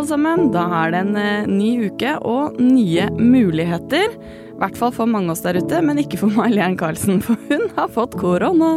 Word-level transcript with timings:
Alle 0.00 0.08
sammen. 0.08 0.46
Da 0.54 0.62
er 0.80 0.92
det 0.94 1.00
en 1.04 1.16
eh, 1.18 1.48
ny 1.48 1.90
uke 1.90 2.14
og 2.24 2.56
nye 2.62 3.08
muligheter. 3.18 4.14
I 4.14 4.60
hvert 4.60 4.78
fall 4.78 4.92
for 4.96 5.08
mange 5.10 5.28
av 5.28 5.34
oss 5.34 5.42
der 5.44 5.58
ute, 5.60 5.80
men 5.84 6.00
ikke 6.00 6.22
for 6.22 6.32
May-Len 6.36 6.76
Carlsen, 6.80 7.20
for 7.24 7.36
hun 7.50 7.66
har 7.76 7.90
fått 7.92 8.16
korona. 8.20 8.70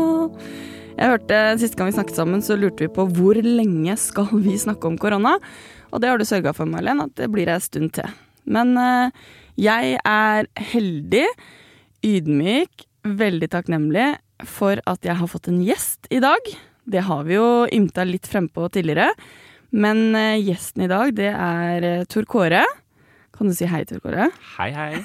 Jeg 0.97 1.13
hørte 1.13 1.39
Siste 1.61 1.79
gang 1.79 1.89
vi 1.89 1.95
snakket 1.95 2.19
sammen, 2.19 2.43
så 2.43 2.57
lurte 2.59 2.85
vi 2.85 2.91
på 2.91 3.05
hvor 3.15 3.39
lenge 3.39 3.95
skal 3.99 4.27
vi 4.43 4.57
snakke 4.59 4.89
om 4.89 4.97
korona. 4.99 5.37
Og 5.93 6.03
det 6.03 6.11
har 6.11 6.19
du 6.19 6.27
sørga 6.27 6.53
for, 6.57 6.67
May-Len, 6.67 7.05
at 7.05 7.15
det 7.19 7.29
blir 7.31 7.51
ei 7.51 7.61
stund 7.63 7.93
til. 7.95 8.11
Men 8.43 8.75
eh, 8.79 9.23
jeg 9.63 9.95
er 10.03 10.51
heldig, 10.73 11.25
ydmyk, 12.03 12.87
veldig 13.07 13.51
takknemlig 13.53 14.09
for 14.49 14.83
at 14.89 15.07
jeg 15.07 15.15
har 15.21 15.31
fått 15.31 15.47
en 15.51 15.63
gjest 15.63 16.11
i 16.11 16.19
dag. 16.23 16.51
Det 16.83 17.07
har 17.07 17.23
vi 17.23 17.39
jo 17.39 17.49
ymta 17.71 18.03
litt 18.07 18.27
frempå 18.27 18.67
tidligere. 18.75 19.13
Men 19.73 20.15
eh, 20.15 20.37
gjesten 20.45 20.85
i 20.85 20.87
dag, 20.91 21.15
det 21.17 21.31
er 21.33 21.85
eh, 21.87 22.03
Tor 22.05 22.27
Kåre. 22.29 22.61
Kan 23.33 23.49
du 23.49 23.55
si 23.57 23.65
hei, 23.65 23.81
Tor 23.89 24.03
Kåre? 24.03 24.27
Hei, 24.59 24.69
hei. 24.69 24.99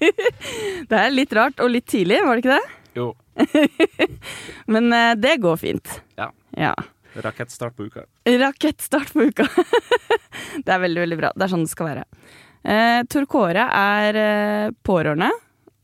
Det 0.88 0.96
er 0.96 1.12
litt 1.12 1.34
rart 1.36 1.60
og 1.60 1.68
litt 1.74 1.84
tidlig, 1.92 2.22
var 2.24 2.38
det 2.38 2.44
ikke 2.44 2.56
det? 2.56 2.78
Jo, 2.96 3.10
Men 4.72 4.88
eh, 4.96 5.12
det 5.20 5.36
går 5.44 5.60
fint. 5.60 5.92
Ja. 6.16 6.30
ja. 6.56 6.72
rakettstart 7.24 7.76
på 7.76 7.90
uka. 7.90 8.06
Rakettstart 8.24 9.12
på 9.12 9.28
uka. 9.28 9.46
det 10.64 10.72
er 10.72 10.82
veldig, 10.86 11.04
veldig 11.04 11.20
bra. 11.20 11.34
Det 11.36 11.44
er 11.44 11.52
sånn 11.52 11.68
det 11.68 11.74
skal 11.74 11.90
være. 11.90 12.08
Eh, 12.64 12.98
Tor 13.12 13.28
Kåre 13.28 13.68
er 13.68 14.20
pårørende. 14.88 15.28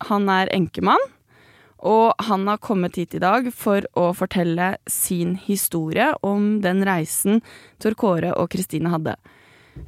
Han 0.09 0.33
er 0.33 0.49
enkemann. 0.57 1.05
Og 1.87 2.15
han 2.27 2.47
har 2.51 2.59
kommet 2.63 2.97
hit 2.99 3.15
i 3.15 3.23
dag 3.23 3.51
for 3.55 3.85
å 3.99 4.11
fortelle 4.17 4.77
sin 4.91 5.37
historie 5.45 6.11
om 6.27 6.59
den 6.65 6.83
reisen 6.87 7.43
Tor 7.79 7.95
Kåre 7.99 8.33
og 8.35 8.51
Kristine 8.55 8.91
hadde. 8.91 9.15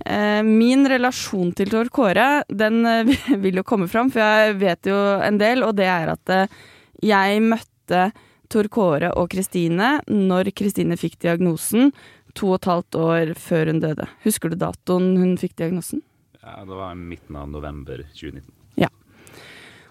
Eh, 0.07 0.43
min 0.47 0.87
relasjon 0.89 1.51
til 1.59 1.71
Tor 1.73 1.91
Kåre 1.91 2.45
den 2.47 2.85
eh, 2.87 3.11
vil 3.43 3.61
jo 3.61 3.67
komme 3.67 3.89
fram, 3.91 4.11
for 4.13 4.23
jeg 4.23 4.59
vet 4.61 4.87
jo 4.87 4.99
en 5.19 5.41
del, 5.41 5.65
og 5.67 5.75
det 5.81 5.89
er 5.91 6.13
at 6.15 6.35
eh, 6.35 6.61
jeg 7.03 7.43
møtte 7.43 8.11
Tor 8.51 8.67
Kåre 8.71 9.13
og 9.19 9.31
Kristine 9.33 9.97
når 10.11 10.53
Kristine 10.59 10.99
fikk 10.99 11.19
diagnosen 11.23 11.91
to 12.39 12.53
og 12.53 12.61
et 12.61 12.71
halvt 12.71 12.99
år 13.01 13.35
før 13.39 13.73
hun 13.73 13.83
døde. 13.83 14.07
Husker 14.25 14.51
du 14.51 14.59
datoen 14.59 15.17
hun 15.19 15.37
fikk 15.41 15.57
diagnosen? 15.59 16.05
Ja, 16.41 16.63
det 16.65 16.77
var 16.79 16.95
midten 16.95 17.37
av 17.37 17.51
november 17.51 18.05
2019. 18.15 18.60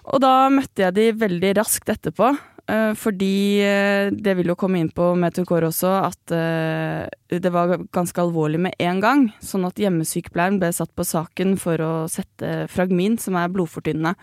Og 0.10 0.22
da 0.24 0.50
møtte 0.54 0.86
jeg 0.88 0.96
de 0.98 1.08
veldig 1.22 1.52
raskt 1.60 1.90
etterpå. 1.94 2.32
eh, 2.70 2.94
Fordi 2.98 3.62
eh, 3.62 4.10
det 4.12 4.36
vil 4.40 4.50
jo 4.52 4.58
komme 4.58 4.80
inn 4.82 4.90
på 4.90 5.12
med 5.20 5.38
Kåre 5.46 5.70
også, 5.70 5.92
at 6.08 6.34
eh, 6.34 7.38
det 7.40 7.52
var 7.54 7.78
ganske 7.94 8.22
alvorlig 8.22 8.60
med 8.60 8.74
en 8.80 9.00
gang. 9.04 9.28
Sånn 9.42 9.68
at 9.70 9.78
hjemmesykepleieren 9.80 10.60
ble 10.62 10.72
satt 10.74 10.94
på 10.98 11.06
saken 11.06 11.58
for 11.62 11.82
å 11.86 11.94
sette 12.10 12.68
Fragmin, 12.74 13.20
som 13.22 13.38
er 13.38 13.52
blodfortynnende. 13.54 14.16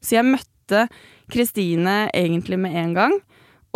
Så 0.00 0.16
jeg 0.16 0.28
møtte 0.28 0.86
Kristine 1.32 2.06
egentlig 2.14 2.58
med 2.62 2.76
en 2.76 2.94
gang. 2.96 3.18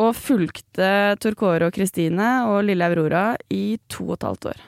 Og 0.01 0.15
fulgte 0.17 1.17
Tor 1.21 1.35
Kåre 1.37 1.67
og 1.69 1.75
Kristine 1.77 2.47
og 2.49 2.63
lille 2.65 2.87
Aurora 2.89 3.35
i 3.53 3.77
to 3.91 4.07
og 4.07 4.15
et 4.17 4.25
halvt 4.31 4.47
år. 4.55 4.63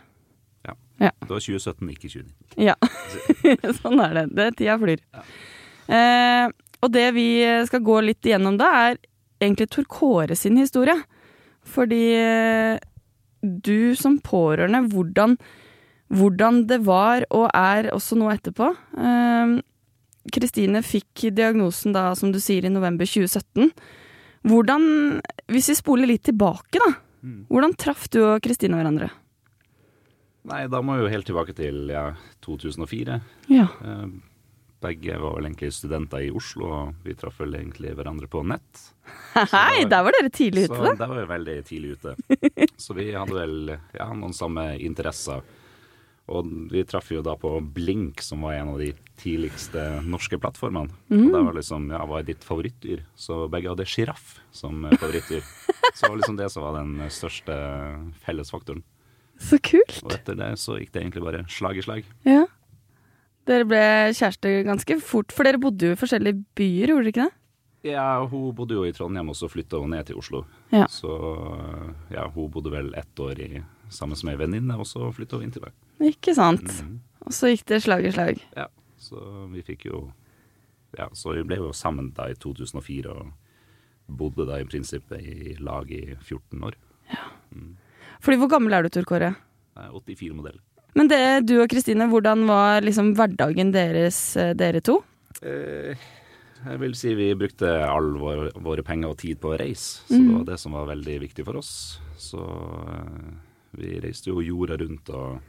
Ja, 1.03 1.11
Det 1.25 1.31
var 1.33 1.41
2017, 1.41 1.89
ikke 1.97 2.11
2019. 2.13 2.35
Ja, 2.63 2.77
sånn 3.81 4.03
er 4.05 4.13
det. 4.21 4.27
det 4.37 4.45
tida 4.61 4.77
flyr. 4.79 5.01
Eh, 5.89 6.45
og 6.83 6.93
det 6.93 7.09
vi 7.17 7.27
skal 7.69 7.83
gå 7.87 8.01
litt 8.03 8.27
igjennom 8.27 8.59
da, 8.61 8.71
er 8.91 9.01
egentlig 9.43 9.71
Tor 9.71 9.87
Kåre 9.91 10.37
sin 10.39 10.59
historie. 10.61 10.97
Fordi 11.63 12.03
eh, 12.19 12.79
du 13.43 13.95
som 13.99 14.19
pårørende, 14.23 14.85
hvordan, 14.93 15.37
hvordan 16.11 16.65
det 16.71 16.81
var 16.87 17.27
og 17.31 17.49
er 17.55 17.93
også 17.95 18.19
nå 18.19 18.31
etterpå. 18.35 18.73
Eh, 18.99 19.61
Kristine 20.33 20.83
fikk 20.87 21.29
diagnosen 21.35 21.95
da, 21.95 22.13
som 22.19 22.35
du 22.35 22.39
sier, 22.43 22.67
i 22.67 22.73
november 22.73 23.09
2017. 23.09 23.73
Hvordan, 24.47 24.85
hvis 25.51 25.71
vi 25.71 25.79
spoler 25.79 26.11
litt 26.11 26.27
tilbake, 26.27 26.79
da. 26.79 26.93
Mm. 27.23 27.43
Hvordan 27.51 27.75
traff 27.79 28.09
du 28.11 28.19
og 28.25 28.43
Kristine 28.43 28.79
hverandre? 28.79 29.13
Nei, 30.51 30.65
da 30.67 30.81
må 30.83 30.97
vi 30.99 31.05
jo 31.05 31.11
helt 31.13 31.27
tilbake 31.29 31.55
til 31.55 31.91
ja, 31.93 32.09
2004. 32.43 33.19
Ja. 33.55 33.69
Eh, 33.87 34.07
Begge 34.83 35.15
var 35.23 35.37
vel 35.37 35.47
egentlig 35.47 35.71
studenter 35.77 36.25
i 36.27 36.31
Oslo, 36.35 36.69
og 36.75 37.07
vi 37.07 37.15
traff 37.19 37.39
vel 37.43 37.55
egentlig 37.61 37.93
hverandre 37.95 38.27
på 38.31 38.43
nett. 38.47 38.85
Hei, 39.55 39.85
der 39.89 40.03
var 40.07 40.15
dere 40.17 40.31
tidlig 40.35 40.67
ute, 40.69 40.77
Så 40.77 40.85
da. 40.89 40.95
der 40.99 41.11
var 41.13 41.21
vi 41.21 41.27
veldig 41.31 41.57
tidlig 41.69 41.97
ute. 41.97 42.15
Så 42.83 42.97
vi 42.99 43.11
hadde 43.15 43.37
vel 43.37 43.75
ja, 43.77 44.09
noen 44.13 44.35
samme 44.37 44.73
interesser. 44.83 45.43
Og 46.33 46.47
vi 46.71 46.85
traff 46.87 47.09
jo 47.13 47.21
da 47.27 47.35
på 47.39 47.51
Blink, 47.75 48.23
som 48.23 48.45
var 48.47 48.55
en 48.57 48.71
av 48.73 48.79
de 48.81 48.93
tidligste 49.21 49.83
norske 50.07 50.39
plattformene. 50.41 50.95
Og 51.11 51.25
det 51.35 51.43
var 51.49 51.57
liksom, 51.59 51.89
ja, 51.93 52.03
hva 52.09 52.21
er 52.21 52.29
ditt 52.29 52.47
favorittdyr? 52.47 53.03
Så 53.19 53.43
begge 53.53 53.73
hadde 53.73 53.87
sjiraff 53.91 54.39
som 54.55 54.87
favorittdyr. 54.93 55.43
Så 55.95 56.07
det 56.07 56.11
var 56.13 56.21
liksom 56.23 56.39
det 56.39 56.49
som 56.55 56.65
var 56.65 56.79
den 56.79 56.95
største 57.13 57.57
fellesfaktoren. 58.25 58.83
Så 59.43 59.59
kult. 59.67 59.99
Og 60.07 60.15
etter 60.15 60.39
det 60.39 60.53
så 60.63 60.79
gikk 60.79 60.93
det 60.95 61.03
egentlig 61.03 61.25
bare 61.27 61.43
slag 61.51 61.79
i 61.81 61.85
slag. 61.85 62.07
Ja. 62.29 62.45
Dere 63.49 63.67
ble 63.67 63.85
kjærester 64.15 64.61
ganske 64.69 64.97
fort, 65.03 65.33
for 65.35 65.49
dere 65.49 65.59
bodde 65.63 65.89
jo 65.89 65.97
i 65.97 65.99
forskjellige 65.99 66.45
byer, 66.59 66.93
gjorde 66.93 67.03
dere 67.03 67.13
ikke 67.15 67.25
det? 67.27 67.39
Ja, 67.91 68.05
hun 68.31 68.53
bodde 68.55 68.77
jo 68.79 68.85
i 68.87 68.93
Trondheim, 68.95 69.33
og 69.33 69.35
så 69.35 69.49
flytta 69.51 69.81
hun 69.83 69.91
ned 69.91 70.07
til 70.07 70.21
Oslo. 70.21 70.45
Ja. 70.71 70.85
Så 70.87 71.11
ja, 72.13 72.29
hun 72.31 72.51
bodde 72.55 72.71
vel 72.71 72.93
ett 72.95 73.19
år 73.19 73.41
i, 73.43 73.63
sammen 73.91 74.19
med 74.23 74.37
ei 74.37 74.41
venninne, 74.45 74.77
og 74.79 74.87
så 74.87 75.11
flytta 75.15 75.41
hun 75.41 75.49
inn 75.49 75.55
til 75.55 75.65
meg. 75.67 75.75
Ikke 76.13 76.35
sant? 76.39 76.63
Mhm. 76.63 77.01
Og 77.27 77.35
så 77.35 77.51
gikk 77.53 77.67
det 77.71 77.83
slag 77.85 78.07
i 78.07 78.15
slag. 78.15 78.39
Ja, 78.59 78.67
så 78.99 79.19
vi 79.53 79.63
fikk 79.67 79.87
jo 79.91 80.09
Ja, 80.99 81.07
så 81.17 81.33
vi 81.33 81.43
ble 81.49 81.57
jo 81.57 81.71
sammen 81.73 82.11
da 82.13 82.27
i 82.29 82.35
2004 82.37 83.09
og 83.09 83.31
bodde 84.19 84.45
da 84.45 84.59
i 84.61 84.67
prinsippet 84.69 85.23
i 85.25 85.55
lag 85.57 85.89
i 85.89 86.03
14 86.21 86.67
år. 86.69 86.75
Fordi 88.21 88.37
hvor 88.37 88.51
gammel 88.53 88.77
er 88.77 88.85
du, 88.85 88.91
Tor 88.93 89.07
Kåre? 89.09 89.31
Er 89.73 89.95
84-modell. 89.97 90.59
Men 90.99 91.09
det, 91.09 91.23
du 91.49 91.57
og 91.63 91.71
Kristine, 91.73 92.09
hvordan 92.11 92.45
var 92.49 92.85
liksom 92.85 93.15
hverdagen 93.17 93.73
deres, 93.73 94.37
eh, 94.37 94.53
dere 94.59 94.83
to? 94.85 94.99
Eh, 95.41 95.97
jeg 96.63 96.81
vil 96.83 96.95
si 96.95 97.15
vi 97.19 97.31
brukte 97.35 97.71
all 97.87 98.13
vår, 98.21 98.53
våre 98.63 98.85
penger 98.87 99.15
og 99.15 99.19
tid 99.23 99.41
på 99.43 99.55
å 99.55 99.59
reise, 99.59 100.05
så 100.07 100.19
mm. 100.19 100.27
det 100.27 100.37
var 100.37 100.45
det 100.53 100.59
som 100.63 100.77
var 100.77 100.91
veldig 100.93 101.17
viktig 101.25 101.47
for 101.49 101.59
oss. 101.63 101.73
Så 102.21 102.43
eh, 102.43 103.33
vi 103.81 103.97
reiste 104.05 104.31
jo 104.31 104.45
jorda 104.45 104.77
rundt, 104.83 105.09
og 105.17 105.41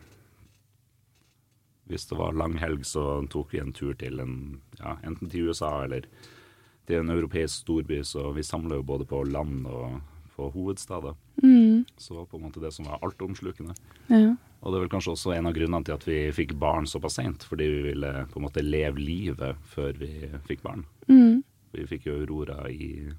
hvis 1.92 2.08
det 2.10 2.18
var 2.18 2.40
lang 2.40 2.56
helg, 2.62 2.88
så 2.88 3.20
tok 3.30 3.52
vi 3.54 3.62
en 3.62 3.75
tur 3.75 3.94
til 4.00 4.24
en, 4.24 4.38
ja, 4.80 4.96
enten 5.04 5.30
til 5.30 5.52
USA 5.52 5.84
eller 5.84 6.08
til 6.88 7.02
en 7.02 7.12
europeisk 7.12 7.66
storby, 7.66 8.02
så 8.08 8.31
vi 8.36 8.44
samla 8.48 8.80
jo 8.80 8.88
både 8.88 9.06
på 9.08 9.22
land 9.28 9.68
og 9.68 10.00
på 10.35 10.47
hovedstader. 10.53 11.13
Mm. 11.44 11.83
Så 11.97 12.13
det 12.13 12.19
var 12.19 12.25
på 12.31 12.38
en 12.39 12.45
måte 12.47 12.61
det 12.63 12.71
som 12.73 12.85
var 12.89 12.99
altomslukende. 13.05 13.75
Ja. 14.09 14.33
Og 14.63 14.71
det 14.71 14.77
er 14.79 14.83
vel 14.85 14.94
kanskje 14.94 15.13
også 15.17 15.33
en 15.35 15.47
av 15.49 15.53
grunnene 15.57 15.83
til 15.85 15.94
at 15.97 16.05
vi 16.07 16.17
fikk 16.35 16.53
barn 16.59 16.85
såpass 16.88 17.17
seint, 17.19 17.44
fordi 17.44 17.66
vi 17.67 17.81
ville 17.89 18.11
på 18.31 18.39
en 18.39 18.45
måte 18.47 18.63
leve 18.63 19.00
livet 19.03 19.56
før 19.74 19.91
vi 20.00 20.12
fikk 20.47 20.62
barn. 20.63 20.85
Mm. 21.09 21.44
Vi 21.75 21.88
fikk 21.89 22.06
jo 22.07 22.19
Aurora 22.21 22.59
i 22.71 23.12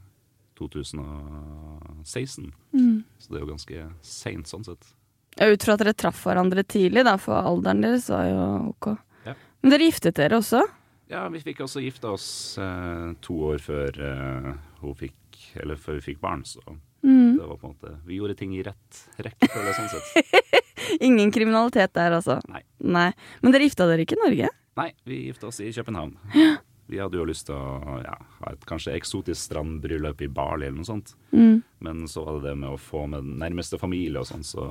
2016, 0.59 2.53
Mm. 2.73 3.03
så 3.19 3.29
det 3.31 3.37
er 3.37 3.45
jo 3.45 3.53
ganske 3.53 3.87
seint 4.03 4.47
sånn 4.47 4.65
sett. 4.65 4.95
Ja, 5.37 5.47
Ut 5.51 5.63
fra 5.67 5.75
at 5.75 5.81
dere 5.83 5.93
traff 5.95 6.25
hverandre 6.25 6.63
tidlig, 6.63 7.05
da, 7.05 7.17
for 7.19 7.35
alderen 7.35 7.83
deres 7.83 8.09
var 8.09 8.25
jo 8.29 8.69
ok. 8.71 8.97
Ja. 9.27 9.35
Men 9.63 9.71
dere 9.75 9.89
giftet 9.91 10.15
dere 10.15 10.39
også? 10.39 10.63
Ja, 11.11 11.29
vi 11.29 11.41
fikk 11.41 11.61
også 11.61 11.83
gifta 11.83 12.13
oss 12.15 12.57
eh, 12.59 13.13
to 13.21 13.35
år 13.51 13.59
før 13.61 13.91
eh, 14.01 14.55
fikk 14.97 15.15
Eller 15.61 15.77
før 15.77 15.95
vi 15.99 16.01
fikk 16.15 16.21
barn, 16.21 16.43
så 16.47 16.61
Mm. 17.05 17.37
det 17.37 17.47
var 17.47 17.59
på 17.61 17.69
en 17.69 17.73
måte 17.75 17.91
Vi 18.09 18.17
gjorde 18.17 18.35
ting 18.39 18.55
i 18.57 18.63
rett 18.65 19.01
rekkefølge, 19.21 19.75
sånn 19.77 19.91
sett. 19.93 20.63
Ingen 21.05 21.33
kriminalitet 21.35 21.93
der, 21.97 22.15
altså? 22.17 22.39
Nei. 22.49 22.63
Nei. 22.81 23.11
Men 23.43 23.53
dere 23.53 23.67
gifta 23.69 23.89
dere 23.91 24.07
ikke 24.07 24.17
i 24.17 24.23
Norge? 24.23 24.49
Nei, 24.81 24.87
vi 25.05 25.27
gifta 25.27 25.51
oss 25.51 25.61
i 25.61 25.73
København. 25.73 26.17
Vi 26.87 26.99
hadde 27.01 27.17
jo 27.17 27.25
lyst 27.25 27.47
til 27.49 27.57
å 27.57 27.95
ja, 28.05 28.13
ha 28.43 28.51
et 28.53 28.65
kanskje 28.69 28.93
eksotisk 28.93 29.41
strandbryllup 29.41 30.21
i 30.21 30.29
Bali 30.29 30.67
eller 30.67 30.83
noe 30.83 30.85
sånt. 30.85 31.15
Mm. 31.33 31.63
Men 31.81 32.03
så 32.13 32.27
var 32.27 32.37
det 32.37 32.51
det 32.51 32.59
med 32.61 32.75
å 32.75 32.81
få 32.81 33.07
med 33.09 33.25
den 33.25 33.39
nærmeste 33.41 33.81
familie 33.81 34.21
og 34.21 34.29
sånn, 34.29 34.45
så 34.45 34.67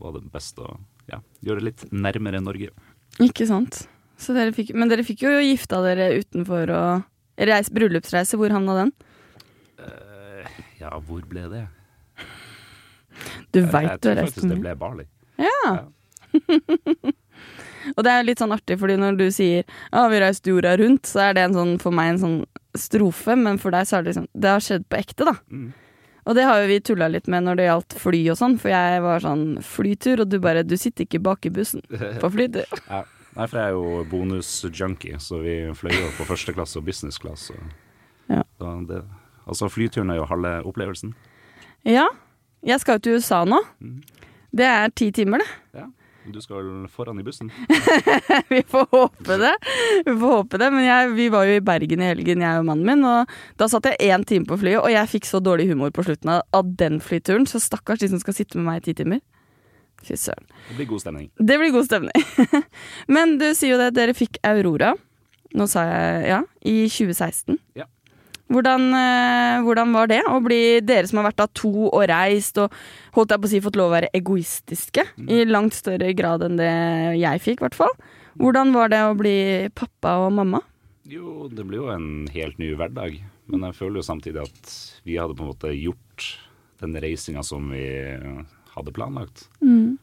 var 0.00 0.14
det 0.16 0.24
best 0.32 0.56
å 0.64 0.70
ja, 1.10 1.20
gjøre 1.44 1.60
det 1.60 1.66
litt 1.66 1.84
nærmere 1.92 2.40
Norge. 2.40 2.72
Ikke 3.20 3.44
sant. 3.48 3.82
Så 4.18 4.32
dere 4.32 4.54
fikk, 4.56 4.72
men 4.72 4.88
dere 4.88 5.04
fikk 5.06 5.26
jo 5.26 5.34
gifta 5.36 5.82
dere 5.84 6.10
utenfor 6.18 6.72
og 6.74 7.44
reis, 7.50 7.68
bryllupsreise. 7.76 8.40
Hvor 8.40 8.56
havna 8.56 8.80
den? 8.80 8.94
Ja, 10.80 10.92
hvor 11.02 11.22
ble 11.26 11.46
det? 11.52 11.64
Du 13.54 13.62
veit 13.64 13.88
jeg 13.88 14.00
du 14.02 14.08
Jeg 14.08 14.16
tror 14.16 14.20
faktisk 14.26 14.48
det 14.52 14.60
ble 14.62 14.74
Bali. 14.78 15.06
Ja. 15.38 15.72
og 17.96 18.04
det 18.04 18.12
er 18.12 18.26
litt 18.26 18.42
sånn 18.42 18.54
artig, 18.54 18.78
fordi 18.80 18.98
når 19.00 19.18
du 19.18 19.26
sier 19.34 19.64
ja, 19.64 20.04
vi 20.12 20.22
reiste 20.22 20.52
jorda 20.52 20.76
rundt, 20.78 21.08
så 21.08 21.28
er 21.28 21.36
det 21.38 21.48
en 21.48 21.56
sånn, 21.56 21.74
for 21.82 21.94
meg 21.94 22.14
en 22.14 22.22
sånn 22.22 22.38
strofe, 22.78 23.36
men 23.38 23.58
for 23.58 23.74
deg 23.74 23.88
så 23.88 23.98
er 23.98 24.04
det 24.06 24.12
liksom 24.12 24.28
Det 24.32 24.54
har 24.54 24.64
skjedd 24.64 24.88
på 24.90 25.00
ekte, 25.00 25.28
da. 25.28 25.34
Mm. 25.50 25.68
Og 26.28 26.36
det 26.36 26.44
har 26.44 26.60
jo 26.60 26.68
vi 26.68 26.80
tulla 26.84 27.08
litt 27.08 27.28
med 27.32 27.46
når 27.46 27.56
det 27.56 27.68
gjaldt 27.70 27.94
fly 28.02 28.18
og 28.34 28.36
sånn, 28.38 28.58
for 28.60 28.72
jeg 28.74 29.04
var 29.04 29.24
sånn 29.24 29.46
flytur, 29.64 30.24
og 30.24 30.28
du 30.28 30.36
bare 30.44 30.66
Du 30.66 30.76
sitter 30.76 31.06
ikke 31.06 31.22
bak 31.24 31.48
i 31.48 31.54
bussen 31.54 31.84
på 31.88 32.34
flytur. 32.34 32.68
Ja. 32.90 33.04
Nei, 33.38 33.44
for 33.46 33.60
jeg 33.60 33.70
er 33.70 33.74
jo 33.76 34.04
bonusjunkie, 34.10 35.18
så 35.22 35.38
vi 35.44 35.52
fløy 35.78 35.92
jo 35.94 36.08
på 36.16 36.24
første 36.26 36.50
klasse 36.56 36.80
og 36.80 36.86
business 36.88 37.20
class. 37.22 37.44
Så 37.52 37.54
Ja. 38.28 38.42
da 38.58 38.72
det, 38.88 39.02
altså, 39.48 39.70
flyturen 39.72 40.12
er 40.12 40.20
jo 40.20 40.28
halve 40.30 40.58
opplevelsen. 40.68 41.14
Ja. 41.88 42.08
Jeg 42.66 42.82
skal 42.82 42.98
jo 42.98 43.04
til 43.06 43.18
USA 43.18 43.44
nå. 43.48 43.62
Mhm. 43.80 44.02
Det 44.58 44.64
er 44.64 44.88
ti 44.96 45.10
timer, 45.12 45.42
det. 45.44 45.48
Ja. 45.76 45.86
Du 46.28 46.40
skal 46.44 46.86
foran 46.92 47.20
i 47.20 47.24
bussen? 47.24 47.50
vi 48.52 48.60
får 48.68 48.86
håpe 48.92 49.36
det. 49.40 49.52
Vi 50.04 50.12
får 50.12 50.32
håpe 50.34 50.60
det. 50.60 50.68
Men 50.74 50.84
jeg, 50.84 51.12
vi 51.16 51.28
var 51.32 51.48
jo 51.48 51.56
i 51.56 51.62
Bergen 51.64 52.02
i 52.04 52.08
helgen, 52.10 52.44
jeg 52.44 52.60
og 52.60 52.66
mannen 52.68 52.84
min, 52.88 53.04
og 53.08 53.32
da 53.60 53.68
satt 53.70 53.88
jeg 53.88 54.10
én 54.12 54.24
time 54.28 54.48
på 54.48 54.58
flyet, 54.60 54.80
og 54.82 54.92
jeg 54.92 55.08
fikk 55.08 55.28
så 55.28 55.40
dårlig 55.40 55.68
humor 55.70 55.92
på 55.94 56.04
slutten 56.04 56.32
av, 56.34 56.42
av 56.56 56.68
den 56.80 57.00
flyturen, 57.04 57.48
så 57.48 57.60
stakkars 57.62 58.02
de 58.02 58.10
som 58.12 58.20
skal 58.20 58.36
sitte 58.36 58.60
med 58.60 58.68
meg 58.68 58.82
i 58.82 58.86
ti 58.90 58.96
timer. 59.00 59.22
Fy 60.04 60.16
søren. 60.20 60.44
Det 60.68 60.76
blir 60.78 60.90
god 60.92 61.02
stemning. 61.02 61.28
Det 61.40 61.58
blir 61.60 61.72
god 61.74 61.88
stemning. 61.88 62.64
Men 63.14 63.36
du 63.40 63.48
sier 63.56 63.74
jo 63.74 63.80
det, 63.80 63.92
dere 63.96 64.16
fikk 64.16 64.40
Aurora. 64.46 64.92
Nå 65.56 65.64
sa 65.70 65.86
jeg 65.88 66.28
ja, 66.28 66.42
i 66.68 66.76
2016. 66.92 67.56
Ja. 67.78 67.88
Hvordan, 68.48 68.86
eh, 68.96 69.60
hvordan 69.66 69.92
var 69.92 70.08
det 70.08 70.22
å 70.24 70.38
bli 70.40 70.80
dere 70.80 71.08
som 71.08 71.20
har 71.20 71.28
vært 71.28 71.42
da 71.42 71.46
to 71.52 71.72
og 71.90 72.06
reist 72.08 72.56
og 72.62 72.72
holdt 73.16 73.34
jeg 73.34 73.42
på 73.42 73.48
å 73.48 73.52
si 73.52 73.60
fått 73.64 73.76
lov 73.76 73.90
å 73.90 73.96
være 73.98 74.12
egoistiske 74.16 75.04
i 75.28 75.42
langt 75.44 75.76
større 75.76 76.14
grad 76.16 76.46
enn 76.46 76.56
det 76.56 76.72
jeg 77.20 77.44
fikk, 77.44 77.60
i 77.60 77.66
hvert 77.66 77.76
fall. 77.76 77.92
Hvordan 78.40 78.72
var 78.72 78.92
det 78.92 79.02
å 79.04 79.16
bli 79.18 79.38
pappa 79.76 80.16
og 80.24 80.32
mamma? 80.38 80.62
Jo, 81.08 81.48
det 81.52 81.64
blir 81.68 81.82
jo 81.82 81.92
en 81.92 82.28
helt 82.32 82.58
ny 82.60 82.72
hverdag. 82.76 83.20
Men 83.48 83.64
jeg 83.68 83.78
føler 83.78 84.00
jo 84.00 84.08
samtidig 84.08 84.44
at 84.44 84.72
vi 85.08 85.16
hadde 85.20 85.36
på 85.36 85.44
en 85.44 85.52
måte 85.52 85.72
gjort 85.72 86.26
den 86.80 86.96
reisinga 87.00 87.42
som 87.44 87.70
vi 87.72 87.84
hadde 88.74 88.94
planlagt. 88.94 89.48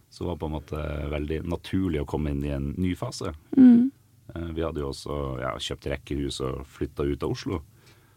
Så 0.10 0.24
det 0.24 0.30
var 0.32 0.40
på 0.42 0.50
en 0.50 0.56
måte 0.58 0.82
veldig 1.14 1.44
naturlig 1.48 2.02
å 2.02 2.10
komme 2.10 2.34
inn 2.34 2.42
i 2.46 2.54
en 2.56 2.74
ny 2.82 2.96
fase. 2.98 3.34
Mm. 3.58 3.92
Vi 4.58 4.66
hadde 4.66 4.82
jo 4.82 4.90
også 4.90 5.20
ja, 5.44 5.54
kjøpt 5.62 5.88
rekkehus 5.94 6.42
og 6.44 6.66
flytta 6.74 7.06
ut 7.06 7.24
av 7.24 7.36
Oslo. 7.38 7.62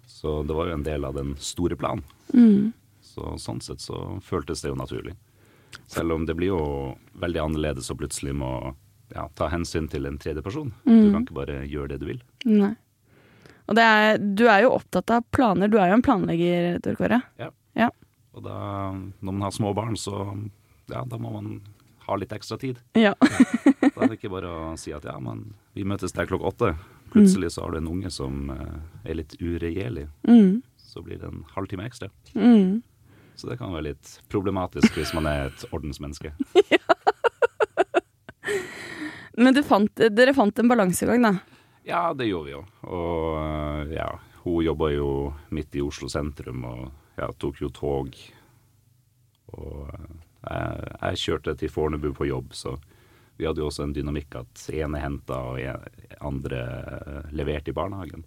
Så 0.09 0.41
det 0.49 0.57
var 0.57 0.71
jo 0.71 0.79
en 0.79 0.87
del 0.87 1.05
av 1.05 1.17
den 1.19 1.35
store 1.43 1.77
planen. 1.79 2.05
Så 3.05 3.37
sånn 3.41 3.61
sett 3.65 3.83
så 3.85 4.19
føltes 4.25 4.65
det 4.65 4.73
jo 4.73 4.79
naturlig. 4.79 5.15
Selv 5.89 6.17
om 6.17 6.25
det 6.27 6.37
blir 6.39 6.53
jo 6.55 6.63
veldig 7.21 7.43
annerledes 7.45 7.91
og 7.93 8.01
plutselig 8.01 8.33
må 8.37 8.51
ja, 9.13 9.29
ta 9.37 9.51
hensyn 9.53 9.89
til 9.93 10.09
en 10.09 10.19
tredje 10.21 10.43
person. 10.45 10.73
Du 10.85 11.13
kan 11.13 11.25
ikke 11.25 11.37
bare 11.39 11.63
gjøre 11.69 11.93
det 11.95 12.03
du 12.03 12.09
vil. 12.11 12.23
Nei. 12.49 12.75
Og 13.69 13.77
det 13.77 13.85
er, 13.85 14.19
du 14.19 14.47
er 14.49 14.65
jo 14.65 14.75
opptatt 14.79 15.13
av 15.13 15.27
planer. 15.35 15.69
Du 15.69 15.77
er 15.77 15.91
jo 15.93 15.99
en 15.99 16.05
planlegger, 16.05 16.79
Tor 16.85 16.97
Kåre. 16.97 17.21
Og 18.39 18.45
da, 18.47 18.59
når 18.95 19.33
man 19.35 19.45
har 19.49 19.51
små 19.55 19.73
barn, 19.75 19.97
så 19.99 20.15
ja, 20.89 21.03
da 21.03 21.19
må 21.19 21.33
man 21.35 21.59
ha 22.07 22.17
litt 22.17 22.33
ekstra 22.33 22.59
tid. 22.61 22.81
Ja. 22.99 23.15
Da 23.99 24.05
er 24.05 24.13
det 24.13 24.19
ikke 24.21 24.31
bare 24.31 24.47
å 24.55 24.67
si 24.79 24.93
at 24.95 25.03
ja, 25.09 25.17
men 25.19 25.41
vi 25.75 25.83
møtes 25.89 26.13
der 26.15 26.29
klokka 26.31 26.53
åtte. 26.53 26.69
Plutselig 27.13 27.53
så 27.55 27.61
har 27.65 27.71
du 27.73 27.79
en 27.81 27.91
unge 27.91 28.11
som 28.13 28.51
eh, 28.55 28.77
er 29.11 29.15
litt 29.21 29.35
uregjerlig. 29.41 30.07
Mm. 30.29 30.61
Så 30.77 31.03
blir 31.05 31.19
det 31.21 31.29
en 31.29 31.45
halvtime 31.55 31.85
ekstra. 31.89 32.09
Mm. 32.35 32.83
Så 33.39 33.45
det 33.51 33.59
kan 33.61 33.73
være 33.73 33.91
litt 33.93 34.07
problematisk 34.33 34.97
hvis 34.99 35.15
man 35.15 35.27
er 35.31 35.41
et 35.49 35.61
ordensmenneske. 35.71 36.31
Men 39.39 39.55
du 39.55 39.63
fant, 39.63 40.01
dere 40.11 40.35
fant 40.35 40.59
en 40.59 40.71
balansegang, 40.71 41.23
da. 41.23 41.33
Ja, 41.87 42.11
det 42.15 42.27
gjorde 42.27 42.49
vi 42.49 42.57
jo. 42.57 42.63
Og 42.91 43.39
eh, 43.39 43.95
ja, 44.01 44.09
hun 44.43 44.65
jobba 44.67 44.91
jo 44.93 45.33
midt 45.55 45.77
i 45.79 45.85
Oslo 45.85 46.09
sentrum 46.11 46.65
og 46.67 46.81
ja, 47.21 47.29
tok 47.39 47.61
jo 47.63 47.69
tog. 47.75 48.09
Og 49.55 49.87
eh, 49.87 50.09
jeg, 50.43 50.67
jeg 51.05 51.23
kjørte 51.23 51.55
til 51.61 51.73
Fornebu 51.73 52.11
på 52.19 52.27
jobb, 52.29 52.49
så 52.59 52.71
vi 53.39 53.47
hadde 53.47 53.63
jo 53.63 53.69
også 53.71 53.87
en 53.87 53.95
dynamikk 53.97 54.41
at 54.41 54.65
ene 54.75 55.01
henta 55.03 55.39
og 55.53 55.61
en, 55.63 55.85
andre 56.27 56.63
eh, 56.99 57.29
leverte 57.39 57.71
i 57.73 57.77
barnehagen. 57.77 58.25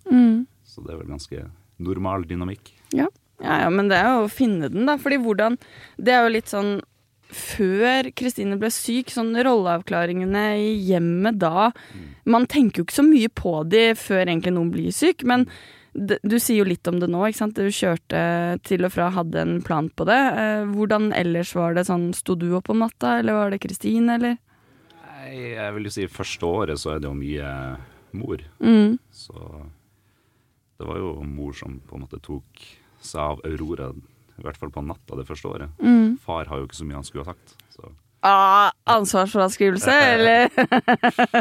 Så 0.64 0.84
det 0.86 0.94
er 0.94 1.02
vel 1.02 1.12
ganske 1.12 1.44
normal 1.82 2.24
dynamikk. 2.30 2.72
Ja. 2.96 3.10
ja, 3.42 3.58
ja, 3.66 3.74
men 3.74 3.90
det 3.92 4.00
er 4.00 4.14
jo 4.14 4.30
å 4.30 4.32
finne 4.32 4.70
den, 4.72 4.88
da. 4.88 4.98
Fordi 5.02 5.20
hvordan 5.24 5.58
Det 5.98 6.14
er 6.16 6.24
jo 6.24 6.34
litt 6.38 6.52
sånn 6.52 6.80
før 7.32 8.10
Kristine 8.16 8.58
ble 8.60 8.70
syk, 8.74 9.12
sånn 9.12 9.32
rolleavklaringene 9.40 10.42
i 10.60 10.72
hjemmet 10.84 11.38
da 11.40 11.70
Man 12.28 12.44
tenker 12.52 12.82
jo 12.82 12.88
ikke 12.88 12.98
så 13.00 13.06
mye 13.08 13.30
på 13.32 13.54
de 13.72 13.86
før 13.96 14.26
egentlig 14.26 14.56
noen 14.58 14.74
blir 14.74 14.92
syk, 14.96 15.24
men 15.28 15.48
du 15.94 16.38
sier 16.40 16.62
jo 16.62 16.70
litt 16.70 16.88
om 16.88 17.02
det 17.02 17.10
nå, 17.12 17.20
ikke 17.28 17.42
sant. 17.42 17.58
Du 17.60 17.68
kjørte 17.68 18.22
til 18.64 18.88
og 18.88 18.94
fra, 18.94 19.10
hadde 19.12 19.42
en 19.42 19.58
plan 19.66 19.90
på 19.92 20.06
det. 20.08 20.20
Eh, 20.40 20.70
Hvordan 20.72 21.10
ellers 21.12 21.52
var 21.58 21.76
det 21.76 21.84
sånn, 21.90 22.14
sto 22.16 22.38
du 22.40 22.48
opp 22.56 22.72
om 22.72 22.80
natta, 22.80 23.18
eller 23.20 23.36
var 23.36 23.52
det 23.52 23.60
Kristine, 23.66 24.16
eller? 24.16 24.38
Nei, 25.32 25.54
jeg 25.56 25.74
vil 25.78 25.88
jo 25.88 25.92
si 25.96 26.06
første 26.12 26.44
året 26.44 26.80
så 26.82 26.92
er 26.92 27.00
det 27.00 27.08
jo 27.08 27.16
mye 27.16 27.52
mor. 28.20 28.42
Mm. 28.60 28.98
Så 29.16 29.36
det 30.76 30.88
var 30.90 31.00
jo 31.00 31.14
mor 31.24 31.56
som 31.56 31.78
på 31.88 31.96
en 31.96 32.04
måte 32.04 32.20
tok 32.20 32.66
seg 33.00 33.22
av 33.24 33.40
Aurora, 33.48 33.94
i 34.36 34.44
hvert 34.44 34.60
fall 34.60 34.74
på 34.76 34.84
natta 34.84 35.16
det 35.16 35.24
første 35.30 35.48
året. 35.48 35.80
Mm. 35.80 36.18
Far 36.20 36.52
har 36.52 36.60
jo 36.60 36.68
ikke 36.68 36.82
så 36.82 36.88
mye 36.90 37.00
han 37.00 37.08
skulle 37.08 37.24
ha 37.24 37.32
sagt. 37.32 37.56
Så 37.72 37.94
Ah, 38.28 38.70
ansvarsfraskrivelse, 38.92 39.96
eller? 40.14 40.52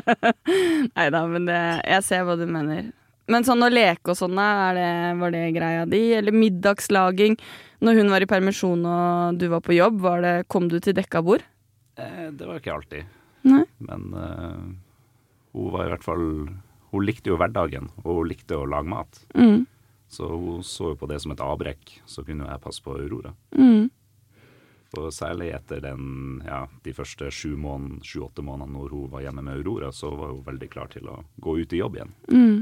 Nei 0.97 1.11
da, 1.13 1.27
men 1.29 1.51
det, 1.51 1.59
jeg 1.91 2.07
ser 2.07 2.25
hva 2.25 2.39
du 2.39 2.47
mener. 2.47 2.93
Men 3.31 3.45
sånn 3.47 3.67
å 3.67 3.69
leke 3.75 4.15
og 4.15 4.19
sånn, 4.23 4.39
var 4.39 5.35
det 5.35 5.45
greia 5.59 5.83
di? 5.91 6.07
Eller 6.17 6.33
middagslaging? 6.35 7.37
Når 7.83 8.01
hun 8.01 8.15
var 8.15 8.23
i 8.23 8.31
permisjon 8.31 8.87
og 8.87 9.41
du 9.43 9.51
var 9.53 9.67
på 9.67 9.75
jobb, 9.77 9.99
var 10.07 10.23
det, 10.25 10.35
kom 10.49 10.71
du 10.71 10.79
til 10.79 10.95
dekka 10.97 11.27
bord? 11.27 11.43
eh, 11.99 12.31
det 12.31 12.47
var 12.47 12.63
ikke 12.63 12.79
alltid. 12.79 13.20
Nei. 13.47 13.65
Men 13.87 14.07
uh, 14.15 14.65
hun 15.55 15.73
var 15.73 15.87
i 15.87 15.93
hvert 15.95 16.05
fall 16.05 16.25
Hun 16.91 17.05
likte 17.07 17.31
jo 17.31 17.37
hverdagen, 17.39 17.87
og 18.03 18.17
hun 18.19 18.29
likte 18.33 18.57
å 18.59 18.67
lage 18.67 18.91
mat. 18.91 19.21
Mm. 19.39 19.63
Så 20.11 20.27
hun 20.27 20.65
så 20.67 20.89
jo 20.91 20.97
på 20.99 21.07
det 21.07 21.21
som 21.23 21.31
et 21.31 21.43
avbrekk, 21.45 22.01
så 22.03 22.25
kunne 22.27 22.49
jeg 22.49 22.63
passe 22.65 22.83
på 22.83 22.97
Aurora. 22.99 23.31
Mm. 23.55 23.87
Og 24.99 25.13
særlig 25.15 25.53
etter 25.55 25.85
den, 25.85 26.41
ja, 26.43 26.65
de 26.83 26.95
første 26.97 27.29
sju-åtte 27.31 27.63
måned, 27.63 28.03
sju, 28.03 28.25
månedene 28.43 28.75
når 28.75 28.97
hun 28.97 29.13
var 29.13 29.23
hjemme 29.23 29.45
med 29.47 29.61
Aurora, 29.61 29.93
så 29.95 30.11
var 30.19 30.33
hun 30.33 30.43
veldig 30.49 30.71
klar 30.73 30.91
til 30.91 31.07
å 31.07 31.21
gå 31.39 31.61
ut 31.61 31.77
i 31.77 31.79
jobb 31.79 32.01
igjen. 32.01 32.15
Mm. 32.27 32.57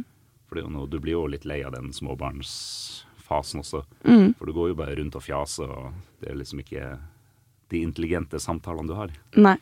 For 0.49 0.61
du 0.92 0.99
blir 1.00 1.14
jo 1.14 1.25
litt 1.28 1.49
lei 1.49 1.62
av 1.64 1.73
den 1.73 1.88
småbarnsfasen 1.97 3.64
også. 3.64 3.80
Mm. 4.04 4.35
For 4.37 4.44
du 4.44 4.52
går 4.56 4.75
jo 4.75 4.78
bare 4.82 4.99
rundt 5.00 5.16
og 5.16 5.25
fjaser, 5.25 5.73
og 5.73 6.20
det 6.20 6.28
er 6.28 6.38
liksom 6.40 6.61
ikke 6.61 6.85
de 7.73 7.82
intelligente 7.85 8.40
samtalene 8.40 8.92
du 8.92 8.97
har. 8.97 9.12
Nei. 9.40 9.56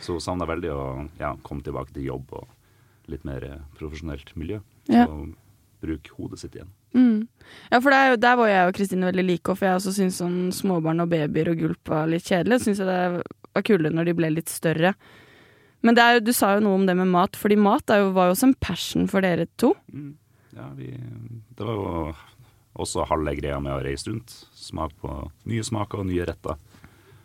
Så 0.00 0.16
hun 0.16 0.24
savna 0.24 0.48
veldig 0.48 0.72
å 0.72 0.82
ja, 1.20 1.34
komme 1.44 1.64
tilbake 1.64 1.94
til 1.94 2.08
jobb 2.08 2.32
og 2.38 3.10
litt 3.12 3.24
mer 3.28 3.44
eh, 3.44 3.64
profesjonelt 3.78 4.32
miljø. 4.38 4.60
Ja. 4.90 5.06
Og 5.08 5.34
bruke 5.82 6.14
hodet 6.16 6.38
sitt 6.42 6.54
igjen. 6.56 6.70
Mm. 6.94 7.26
Ja, 7.72 7.80
for 7.80 7.90
det 7.90 7.98
er 7.98 8.16
der 8.20 8.38
var 8.38 8.50
jeg 8.50 8.68
og 8.68 8.76
Kristine 8.76 9.08
veldig 9.08 9.24
like, 9.26 9.56
for 9.56 9.66
jeg 9.66 9.80
også 9.80 9.94
syntes 9.96 10.20
sånn 10.22 10.38
småbarn 10.54 11.02
og 11.02 11.10
babyer 11.10 11.50
og 11.52 11.62
gulp 11.64 11.92
var 11.92 12.10
litt 12.10 12.28
kjedelig. 12.28 12.60
Syns 12.62 12.82
jeg 12.82 12.88
det 12.88 13.00
var 13.18 13.66
kulere 13.66 13.94
når 13.96 14.10
de 14.10 14.16
ble 14.16 14.32
litt 14.36 14.52
større. 14.52 14.94
Men 15.82 15.98
det 15.98 16.02
er, 16.04 16.20
du 16.22 16.30
sa 16.36 16.52
jo 16.54 16.62
noe 16.62 16.78
om 16.78 16.84
det 16.86 16.94
med 16.94 17.10
mat, 17.10 17.34
fordi 17.38 17.58
mat 17.58 17.90
jo, 17.90 18.12
var 18.14 18.30
jo 18.30 18.36
også 18.36 18.52
en 18.52 18.58
passion 18.62 19.08
for 19.10 19.24
dere 19.24 19.48
to. 19.58 19.72
Mm. 19.90 20.12
Ja, 20.54 20.68
vi, 20.76 20.92
det 21.56 21.66
var 21.66 21.78
jo 21.80 22.04
også 22.82 23.08
halve 23.08 23.34
greia 23.40 23.58
med 23.62 23.74
å 23.74 23.82
reise 23.82 24.12
rundt. 24.12 24.34
Smak 24.54 24.94
på 25.02 25.16
nye 25.50 25.64
smaker 25.66 26.04
og 26.04 26.08
nye 26.12 26.28
retter. 26.28 26.60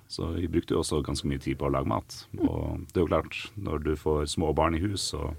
Så 0.08 0.30
vi 0.38 0.48
brukte 0.48 0.76
jo 0.76 0.82
også 0.82 1.02
ganske 1.04 1.28
mye 1.28 1.42
tid 1.44 1.58
på 1.60 1.68
å 1.68 1.74
lage 1.74 1.90
mat. 1.92 2.22
Og 2.40 2.86
det 2.92 3.02
er 3.02 3.04
jo 3.04 3.10
klart, 3.10 3.40
når 3.56 3.84
du 3.84 3.92
får 4.00 4.30
små 4.32 4.54
barn 4.56 4.78
i 4.78 4.82
hus, 4.84 5.10
så 5.12 5.34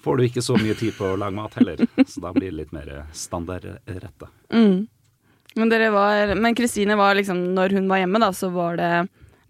får 0.00 0.16
du 0.16 0.24
ikke 0.24 0.44
så 0.44 0.56
mye 0.60 0.76
tid 0.78 0.96
på 0.96 1.10
å 1.10 1.18
lage 1.20 1.36
mat 1.36 1.58
heller. 1.60 1.84
Så 2.06 2.22
da 2.24 2.32
blir 2.32 2.48
det 2.48 2.56
litt 2.62 2.72
mer 2.72 2.88
standardretter. 3.12 4.32
Mm. 4.48 4.88
Men 5.54 5.72
dere 5.72 5.90
var, 5.90 6.34
men 6.38 6.54
Kristine 6.54 6.96
var 6.96 7.18
liksom, 7.18 7.42
når 7.54 7.76
hun 7.76 7.88
var 7.90 8.00
hjemme, 8.00 8.22
da, 8.22 8.32
så 8.32 8.48
var 8.54 8.78
det, 8.80 8.90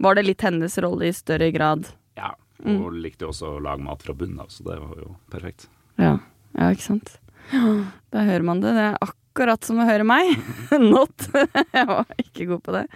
var 0.01 0.17
det 0.17 0.27
litt 0.27 0.43
hennes 0.43 0.79
rolle 0.83 1.11
i 1.11 1.15
større 1.15 1.51
grad. 1.55 1.91
Ja, 2.19 2.33
og 2.65 2.97
likte 2.97 3.27
jo 3.27 3.35
også 3.35 3.57
å 3.57 3.63
lage 3.63 3.85
mat 3.85 4.03
fra 4.05 4.17
bunnen 4.17 4.41
av, 4.43 4.51
så 4.53 4.65
det 4.67 4.79
var 4.81 4.97
jo 5.05 5.15
perfekt. 5.33 5.69
Ja, 6.01 6.17
ja 6.57 6.71
ikke 6.73 6.89
sant. 6.89 7.19
Da 7.51 8.25
hører 8.25 8.47
man 8.47 8.63
det. 8.63 8.73
Det 8.77 8.87
er 8.89 9.03
akkurat 9.05 9.67
som 9.67 9.81
å 9.83 9.89
høre 9.89 10.07
meg. 10.09 10.33
Not. 10.93 11.29
Jeg 11.77 11.87
var 11.91 12.15
ikke 12.23 12.49
god 12.55 12.65
på 12.65 12.79
det. 12.79 12.87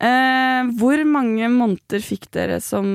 Eh, 0.00 0.70
hvor 0.80 1.02
mange 1.04 1.48
måneder 1.52 2.00
fikk 2.00 2.30
dere 2.32 2.60
som 2.64 2.86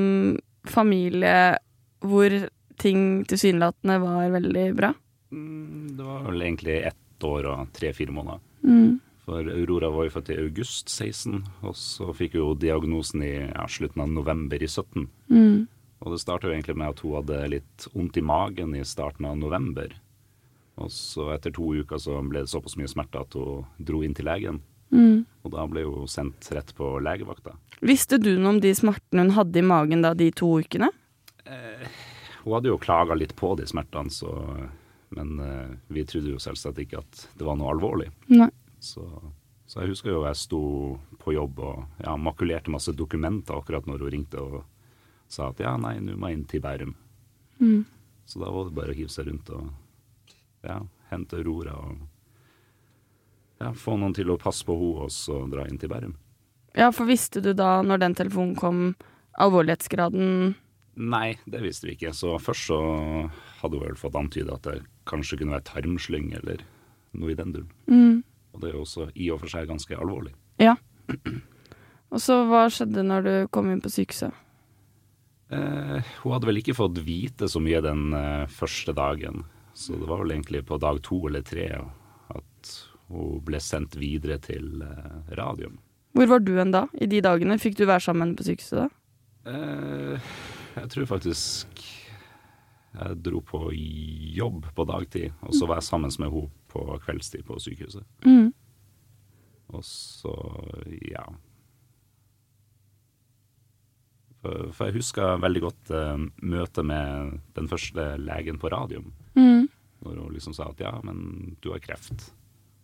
familie 0.66 1.58
hvor 2.06 2.34
ting 2.82 3.24
tilsynelatende 3.30 4.00
var 4.02 4.30
veldig 4.34 4.68
bra? 4.78 4.94
Mm, 5.32 5.98
Det 5.98 6.04
var 6.04 6.24
vel 6.26 6.42
egentlig 6.42 6.80
ett 6.88 7.24
år 7.24 7.46
og 7.52 7.74
tre-fire 7.74 8.12
måneder. 8.12 8.40
Mm. 8.66 9.00
For 9.26 9.48
Aurora 9.50 9.90
var 9.90 10.06
jo 10.06 10.14
født 10.14 10.34
i 10.36 10.42
august 10.42 10.90
16, 10.90 11.40
og 11.66 11.74
så 11.78 12.12
fikk 12.14 12.36
hun 12.38 12.60
diagnosen 12.62 13.24
i 13.26 13.34
ja, 13.48 13.66
slutten 13.66 14.04
av 14.04 14.12
november 14.14 14.62
i 14.62 14.68
17. 14.70 15.08
Mm. 15.30 15.68
Og 16.06 16.12
det 16.14 16.22
starta 16.22 16.52
egentlig 16.52 16.76
med 16.78 16.94
at 16.94 17.02
hun 17.02 17.16
hadde 17.18 17.40
litt 17.56 17.88
vondt 17.94 18.20
i 18.22 18.26
magen 18.26 18.76
i 18.78 18.84
starten 18.86 19.26
av 19.26 19.38
november. 19.40 19.96
Og 20.78 20.92
så 20.92 21.32
etter 21.34 21.54
to 21.56 21.72
uker 21.74 22.02
så 22.02 22.20
ble 22.22 22.44
det 22.44 22.52
såpass 22.52 22.76
mye 22.78 22.92
smerte 22.92 23.24
at 23.24 23.38
hun 23.40 23.66
dro 23.80 24.04
inn 24.06 24.14
til 24.14 24.28
legen. 24.30 24.62
Mm. 24.94 25.26
Og 25.46 25.54
da 25.54 25.66
ble 25.70 25.86
hun 25.88 26.10
sendt 26.10 26.50
rett 26.56 26.74
på 26.78 26.96
legevakta. 27.04 27.56
Visste 27.86 28.18
du 28.22 28.34
noe 28.38 28.56
om 28.56 28.60
de 28.64 28.74
smertene 28.76 29.28
hun 29.28 29.36
hadde 29.36 29.62
i 29.62 29.66
magen 29.66 30.06
da 30.06 30.14
de 30.18 30.32
to 30.34 30.50
ukene? 30.62 30.92
Hun 32.46 32.54
hadde 32.54 32.70
jo 32.70 32.82
klaga 32.82 33.18
litt 33.18 33.36
på 33.36 33.56
de 33.58 33.66
smertene, 33.70 34.14
så, 34.14 34.30
men 35.18 35.40
eh, 35.42 35.74
vi 35.88 36.06
trodde 36.06 36.36
jo 36.36 36.42
selvsagt 36.42 36.82
ikke 36.82 37.02
at 37.02 37.26
det 37.38 37.48
var 37.48 37.58
noe 37.60 37.72
alvorlig. 37.74 38.12
Nei. 38.34 38.52
Så, 38.80 39.06
så 39.66 39.82
jeg 39.82 39.96
husker 39.96 40.14
jo 40.14 40.26
jeg 40.28 40.38
sto 40.38 40.62
på 41.22 41.34
jobb 41.34 41.62
og 41.66 42.06
ja, 42.06 42.14
makulerte 42.22 42.74
masse 42.74 42.94
dokumenter 42.94 43.58
akkurat 43.58 43.90
når 43.90 44.06
hun 44.06 44.14
ringte 44.14 44.42
og 44.42 44.62
sa 45.32 45.50
at 45.50 45.62
ja, 45.64 45.74
nei, 45.82 45.98
nå 46.06 46.20
må 46.22 46.30
jeg 46.30 46.40
inn 46.40 46.48
til 46.50 46.62
Bærum. 46.62 46.94
Mm. 47.58 47.82
Så 48.30 48.42
da 48.42 48.52
var 48.54 48.68
det 48.68 48.78
bare 48.78 48.94
å 48.94 48.98
hive 48.98 49.14
seg 49.14 49.30
rundt 49.30 49.50
og 49.54 49.72
ja, 50.66 50.80
hente 51.12 51.42
Aurora 51.42 51.76
og 51.82 52.06
ja, 53.62 53.72
få 53.78 53.96
noen 54.00 54.14
til 54.16 54.32
å 54.34 54.40
passe 54.42 54.66
på 54.68 54.76
henne 54.76 55.08
og 55.08 55.14
så 55.14 55.42
dra 55.52 55.66
inn 55.70 55.80
til 55.82 55.92
Bærum. 55.92 56.16
Ja, 56.76 56.92
for 56.92 57.08
visste 57.08 57.42
du 57.44 57.54
da, 57.56 57.80
når 57.86 58.02
den 58.04 58.16
telefonen 58.18 58.56
kom, 58.60 58.86
alvorlighetsgraden 59.40 60.56
Nei, 60.96 61.36
det 61.52 61.60
visste 61.60 61.90
vi 61.90 61.98
ikke. 61.98 62.14
Så 62.16 62.38
først 62.40 62.70
så 62.70 62.78
hadde 63.60 63.76
hun 63.76 63.84
vel 63.84 63.98
fått 64.00 64.16
antyde 64.16 64.54
at 64.54 64.64
det 64.64 64.78
kanskje 65.10 65.42
kunne 65.42 65.58
være 65.58 65.68
tarmslyng 65.68 66.30
eller 66.38 66.64
noe 67.20 67.34
i 67.34 67.36
den 67.36 67.52
duren. 67.52 67.74
mm. 67.92 68.24
Og 68.56 68.62
det 68.62 68.70
er 68.70 68.78
jo 68.78 68.86
også 68.86 69.10
i 69.12 69.28
og 69.36 69.42
for 69.42 69.52
seg 69.52 69.68
ganske 69.68 69.98
alvorlig. 70.00 70.32
Ja. 70.64 70.78
Og 72.16 72.22
så 72.24 72.38
hva 72.48 72.62
skjedde 72.72 73.04
når 73.04 73.26
du 73.26 73.34
kom 73.52 73.68
inn 73.68 73.82
på 73.84 73.92
sykehuset? 73.92 74.32
Eh, 75.52 76.14
hun 76.24 76.34
hadde 76.34 76.48
vel 76.48 76.62
ikke 76.62 76.78
fått 76.78 77.02
vite 77.04 77.50
så 77.52 77.60
mye 77.60 77.84
den 77.84 78.16
eh, 78.16 78.48
første 78.48 78.96
dagen, 78.96 79.44
så 79.76 80.00
det 80.00 80.08
var 80.08 80.24
vel 80.24 80.32
egentlig 80.38 80.64
på 80.66 80.80
dag 80.80 81.02
to 81.04 81.20
eller 81.28 81.44
tre 81.46 81.68
at 81.76 82.72
hun 83.12 83.42
ble 83.46 83.62
sendt 83.62 83.98
videre 84.00 84.40
til 84.44 84.82
eh, 84.86 85.18
radium. 85.38 85.78
Hvor 86.16 86.30
var 86.32 86.44
du 86.44 86.54
hen 86.58 86.72
da, 86.74 86.86
i 86.96 87.10
de 87.12 87.22
dagene? 87.24 87.60
Fikk 87.62 87.78
du 87.80 87.86
være 87.86 88.04
sammen 88.08 88.36
på 88.38 88.46
sykehuset 88.48 88.86
da? 88.86 88.90
Eh, 89.52 90.34
jeg 90.80 90.92
tror 90.94 91.10
faktisk 91.10 91.84
jeg 92.96 93.18
dro 93.26 93.42
på 93.44 93.60
jobb 93.76 94.70
på 94.76 94.86
dagtid, 94.88 95.34
og 95.44 95.56
så 95.56 95.68
var 95.68 95.82
jeg 95.82 95.90
sammen 95.90 96.14
med 96.20 96.32
henne 96.32 96.52
på 96.72 96.86
kveldstid 97.04 97.44
på 97.48 97.58
sykehuset. 97.60 98.06
Mm. 98.24 98.54
Og 99.76 99.84
så, 99.84 100.32
ja 101.10 101.26
For, 104.46 104.70
for 104.78 104.86
jeg 104.86 105.00
husker 105.00 105.40
veldig 105.42 105.62
godt 105.64 105.92
uh, 105.96 106.22
møtet 106.46 106.86
med 106.86 107.40
den 107.58 107.70
første 107.72 108.12
legen 108.22 108.60
på 108.62 108.70
radium. 108.70 109.08
Mm. 109.34 109.66
Når 110.06 110.20
hun 110.22 110.36
liksom 110.36 110.54
sa 110.54 110.68
at 110.70 110.84
ja, 110.84 110.92
men 111.02 111.56
du 111.66 111.72
har 111.74 111.82
kreft. 111.82 112.28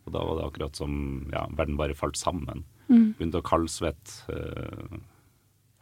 Og 0.06 0.16
da 0.16 0.24
var 0.26 0.40
det 0.40 0.48
akkurat 0.48 0.78
som 0.78 0.94
ja, 1.34 1.46
verden 1.58 1.78
bare 1.80 1.98
falt 1.98 2.18
sammen. 2.18 2.64
Mm. 2.90 3.14
Begynte 3.18 3.42
å 3.42 3.46
kaldsvette. 3.46 4.34
Eh, 4.34 5.00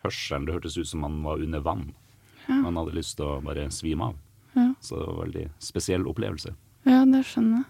hørselen, 0.04 0.48
det 0.48 0.56
hørtes 0.56 0.78
ut 0.80 0.88
som 0.88 1.04
man 1.04 1.20
var 1.26 1.42
under 1.44 1.64
vann. 1.64 1.90
Man 2.50 2.80
hadde 2.80 2.96
lyst 2.98 3.18
til 3.20 3.28
å 3.28 3.42
bare 3.46 3.68
svime 3.74 4.10
av. 4.10 4.16
Ja. 4.56 4.72
Så 4.82 4.98
det 4.98 5.06
var 5.06 5.14
en 5.14 5.24
veldig 5.28 5.44
spesiell 5.62 6.08
opplevelse. 6.10 6.56
Ja, 6.90 7.04
det 7.06 7.22
skjønner 7.30 7.62
jeg. 7.62 7.68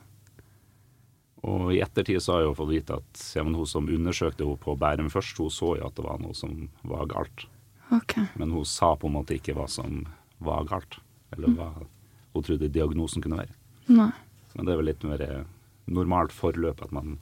Og 1.50 1.70
i 1.72 1.80
ettertid 1.84 2.20
så 2.24 2.34
har 2.34 2.42
jeg 2.42 2.50
jo 2.50 2.58
fått 2.58 2.72
vite 2.74 2.98
at 3.00 3.22
ja, 3.36 3.44
men 3.48 3.56
hun 3.56 3.68
som 3.70 3.88
undersøkte 3.88 4.44
henne 4.44 4.60
på 4.60 4.76
Bærum 4.80 5.12
først, 5.12 5.40
hun 5.40 5.54
så 5.54 5.74
jo 5.80 5.88
at 5.88 5.96
det 5.96 6.06
var 6.06 6.20
noe 6.24 6.36
som 6.36 6.68
var 6.88 7.08
galt. 7.12 7.46
Ok. 7.96 8.18
Men 8.40 8.52
hun 8.56 8.68
sa 8.68 8.92
på 9.00 9.08
en 9.08 9.16
måte 9.16 9.38
ikke 9.38 9.56
hva 9.58 9.68
som 9.72 10.04
var 10.44 10.68
galt, 10.70 11.00
eller 11.36 11.56
hva 11.56 11.70
hun 11.80 12.46
trodde 12.46 12.72
diagnosen 12.72 13.24
kunne 13.24 13.40
være. 13.40 13.56
Nei. 13.88 14.12
Men 14.56 14.68
det 14.68 14.74
er 14.74 14.82
vel 14.82 14.90
litt 14.92 15.08
mer 15.08 15.24
eh, 15.24 15.48
normalt 15.90 16.36
forløp 16.36 16.84
at 16.86 16.94
man 16.96 17.18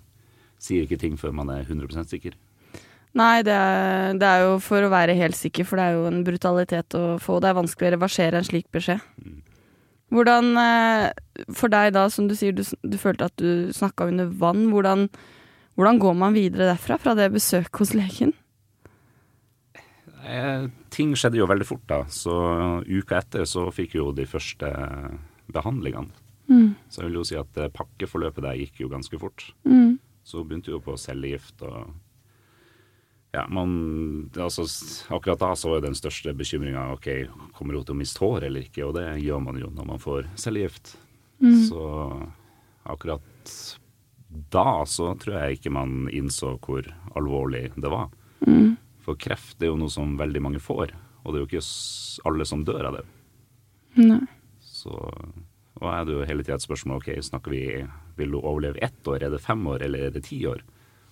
sier 0.62 0.86
ikke 0.86 1.00
ting 1.02 1.18
før 1.20 1.36
man 1.38 1.52
er 1.54 1.66
100% 1.68 2.12
sikker. 2.12 2.38
Nei, 3.18 3.42
det 3.46 3.54
er, 3.56 4.18
det 4.20 4.28
er 4.28 4.44
jo 4.46 4.58
for 4.62 4.84
å 4.84 4.92
være 4.94 5.16
helt 5.18 5.38
sikker, 5.38 5.66
for 5.66 5.80
det 5.80 5.88
er 5.88 5.98
jo 5.98 6.08
en 6.10 6.24
brutalitet 6.28 6.98
å 6.98 7.04
få. 7.22 7.40
Det 7.42 7.50
er 7.50 7.58
vanskelig 7.58 7.90
å 7.90 7.94
reversere 7.96 8.40
en 8.40 8.46
slik 8.46 8.68
beskjed. 8.76 9.02
Mm. 9.24 9.40
Hvordan, 10.14 10.52
eh, 10.62 11.46
for 11.56 11.72
deg 11.74 11.96
da, 11.96 12.06
som 12.14 12.30
du 12.30 12.36
sier, 12.38 12.54
du, 12.56 12.64
du 12.64 12.98
følte 13.00 13.28
at 13.28 13.36
du 13.42 13.74
snakka 13.76 14.08
under 14.12 14.30
vann. 14.30 14.68
Hvordan, 14.72 15.08
hvordan 15.80 16.04
går 16.04 16.20
man 16.20 16.38
videre 16.38 16.70
derfra, 16.70 17.00
fra 17.02 17.16
det 17.18 17.32
besøket 17.34 17.82
hos 17.82 17.96
legen? 17.98 18.36
Eh, 20.28 20.68
ting 20.94 21.16
skjedde 21.16 21.40
jo 21.40 21.50
veldig 21.50 21.68
fort 21.68 21.84
da, 21.90 22.02
så 22.12 22.38
uka 22.84 23.22
etter 23.22 23.48
så 23.48 23.68
fikk 23.74 23.98
jo 23.98 24.12
de 24.16 24.28
første 24.28 24.72
behandlingene. 25.54 26.12
Mm. 26.48 26.76
Så 26.90 27.02
jeg 27.02 27.10
vil 27.10 27.20
jo 27.20 27.28
si 27.28 27.38
at 27.40 27.60
eh, 27.60 27.72
pakkeforløpet 27.74 28.46
der 28.46 28.60
gikk 28.60 28.84
jo 28.84 28.92
ganske 28.92 29.20
fort. 29.22 29.50
Mm. 29.68 29.98
Så 30.28 30.44
begynte 30.44 30.74
jo 30.74 30.84
på 30.84 30.98
cellegift 31.00 31.64
og 31.68 31.96
ja, 33.36 33.44
man, 33.52 34.32
altså, 34.40 34.64
akkurat 35.14 35.40
da 35.40 35.50
så 35.56 35.70
var 35.70 35.82
jo 35.82 35.88
den 35.90 35.98
største 36.00 36.32
bekymringa 36.34 36.88
ok, 36.96 37.10
kommer 37.54 37.76
hun 37.76 37.84
til 37.86 37.94
å 37.94 38.00
miste 38.00 38.22
hår 38.24 38.48
eller 38.48 38.64
ikke, 38.66 38.86
og 38.88 38.96
det 38.98 39.20
gjør 39.22 39.44
man 39.44 39.60
jo 39.62 39.68
når 39.76 39.90
man 39.92 40.02
får 40.02 40.30
cellegift. 40.40 40.96
Mm. 41.44 41.60
Så 41.68 41.82
akkurat 42.88 43.54
da 44.52 44.86
så 44.90 45.12
tror 45.20 45.38
jeg 45.38 45.60
ikke 45.60 45.74
man 45.76 46.08
innså 46.14 46.56
hvor 46.64 46.88
alvorlig 47.20 47.68
det 47.76 47.92
var. 47.92 48.10
Mm. 48.48 48.78
For 49.04 49.20
kreft 49.20 49.62
er 49.62 49.72
jo 49.72 49.80
noe 49.80 49.92
som 49.92 50.18
veldig 50.20 50.44
mange 50.44 50.64
får, 50.64 50.96
og 51.24 51.30
det 51.30 51.40
er 51.40 51.44
jo 51.44 51.50
ikke 51.52 51.68
alle 52.32 52.48
som 52.48 52.66
dør 52.68 52.90
av 52.90 53.00
det. 53.00 53.06
Nei. 54.00 54.22
Så 54.64 54.94
og 55.78 55.88
er 55.92 56.08
det 56.08 56.16
jo 56.16 56.26
hele 56.30 56.46
tida 56.46 56.58
et 56.58 56.66
spørsmål 56.66 57.02
ok, 57.02 57.10
snakker 57.26 57.54
vi, 57.54 57.64
vil 58.18 58.34
du 58.34 58.40
overleve 58.40 58.82
ett 58.86 59.10
år, 59.10 59.24
er 59.24 59.34
det 59.34 59.44
fem 59.44 59.62
år 59.70 59.86
eller 59.88 60.08
er 60.08 60.16
det 60.16 60.26
ti 60.28 60.40
år? 60.50 60.64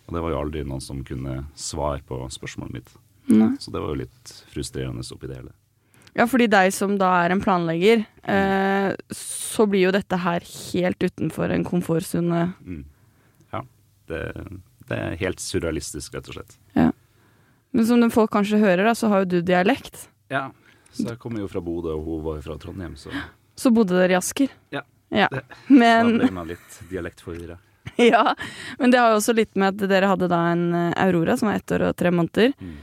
Og 0.05 0.15
det 0.15 0.21
var 0.21 0.33
jo 0.33 0.39
aldri 0.39 0.63
noen 0.65 0.83
som 0.83 1.03
kunne 1.05 1.43
svare 1.57 2.01
på 2.05 2.17
spørsmålet 2.33 2.77
mitt. 2.77 2.91
Nei. 3.31 3.53
Så 3.61 3.73
det 3.73 3.81
var 3.81 3.93
jo 3.93 4.03
litt 4.03 4.33
frustrerende 4.53 5.05
oppi 5.15 5.29
det 5.29 5.39
hele. 5.39 5.53
Ja, 6.15 6.27
fordi 6.29 6.45
deg 6.47 6.71
som 6.71 6.93
da 7.01 7.09
er 7.25 7.33
en 7.33 7.41
planlegger, 7.43 8.05
eh, 8.23 8.91
så 9.11 9.65
blir 9.67 9.87
jo 9.87 9.95
dette 9.95 10.19
her 10.21 10.45
helt 10.45 11.01
utenfor 11.01 11.51
en 11.51 11.65
komfortsone. 11.67 12.43
Mm. 12.61 12.85
Ja, 13.51 13.65
det, 14.11 14.21
det 14.87 14.99
er 15.01 15.17
helt 15.19 15.41
surrealistisk, 15.43 16.13
rett 16.15 16.29
og 16.31 16.37
slett. 16.37 16.55
Men 17.75 17.87
som 17.89 18.05
folk 18.13 18.31
kanskje 18.31 18.61
hører, 18.61 18.85
da, 18.87 18.93
så 18.95 19.09
har 19.11 19.25
jo 19.25 19.33
du 19.33 19.41
dialekt. 19.43 20.05
Ja, 20.31 20.47
så 20.95 21.09
jeg 21.09 21.19
kommer 21.19 21.43
jo 21.43 21.49
fra 21.51 21.59
Bodø, 21.59 21.91
og 21.97 22.05
hun 22.07 22.21
var 22.23 22.37
jo 22.37 22.45
fra 22.45 22.55
Trondheim, 22.61 22.93
så 22.95 23.11
Så 23.55 23.71
bodde 23.75 23.95
dere 23.97 24.15
i 24.15 24.19
Asker. 24.19 24.51
Ja, 24.75 24.81
ja. 25.09 25.27
det- 25.31 25.45
Men, 25.67 26.17
da 26.17 26.25
ble 26.27 26.31
man 26.35 26.49
litt 26.51 26.79
dialektforvirra. 26.91 27.57
ja. 28.11 28.35
Men 28.79 28.91
det 28.91 28.99
har 28.99 29.13
jo 29.13 29.19
også 29.21 29.35
litt 29.37 29.55
med 29.55 29.75
at 29.75 29.89
dere 29.89 30.09
hadde 30.11 30.27
da 30.31 30.41
en 30.51 30.65
eh, 30.73 30.93
Aurora 31.05 31.37
som 31.37 31.49
var 31.51 31.61
ett 31.61 31.71
år 31.71 31.89
og 31.89 31.95
tre 31.99 32.11
måneder. 32.11 32.53
Mm. 32.59 32.75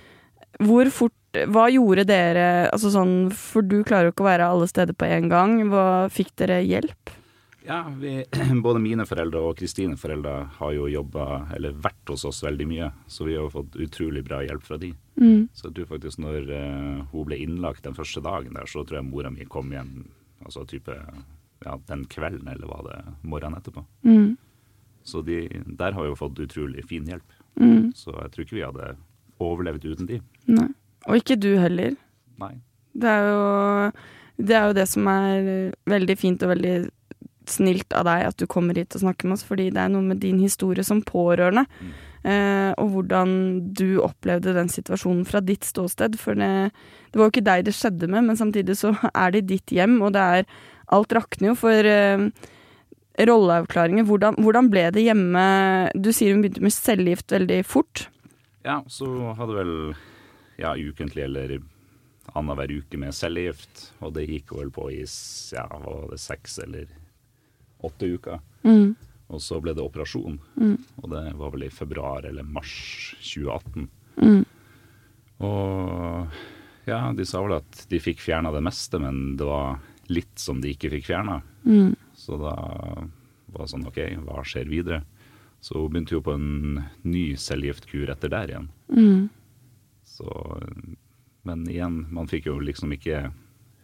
Hvor 0.63 0.91
fort 0.93 1.19
Hva 1.49 1.63
gjorde 1.73 2.05
dere 2.05 2.69
Altså 2.69 2.91
sånn 2.93 3.31
For 3.33 3.65
du 3.65 3.79
klarer 3.89 4.11
jo 4.11 4.13
ikke 4.13 4.21
å 4.21 4.27
være 4.29 4.49
alle 4.53 4.67
steder 4.69 4.93
på 4.93 5.09
en 5.09 5.31
gang. 5.33 5.55
Hva 5.73 5.85
Fikk 6.13 6.35
dere 6.37 6.59
hjelp? 6.61 7.15
Ja, 7.65 7.87
vi, 7.99 8.25
både 8.67 8.83
mine 8.83 9.07
foreldre 9.07 9.41
og 9.41 9.57
Kristine 9.61 9.97
foreldre 9.97 10.35
har 10.59 10.73
jo 10.75 10.89
jobba, 10.91 11.47
eller 11.55 11.77
vært 11.79 12.11
hos 12.11 12.25
oss 12.27 12.43
veldig 12.43 12.67
mye, 12.67 12.89
så 13.07 13.27
vi 13.29 13.37
har 13.37 13.45
jo 13.47 13.53
fått 13.55 13.77
utrolig 13.85 14.25
bra 14.27 14.41
hjelp 14.43 14.65
fra 14.67 14.79
de. 14.83 14.91
Mm. 15.21 15.47
Så 15.55 15.69
jeg 15.69 15.77
tror 15.77 15.93
faktisk 15.93 16.19
når 16.25 16.49
uh, 16.51 17.05
hun 17.13 17.29
ble 17.29 17.39
innlagt 17.45 17.87
den 17.87 17.95
første 17.95 18.23
dagen 18.25 18.59
der, 18.59 18.67
så 18.67 18.83
tror 18.83 18.99
jeg 18.99 19.07
mora 19.09 19.31
mi 19.31 19.47
kom 19.47 19.71
hjem 19.73 19.93
altså 20.45 20.65
type 20.69 20.95
ja, 21.65 21.77
den 21.89 22.05
kvelden, 22.11 22.49
eller 22.49 22.67
var 22.67 22.83
det 22.89 22.99
morgenen 23.23 23.59
etterpå. 23.61 23.85
Mm. 24.07 24.37
Så 25.07 25.23
de 25.27 25.45
der 25.79 25.93
har 25.97 26.03
vi 26.03 26.11
jo 26.13 26.19
fått 26.19 26.39
utrolig 26.43 26.85
fin 26.89 27.07
hjelp. 27.07 27.37
Mm. 27.61 27.93
Så 27.95 28.15
jeg 28.15 28.33
tror 28.33 28.45
ikke 28.47 28.59
vi 28.59 28.65
hadde 28.67 28.93
overlevd 29.43 29.85
uten 29.93 30.09
de. 30.11 30.21
Nei. 30.51 30.69
Og 31.11 31.19
ikke 31.19 31.37
du 31.43 31.53
heller. 31.59 31.97
Nei. 32.39 32.55
Det 32.95 33.09
er 33.11 33.29
jo 33.29 33.45
det, 34.43 34.55
er 34.57 34.67
jo 34.71 34.77
det 34.79 34.89
som 34.91 35.09
er 35.11 35.49
veldig 35.91 36.17
fint 36.19 36.43
og 36.47 36.53
veldig 36.55 36.75
snilt 37.51 37.95
av 37.99 38.07
deg 38.07 38.29
at 38.29 38.39
du 38.39 38.47
kommer 38.51 38.79
hit 38.79 38.95
og 38.95 39.03
snakker 39.03 39.27
med 39.29 39.35
oss, 39.39 39.45
fordi 39.47 39.71
det 39.75 39.83
er 39.83 39.91
noe 39.91 40.05
med 40.07 40.21
din 40.23 40.39
historie 40.43 40.85
som 40.87 41.03
pårørende, 41.03 41.67
Mm. 41.83 41.93
Eh, 42.25 42.71
og 42.79 42.95
hvordan 42.95 43.35
du 43.75 44.01
opplevde 44.05 44.55
den 44.57 44.71
situasjonen 44.73 45.25
fra 45.29 45.43
ditt 45.45 45.67
ståsted. 45.69 46.19
For 46.21 46.39
det, 46.39 46.73
det 47.11 47.21
var 47.21 47.29
jo 47.29 47.35
ikke 47.35 47.49
deg 47.51 47.67
det 47.69 47.77
skjedde 47.77 48.11
med, 48.11 48.29
men 48.29 48.41
samtidig 48.41 48.79
så 48.81 48.95
er 49.13 49.35
det 49.35 49.49
ditt 49.51 49.75
hjem, 49.75 50.01
og 50.03 50.15
det 50.17 50.29
er 50.39 50.53
Alt 50.93 51.15
rakner 51.17 51.49
jo 51.49 51.53
for 51.57 51.87
eh, 51.89 52.27
rolleavklaringer. 53.17 54.05
Hvordan, 54.05 54.37
hvordan 54.45 54.67
ble 54.69 54.83
det 54.93 55.07
hjemme 55.07 55.45
Du 55.97 56.11
sier 56.13 56.35
hun 56.35 56.43
begynte 56.45 56.61
med 56.61 56.75
cellegift 56.75 57.33
veldig 57.33 57.63
fort. 57.65 58.07
Ja, 58.67 58.83
så 58.93 59.07
hadde 59.39 59.57
vel 59.57 59.73
ja, 60.61 60.75
ukentlig 60.77 61.25
eller 61.25 61.57
annenhver 62.33 62.71
uke 62.71 63.01
med 63.01 63.15
cellegift, 63.17 63.89
og 64.01 64.15
det 64.17 64.29
gikk 64.29 64.53
vel 64.55 64.71
på 64.75 64.91
i 64.93 65.01
ja, 65.03 65.65
var 65.83 66.13
det 66.13 66.21
seks 66.23 66.59
eller 66.63 66.93
åtte 67.83 68.13
uker. 68.15 68.39
Mm. 68.63 68.95
Og 69.33 69.41
så 69.41 69.59
ble 69.65 69.73
det 69.73 69.81
operasjon, 69.81 70.35
og 71.01 71.07
det 71.09 71.23
var 71.41 71.53
vel 71.55 71.65
i 71.65 71.73
februar 71.73 72.27
eller 72.29 72.45
mars 72.45 72.75
2018. 73.25 73.87
Mm. 74.21 74.43
Og 75.49 76.35
ja, 76.85 76.99
de 77.17 77.25
sa 77.27 77.41
vel 77.41 77.57
at 77.57 77.85
de 77.89 78.01
fikk 78.03 78.21
fjerna 78.21 78.53
det 78.53 78.63
meste, 78.65 79.01
men 79.01 79.39
det 79.41 79.49
var 79.49 79.81
litt 80.13 80.37
som 80.37 80.61
de 80.61 80.75
ikke 80.75 80.91
fikk 80.99 81.09
fjerna. 81.09 81.41
Mm. 81.65 81.95
Så 82.19 82.37
da 82.41 82.53
var 83.53 83.65
det 83.65 83.71
sånn 83.73 83.87
OK, 83.89 84.01
hva 84.27 84.45
skjer 84.47 84.69
videre? 84.71 85.03
Så 85.63 85.79
hun 85.79 85.93
begynte 85.93 86.17
jo 86.17 86.25
på 86.27 86.35
en 86.35 86.83
ny 87.07 87.37
cellegiftkur 87.39 88.11
etter 88.11 88.33
der 88.33 88.51
igjen. 88.51 88.69
Mm. 88.91 89.29
Så, 90.05 90.29
men 91.47 91.65
igjen, 91.71 92.03
man 92.11 92.29
fikk 92.31 92.51
jo 92.51 92.59
liksom 92.59 92.93
ikke 92.97 93.29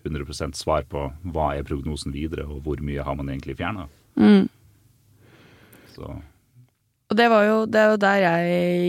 100% 0.04 0.58
svar 0.58 0.84
på 0.90 1.06
hva 1.30 1.52
er 1.54 1.66
prognosen 1.66 2.14
videre, 2.14 2.48
og 2.50 2.64
hvor 2.66 2.82
mye 2.82 3.04
har 3.04 3.18
man 3.18 3.30
egentlig 3.30 3.58
fjerna. 3.60 3.86
Mm. 4.18 4.48
Så 5.98 6.16
Og 7.08 7.16
det 7.16 7.28
var 7.32 7.46
jo, 7.46 7.60
det 7.64 7.78
er 7.80 7.92
jo 7.92 8.00
der 8.02 8.18
jeg, 8.20 8.88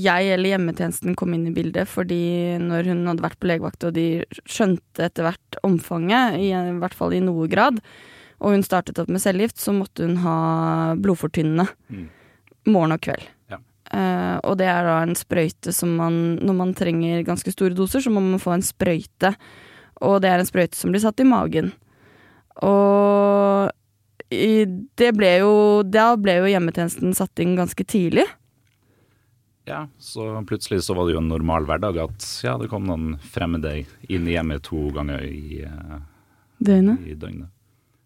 jeg 0.00 0.30
eller 0.34 0.54
hjemmetjenesten 0.54 1.16
kom 1.18 1.34
inn 1.36 1.48
i 1.50 1.54
bildet, 1.54 1.90
fordi 1.92 2.56
når 2.62 2.88
hun 2.88 3.02
hadde 3.10 3.26
vært 3.26 3.40
på 3.40 3.50
legevakt 3.50 3.84
og 3.84 3.98
de 3.98 4.06
skjønte 4.48 5.04
etter 5.04 5.28
hvert 5.28 5.58
omfanget, 5.68 6.38
i, 6.40 6.54
i 6.56 6.78
hvert 6.80 6.96
fall 6.96 7.12
i 7.12 7.20
noe 7.20 7.50
grad, 7.52 7.82
og 8.40 8.54
hun 8.56 8.64
startet 8.64 8.98
opp 9.02 9.10
med 9.12 9.20
cellegift, 9.20 9.60
så 9.60 9.74
måtte 9.76 10.06
hun 10.06 10.16
ha 10.22 10.36
blodfortynnende 10.96 11.66
mm. 11.92 12.06
morgen 12.72 12.96
og 12.96 13.02
kveld. 13.04 13.26
Ja. 13.52 13.60
Eh, 13.92 14.36
og 14.48 14.56
det 14.60 14.70
er 14.72 14.88
da 14.88 14.96
en 15.04 15.16
sprøyte 15.18 15.74
som 15.74 15.96
man 15.98 16.14
Når 16.38 16.54
man 16.54 16.72
trenger 16.78 17.24
ganske 17.26 17.50
store 17.50 17.74
doser, 17.74 18.00
så 18.00 18.12
må 18.12 18.22
man 18.24 18.40
få 18.40 18.54
en 18.54 18.64
sprøyte. 18.64 19.34
Og 20.00 20.22
det 20.24 20.30
er 20.30 20.40
en 20.40 20.48
sprøyte 20.48 20.78
som 20.78 20.94
blir 20.94 21.04
satt 21.04 21.20
i 21.20 21.28
magen. 21.28 21.74
Og 22.64 23.68
ble 24.30 25.30
jo 25.40 25.82
Da 25.82 26.12
ble 26.16 26.36
jo 26.38 26.50
hjemmetjenesten 26.52 27.14
satt 27.18 27.38
inn 27.42 27.56
ganske 27.58 27.84
tidlig. 27.84 28.26
Ja, 29.68 29.84
så 29.98 30.24
plutselig 30.48 30.82
så 30.86 30.94
var 30.96 31.06
det 31.06 31.14
jo 31.14 31.20
en 31.20 31.28
normal 31.30 31.66
hverdag 31.68 31.98
at 32.02 32.24
ja, 32.42 32.56
det 32.58 32.70
kom 32.72 32.86
noen 32.88 33.18
fremmede 33.22 33.84
inn 34.10 34.26
i 34.26 34.32
hjemmet 34.34 34.62
to 34.66 34.88
ganger 34.96 35.22
i, 35.22 35.60
eh, 35.62 35.98
Døgnet. 36.58 37.04
i 37.06 37.14
døgnet. 37.14 37.50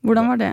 Hvordan 0.04 0.28
var 0.28 0.36
det? 0.42 0.50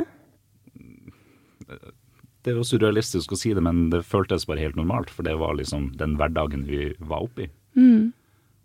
Det 2.42 2.52
er 2.54 2.58
jo 2.58 2.64
surrealistisk 2.66 3.34
å 3.36 3.38
si 3.38 3.52
det, 3.54 3.62
men 3.62 3.90
det 3.92 4.02
føltes 4.08 4.48
bare 4.50 4.64
helt 4.64 4.78
normalt, 4.80 5.12
for 5.14 5.24
det 5.28 5.36
var 5.38 5.54
liksom 5.60 5.92
den 6.00 6.16
hverdagen 6.18 6.64
vi 6.66 6.94
var 7.00 7.26
oppi. 7.28 7.50
Mm. 7.78 8.14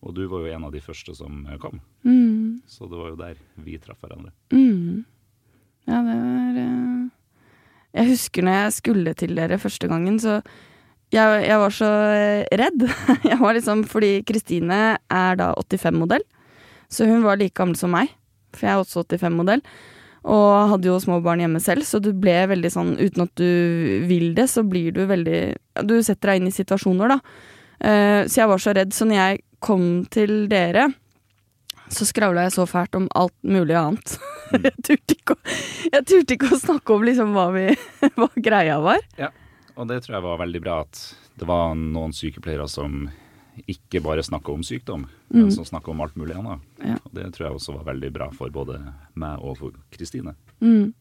Og 0.07 0.15
du 0.17 0.23
var 0.31 0.45
jo 0.47 0.55
en 0.55 0.65
av 0.69 0.73
de 0.73 0.81
første 0.85 1.15
som 1.17 1.45
eh, 1.51 1.59
kom, 1.59 1.81
Mm. 2.07 2.61
så 2.71 2.87
det 2.89 2.97
var 3.01 3.09
jo 3.11 3.17
der 3.19 3.37
vi 3.59 3.77
traff 3.83 3.99
hverandre. 4.01 4.31
Mm. 4.53 5.05
Ja, 5.89 5.99
det 6.07 6.15
var 6.15 6.46
Jeg 7.97 8.11
husker 8.13 8.45
når 8.45 8.59
jeg 8.59 8.77
skulle 8.77 9.15
til 9.17 9.35
dere 9.39 9.59
første 9.61 9.89
gangen, 9.89 10.19
så 10.21 10.41
jeg, 11.15 11.43
jeg 11.47 11.59
var 11.63 11.75
så 11.75 11.91
eh, 12.13 12.57
redd. 12.59 12.83
Jeg 13.31 13.39
var 13.39 13.55
liksom, 13.55 13.85
Fordi 13.87 14.21
Kristine 14.27 14.81
er 14.99 15.37
da 15.39 15.53
85-modell, 15.55 16.25
så 16.91 17.07
hun 17.07 17.23
var 17.25 17.39
like 17.39 17.55
gammel 17.57 17.79
som 17.79 17.95
meg. 17.95 18.11
For 18.57 18.67
jeg 18.67 18.75
er 18.75 18.83
også 18.83 19.05
85-modell. 19.05 19.63
Og 20.27 20.73
hadde 20.73 20.89
jo 20.89 20.99
små 20.99 21.21
barn 21.23 21.43
hjemme 21.43 21.61
selv, 21.63 21.87
så 21.87 22.01
du 22.03 22.11
ble 22.19 22.35
veldig 22.51 22.71
sånn 22.73 22.95
Uten 22.99 23.27
at 23.27 23.33
du 23.39 24.07
vil 24.09 24.33
det, 24.35 24.49
så 24.51 24.65
blir 24.67 24.91
du 24.97 25.05
veldig 25.07 25.41
Du 25.87 25.95
setter 26.03 26.33
deg 26.33 26.41
inn 26.41 26.51
i 26.51 26.55
situasjoner, 26.57 27.15
da. 27.15 27.19
Eh, 27.79 28.23
så 28.27 28.43
jeg 28.43 28.51
var 28.51 28.63
så 28.63 28.75
redd. 28.75 28.95
Så 28.97 29.07
når 29.07 29.21
jeg 29.21 29.45
kom 29.63 29.85
til 30.11 30.49
dere, 30.51 30.89
så 31.93 32.07
skravla 32.09 32.47
jeg 32.47 32.57
så 32.57 32.67
fælt 32.69 32.97
om 32.99 33.07
alt 33.19 33.37
mulig 33.47 33.77
annet. 33.79 34.17
jeg, 34.53 34.75
turte 34.83 35.17
ikke 35.17 35.37
ikke 36.37 36.53
å 36.55 36.61
snakke 36.61 36.95
om 36.95 37.05
liksom 37.07 37.35
hva, 37.37 37.51
vi, 37.55 37.69
hva 38.19 38.31
greia 38.37 38.81
var. 38.83 39.03
Ja, 39.21 39.31
Og 39.77 39.89
det 39.91 40.03
tror 40.05 40.19
jeg 40.19 40.27
var 40.27 40.43
veldig 40.43 40.63
bra 40.65 40.81
at 40.87 41.01
det 41.37 41.49
var 41.49 41.75
noen 41.77 42.15
sykepleiere 42.17 42.69
som 42.71 43.09
ikke 43.69 44.03
bare 44.05 44.25
snakka 44.25 44.53
om 44.53 44.63
sykdom, 44.65 45.07
men 45.33 45.49
som 45.53 45.65
snakka 45.65 45.91
om 45.91 46.01
alt 46.05 46.17
mulig 46.21 46.37
annet. 46.37 46.61
Ja. 46.85 46.99
Og 47.01 47.13
det 47.17 47.31
tror 47.33 47.47
jeg 47.47 47.57
også 47.57 47.77
var 47.79 47.87
veldig 47.89 48.11
bra 48.13 48.29
for 48.37 48.53
både 48.53 48.79
meg 49.17 49.41
og 49.41 49.57
for 49.61 49.77
Kristine. 49.93 50.35
Mm. 50.61 50.93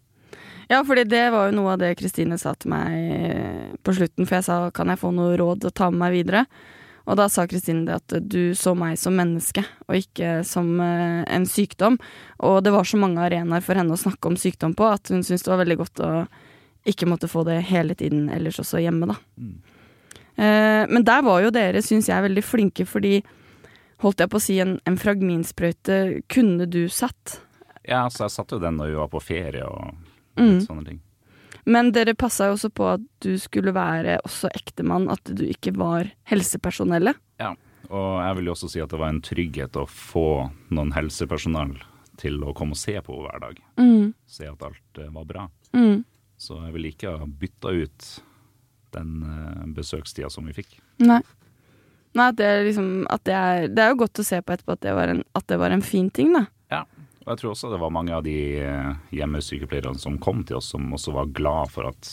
Ja, 0.69 0.79
fordi 0.87 1.03
det 1.07 1.25
var 1.33 1.49
jo 1.49 1.57
noe 1.59 1.75
av 1.75 1.81
det 1.83 1.93
Kristine 1.99 2.37
sa 2.41 2.55
til 2.57 2.71
meg 2.73 3.75
på 3.85 3.95
slutten, 3.95 4.25
for 4.25 4.39
jeg 4.39 4.47
sa 4.47 4.57
kan 4.75 4.91
jeg 4.91 5.01
få 5.01 5.11
noe 5.15 5.35
råd 5.39 5.67
å 5.67 5.73
ta 5.75 5.91
med 5.91 6.01
meg 6.05 6.15
videre? 6.15 6.45
Og 7.05 7.17
da 7.19 7.27
sa 7.29 7.45
Kristine 7.47 7.85
det 7.85 7.95
at 7.99 8.15
du 8.25 8.55
så 8.57 8.73
meg 8.77 8.97
som 8.97 9.13
menneske, 9.17 9.61
og 9.85 9.99
ikke 9.99 10.39
som 10.47 10.79
eh, 10.81 11.21
en 11.29 11.45
sykdom. 11.45 11.99
Og 12.47 12.63
det 12.65 12.73
var 12.73 12.87
så 12.89 12.97
mange 12.97 13.21
arenaer 13.21 13.61
for 13.65 13.77
henne 13.77 13.93
å 13.93 13.99
snakke 14.01 14.31
om 14.31 14.37
sykdom 14.41 14.73
på 14.77 14.87
at 14.89 15.13
hun 15.13 15.21
syntes 15.21 15.45
det 15.45 15.53
var 15.53 15.61
veldig 15.61 15.77
godt 15.83 16.01
å 16.05 16.11
ikke 16.85 17.07
måtte 17.09 17.29
få 17.29 17.43
det 17.47 17.59
hele 17.69 17.95
tiden 17.97 18.27
ellers 18.29 18.59
også 18.61 18.81
hjemme, 18.81 19.07
da. 19.09 19.15
Mm. 19.41 19.55
Eh, 20.35 20.83
men 20.91 21.05
der 21.07 21.21
var 21.25 21.41
jo 21.45 21.53
dere, 21.53 21.81
syns 21.85 22.09
jeg, 22.09 22.25
veldig 22.25 22.43
flinke, 22.45 22.85
fordi 22.89 23.19
holdt 24.03 24.21
jeg 24.21 24.29
på 24.33 24.37
å 24.41 24.43
si 24.43 24.57
en, 24.61 24.75
en 24.85 24.97
fragminsprøyte 24.99 25.99
kunne 26.29 26.67
du 26.69 26.83
satt. 26.91 27.39
Ja, 27.85 28.03
altså 28.07 28.25
jeg 28.25 28.33
satte 28.35 28.57
jo 28.57 28.61
den 28.65 28.77
når 28.81 28.91
vi 28.91 28.99
var 29.03 29.13
på 29.13 29.21
ferie 29.23 29.65
og 29.69 29.93
Mm. 30.35 30.57
sånne 30.65 30.83
ting. 30.83 30.97
Men 31.65 31.91
dere 31.95 32.13
passa 32.17 32.49
jo 32.49 32.55
også 32.55 32.69
på 32.73 32.87
at 32.93 33.05
du 33.25 33.33
skulle 33.41 33.73
være 33.73 34.19
også 34.25 34.51
ektemann, 34.53 35.07
at 35.09 35.25
du 35.25 35.45
ikke 35.47 35.73
var 35.77 36.11
helsepersonellet. 36.29 37.17
Ja, 37.41 37.55
og 37.89 38.11
jeg 38.21 38.37
vil 38.37 38.49
jo 38.49 38.55
også 38.55 38.69
si 38.71 38.83
at 38.83 38.93
det 38.93 39.01
var 39.01 39.13
en 39.13 39.23
trygghet 39.25 39.79
å 39.81 39.87
få 39.89 40.27
noen 40.73 40.93
helsepersonell 40.95 41.73
til 42.21 42.37
å 42.45 42.53
komme 42.55 42.77
og 42.77 42.79
se 42.79 42.95
på 43.03 43.17
hver 43.23 43.41
dag. 43.43 43.57
Mm. 43.81 44.13
Se 44.29 44.47
at 44.49 44.61
alt 44.65 45.01
eh, 45.01 45.11
var 45.11 45.25
bra. 45.29 45.47
Mm. 45.75 46.05
Så 46.37 46.59
jeg 46.61 46.75
vil 46.75 46.89
ikke 46.91 47.15
ha 47.19 47.27
bytta 47.27 47.73
ut 47.75 48.11
den 48.95 49.17
eh, 49.25 49.65
besøkstida 49.75 50.29
som 50.31 50.47
vi 50.47 50.55
fikk. 50.55 50.77
Nei. 51.03 51.21
Nei, 52.15 52.29
det 52.31 52.45
er 52.47 52.61
liksom 52.63 52.91
det 53.27 53.35
er, 53.35 53.65
det 53.67 53.83
er 53.83 53.91
jo 53.91 54.01
godt 54.05 54.21
å 54.21 54.23
se 54.23 54.39
på 54.39 54.53
etterpå 54.55 54.77
at 54.77 54.85
det 54.85 54.93
var 54.95 55.11
en, 55.11 55.23
det 55.51 55.57
var 55.59 55.73
en 55.75 55.83
fin 55.83 56.07
ting, 56.13 56.31
da. 56.35 56.45
Og 57.25 57.31
jeg 57.33 57.41
tror 57.41 57.51
også 57.55 57.71
det 57.73 57.79
var 57.81 57.89
mange 57.93 58.13
av 58.13 58.23
de 58.25 58.35
eh, 58.61 58.91
hjemmesykepleierne 59.17 59.97
som 59.99 60.19
kom 60.21 60.43
til 60.45 60.59
oss, 60.59 60.67
som 60.75 60.85
også 60.93 61.13
var 61.15 61.31
glad 61.33 61.71
for 61.73 61.89
at 61.89 62.09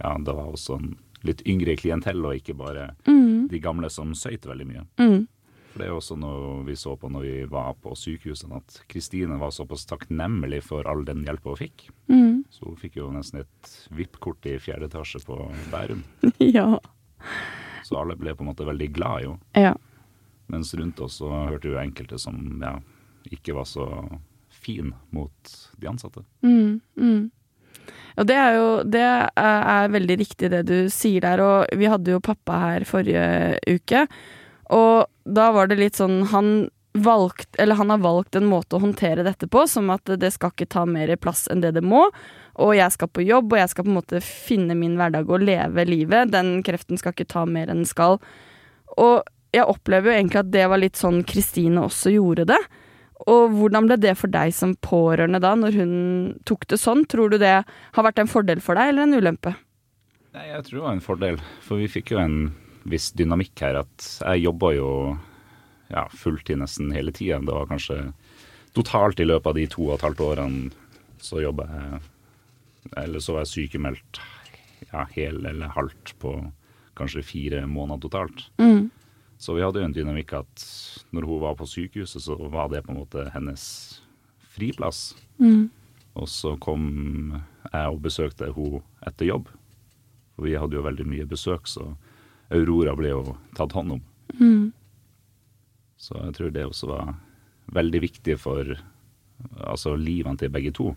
ja, 0.00 0.14
det 0.24 0.32
var 0.34 0.48
også 0.54 0.78
en 0.80 0.94
litt 1.24 1.42
yngre 1.48 1.76
klientell, 1.80 2.20
og 2.24 2.36
ikke 2.40 2.56
bare 2.56 2.90
Mm. 3.06 3.48
de 3.48 3.58
gamle 3.60 3.88
som 3.90 4.14
søyt 4.16 4.44
veldig 4.48 4.66
mye. 4.66 4.82
Mm. 5.00 5.26
For 5.72 5.78
det 5.80 5.86
er 5.86 5.90
jo 5.92 5.98
også 6.00 6.16
noe 6.20 6.64
vi 6.64 6.74
så 6.78 6.94
på 6.96 7.08
når 7.10 7.24
vi 7.26 7.44
var 7.50 7.74
på 7.82 7.92
sykehuset, 7.98 8.52
at 8.56 8.76
Kristine 8.88 9.36
var 9.40 9.50
såpass 9.52 9.84
takknemlig 9.90 10.62
for 10.62 10.86
all 10.88 11.04
den 11.04 11.24
hjelpa 11.26 11.50
hun 11.52 11.60
fikk. 11.60 11.88
Mm. 12.08 12.44
Så 12.50 12.68
hun 12.68 12.76
fikk 12.80 12.96
jo 13.00 13.08
nesten 13.12 13.40
et 13.42 13.72
VIP-kort 13.90 14.46
i 14.46 14.56
fjerde 14.62 14.86
etasje 14.88 15.20
på 15.26 15.38
Bærum. 15.72 16.04
ja. 16.38 16.78
Så 17.84 17.98
alle 18.00 18.16
ble 18.16 18.32
på 18.36 18.44
en 18.46 18.52
måte 18.52 18.64
veldig 18.68 18.92
glad 18.96 19.24
i 19.24 19.26
henne. 19.28 19.40
Ja. 19.66 19.74
Mens 20.52 20.72
rundt 20.76 21.00
oss 21.00 21.18
så 21.20 21.28
hørte 21.50 21.72
vi 21.72 21.80
enkelte 21.80 22.18
som 22.20 22.38
ja, 22.62 22.76
ikke 23.32 23.56
var 23.56 23.64
så 23.68 23.88
fin 24.64 24.92
mot 25.14 25.56
de 25.78 25.90
ansatte. 25.90 26.24
Mm, 26.44 26.80
mm. 26.96 27.24
Og 28.14 28.28
det 28.28 28.36
er 28.38 28.54
jo 28.56 28.68
Det 28.86 29.02
er, 29.02 29.90
veldig 29.92 30.16
riktig 30.20 30.50
det 30.52 30.62
du 30.68 30.76
sier 30.92 31.24
der, 31.24 31.42
og 31.42 31.74
vi 31.76 31.90
hadde 31.90 32.14
jo 32.14 32.22
pappa 32.24 32.60
her 32.68 32.86
forrige 32.88 33.58
uke, 33.68 34.06
og 34.72 35.10
da 35.24 35.50
var 35.52 35.68
det 35.68 35.76
litt 35.76 35.98
sånn 36.00 36.22
Han 36.32 36.70
valgt, 36.94 37.56
eller 37.58 37.74
han 37.74 37.90
har 37.90 37.98
valgt 37.98 38.36
en 38.38 38.46
måte 38.46 38.76
å 38.76 38.84
håndtere 38.84 39.24
dette 39.26 39.48
på, 39.50 39.64
som 39.66 39.90
at 39.90 40.06
det 40.06 40.30
skal 40.30 40.52
ikke 40.54 40.70
ta 40.70 40.84
mer 40.86 41.10
plass 41.18 41.48
enn 41.50 41.64
det 41.64 41.72
det 41.74 41.82
må, 41.82 42.04
og 42.54 42.70
jeg 42.76 42.94
skal 42.94 43.10
på 43.10 43.24
jobb, 43.26 43.50
og 43.50 43.58
jeg 43.58 43.72
skal 43.72 43.86
på 43.86 43.90
en 43.90 43.98
måte 43.98 44.20
finne 44.22 44.76
min 44.78 44.94
hverdag 45.00 45.26
og 45.26 45.42
leve 45.42 45.84
livet. 45.88 46.30
Den 46.30 46.60
kreften 46.62 47.00
skal 47.00 47.16
ikke 47.16 47.26
ta 47.34 47.42
mer 47.50 47.66
enn 47.66 47.82
den 47.82 47.90
skal. 47.90 48.20
Og 48.94 49.26
jeg 49.54 49.66
opplever 49.66 50.12
jo 50.12 50.18
egentlig 50.20 50.42
at 50.44 50.52
det 50.54 50.68
var 50.70 50.82
litt 50.82 51.00
sånn 51.00 51.24
Kristine 51.26 51.82
også 51.82 52.14
gjorde 52.14 52.46
det. 52.52 52.60
Og 53.30 53.54
hvordan 53.56 53.88
ble 53.88 53.96
det 54.00 54.16
for 54.20 54.32
deg 54.32 54.52
som 54.52 54.74
pårørende 54.84 55.40
da, 55.40 55.54
når 55.56 55.78
hun 55.78 55.94
tok 56.48 56.66
det 56.68 56.80
sånn? 56.80 57.06
Tror 57.08 57.32
du 57.32 57.38
det 57.40 57.54
har 57.64 58.06
vært 58.06 58.20
en 58.20 58.30
fordel 58.30 58.60
for 58.64 58.76
deg, 58.76 58.92
eller 58.92 59.06
en 59.06 59.16
ulempe? 59.16 59.54
Nei, 60.34 60.48
jeg 60.50 60.66
tror 60.66 60.76
det 60.76 60.84
var 60.84 60.96
en 60.96 61.04
fordel, 61.04 61.40
for 61.64 61.80
vi 61.80 61.88
fikk 61.88 62.12
jo 62.12 62.20
en 62.20 62.38
viss 62.90 63.12
dynamikk 63.16 63.64
her. 63.64 63.80
At 63.84 64.08
jeg 64.18 64.44
jobba 64.44 64.74
jo 64.76 64.90
ja, 65.88 66.04
fulltid 66.12 66.60
nesten 66.60 66.92
hele 66.92 67.14
tida. 67.16 67.40
Det 67.40 67.54
var 67.54 67.70
kanskje 67.70 68.00
totalt 68.76 69.22
i 69.22 69.28
løpet 69.28 69.52
av 69.52 69.60
de 69.60 69.68
to 69.70 69.86
og 69.88 69.96
et 69.96 70.08
halvt 70.08 70.24
årene 70.24 70.84
så 71.24 71.40
jobba 71.40 71.68
jeg 71.70 72.02
Eller 73.00 73.22
så 73.22 73.32
var 73.32 73.46
jeg 73.46 73.52
sykemeldt 73.54 74.18
ja, 74.90 75.06
hel 75.14 75.38
eller 75.48 75.72
halvt 75.72 76.12
på 76.20 76.34
kanskje 76.98 77.22
fire 77.24 77.62
måneder 77.66 78.02
totalt. 78.04 78.42
Mm. 78.60 78.90
Så 79.38 79.56
vi 79.56 79.64
hadde 79.64 79.82
jo 79.82 79.88
en 79.88 79.94
dynamikk 79.94 80.36
at 80.38 80.64
når 81.14 81.26
hun 81.28 81.42
var 81.42 81.56
på 81.58 81.68
sykehuset, 81.68 82.22
så 82.22 82.36
var 82.38 82.70
det 82.72 82.84
på 82.86 82.94
en 82.94 83.00
måte 83.02 83.26
hennes 83.34 83.64
friplass. 84.54 85.12
Mm. 85.38 85.68
Og 86.14 86.30
så 86.30 86.54
kom 86.62 86.86
jeg 87.72 87.90
og 87.90 88.00
besøkte 88.04 88.52
hun 88.54 88.80
etter 89.06 89.28
jobb. 89.32 89.50
For 90.34 90.46
vi 90.46 90.56
hadde 90.58 90.78
jo 90.78 90.86
veldig 90.86 91.06
mye 91.10 91.26
besøk, 91.30 91.68
så 91.70 91.92
Aurora 92.54 92.94
ble 92.98 93.12
jo 93.12 93.36
tatt 93.58 93.74
hånd 93.74 93.96
om. 93.96 94.02
Mm. 94.38 94.72
Så 95.98 96.18
jeg 96.20 96.36
tror 96.36 96.54
det 96.54 96.66
også 96.68 96.90
var 96.90 97.14
veldig 97.74 98.00
viktig 98.04 98.36
for 98.40 98.74
altså 99.60 99.94
livene 99.96 100.38
til 100.38 100.52
begge 100.52 100.72
to. 100.74 100.92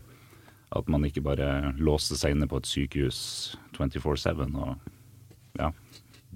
At 0.76 0.90
man 0.92 1.06
ikke 1.08 1.24
bare 1.24 1.74
låste 1.80 2.18
seg 2.20 2.36
inne 2.36 2.50
på 2.50 2.60
et 2.60 2.70
sykehus 2.70 3.20
24-7 3.78 4.44
og 4.60 4.76
ja, 5.58 5.72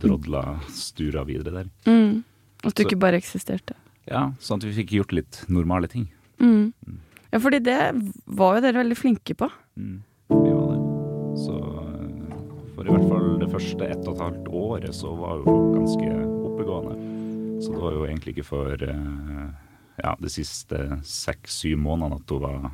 drodla 0.02 0.44
stura 0.70 1.24
videre 1.28 1.52
der. 1.64 1.70
Mm. 1.88 2.24
At 2.64 2.76
du 2.76 2.84
Så- 2.84 2.88
ikke 2.90 3.00
bare 3.00 3.18
eksisterte. 3.22 3.74
Ja, 4.10 4.32
sånn 4.40 4.58
at 4.62 4.64
vi 4.68 4.74
fikk 4.84 4.92
gjort 4.98 5.12
litt 5.14 5.44
normale 5.50 5.88
ting. 5.88 6.08
Mm. 6.40 6.74
Ja, 7.32 7.40
fordi 7.40 7.60
det 7.64 7.78
var 8.28 8.56
jo 8.58 8.62
dere 8.62 8.82
veldig 8.84 8.98
flinke 8.98 9.36
på. 9.38 9.48
Mm, 9.78 10.02
vi 10.30 10.52
var 10.52 10.68
det. 10.74 10.82
Så 11.40 11.56
eh, 11.56 12.36
for 12.76 12.84
i 12.86 12.92
hvert 12.92 13.10
fall 13.10 13.40
det 13.40 13.50
første 13.52 13.90
ett 13.90 14.08
og 14.08 14.16
et 14.16 14.22
halvt 14.26 14.48
året 14.52 14.94
så 14.98 15.16
var 15.16 15.38
jo 15.40 15.56
ganske 15.78 16.10
oppegående. 16.50 16.96
Så 17.62 17.72
det 17.72 17.82
var 17.82 17.92
jo 17.94 18.06
egentlig 18.08 18.34
ikke 18.36 18.46
for 18.50 18.74
eh, 18.74 19.50
ja, 20.04 20.16
de 20.20 20.30
siste 20.34 20.78
seks-syv 21.06 21.78
månedene 21.78 22.16
at 22.20 22.30
hun 22.34 22.42
var 22.42 22.72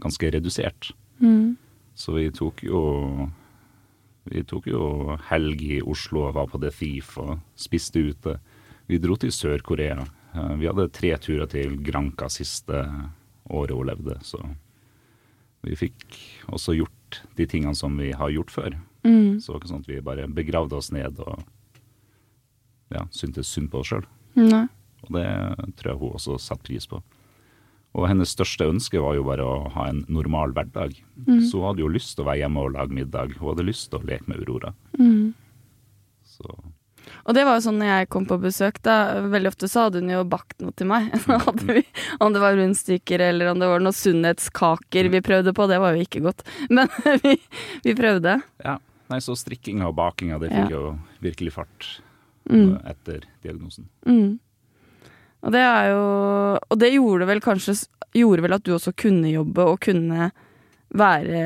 ganske 0.00 0.30
redusert. 0.32 0.92
Mm. 1.20 1.56
Så 1.96 2.14
vi 2.14 2.30
tok 2.30 2.62
jo 2.62 2.80
Vi 4.26 4.42
tok 4.48 4.66
jo 4.70 5.16
helg 5.28 5.62
i 5.62 5.80
Oslo 5.86 6.26
og 6.28 6.34
var 6.36 6.48
på 6.50 6.58
The 6.62 6.70
Thief 6.74 7.16
og 7.22 7.36
spiste 7.58 8.02
ute. 8.08 8.36
Vi 8.90 8.98
dro 9.02 9.16
til 9.18 9.30
Sør-Korea. 9.34 10.00
Eh, 10.34 10.54
Vi 10.60 10.66
hadde 10.66 10.88
tre 10.94 11.12
turer 11.22 11.46
til 11.50 11.76
Granca 11.86 12.28
siste 12.30 12.82
året 13.50 13.76
hun 13.76 13.86
levde, 13.86 14.18
så 14.26 14.40
vi 15.66 15.74
fikk 15.78 16.16
også 16.50 16.74
gjort 16.78 17.20
de 17.38 17.46
tingene 17.46 17.74
som 17.74 17.94
vi 17.98 18.12
har 18.14 18.30
gjort 18.30 18.50
før. 18.50 18.74
Mm. 19.06 19.38
Så 19.40 19.46
det 19.46 19.52
var 19.54 19.60
ikke 19.60 19.70
sånn 19.72 19.84
at 19.84 19.90
vi 19.90 20.00
bare 20.02 20.26
begravde 20.30 20.76
oss 20.78 20.90
ned 20.94 21.18
og 21.22 21.42
ja, 22.94 23.06
syntes 23.10 23.50
synd 23.50 23.70
på 23.72 23.80
oss 23.82 23.90
sjøl. 23.90 24.06
Og 25.06 25.12
det 25.14 25.26
tror 25.78 25.92
jeg 25.92 26.00
hun 26.00 26.14
også 26.18 26.36
satte 26.42 26.66
pris 26.66 26.86
på. 26.90 27.00
Og 27.96 28.04
hennes 28.10 28.28
største 28.36 28.66
ønske 28.68 29.00
var 29.00 29.16
jo 29.16 29.24
bare 29.24 29.44
å 29.48 29.70
ha 29.72 29.86
en 29.88 30.02
normal 30.12 30.52
hverdag. 30.52 30.98
Så 31.48 31.56
hun 31.56 31.68
hadde 31.70 31.80
jo 31.80 31.88
lyst 31.88 32.12
til 32.16 32.26
å 32.26 32.28
være 32.28 32.42
hjemme 32.44 32.60
og 32.66 32.74
lage 32.76 32.92
middag. 32.92 33.32
Hun 33.40 33.48
hadde 33.54 33.64
lyst 33.64 33.88
til 33.88 34.02
å 34.02 34.08
leke 34.10 34.28
med 34.28 34.42
Aurora. 34.42 34.74
Mm. 35.00 35.30
Så 36.28 36.44
Og 37.24 37.34
det 37.34 37.44
var 37.46 37.56
jo 37.56 37.64
sånn 37.64 37.78
når 37.80 37.88
jeg 37.92 38.08
kom 38.12 38.26
på 38.28 38.36
besøk, 38.42 38.82
da. 38.84 38.96
Veldig 39.32 39.48
ofte 39.54 39.68
så 39.72 39.86
hadde 39.86 40.02
hun 40.02 40.12
jo 40.12 40.24
bakt 40.28 40.60
noe 40.60 40.74
til 40.76 40.90
meg. 40.90 41.08
Vi, 41.70 41.84
om 42.20 42.34
det 42.36 42.42
var 42.42 42.58
rundstykker 42.58 43.24
eller 43.30 43.52
om 43.54 43.62
det 43.62 43.70
var 43.70 43.80
noen 43.80 43.96
sunnhetskaker 43.96 45.08
vi 45.14 45.22
prøvde 45.24 45.54
på, 45.56 45.66
det 45.70 45.78
var 45.80 45.96
jo 45.96 46.04
ikke 46.04 46.20
godt. 46.26 46.44
Men 46.76 46.90
vi, 47.24 47.36
vi 47.86 47.94
prøvde. 47.96 48.40
ja. 48.64 48.76
Nei, 49.06 49.20
så 49.22 49.36
strikkinga 49.38 49.86
og 49.86 49.94
bakinga, 49.94 50.34
det 50.42 50.48
fikk 50.50 50.72
jo 50.74 50.98
virkelig 51.22 51.52
fart 51.54 51.92
Mm. 52.46 52.76
etter 52.86 53.24
diagnosen. 53.42 53.88
Mm. 54.06 54.36
Og 55.46 55.54
det 55.54 55.62
er 55.62 55.92
jo 55.92 56.02
Og 56.58 56.80
det 56.80 56.94
gjorde 56.94 57.28
vel 57.28 57.42
kanskje 57.44 57.76
Gjorde 58.16 58.44
vel 58.46 58.56
at 58.56 58.64
du 58.66 58.72
også 58.74 58.94
kunne 58.98 59.30
jobbe 59.30 59.66
og 59.66 59.80
kunne 59.86 60.30
være 60.96 61.40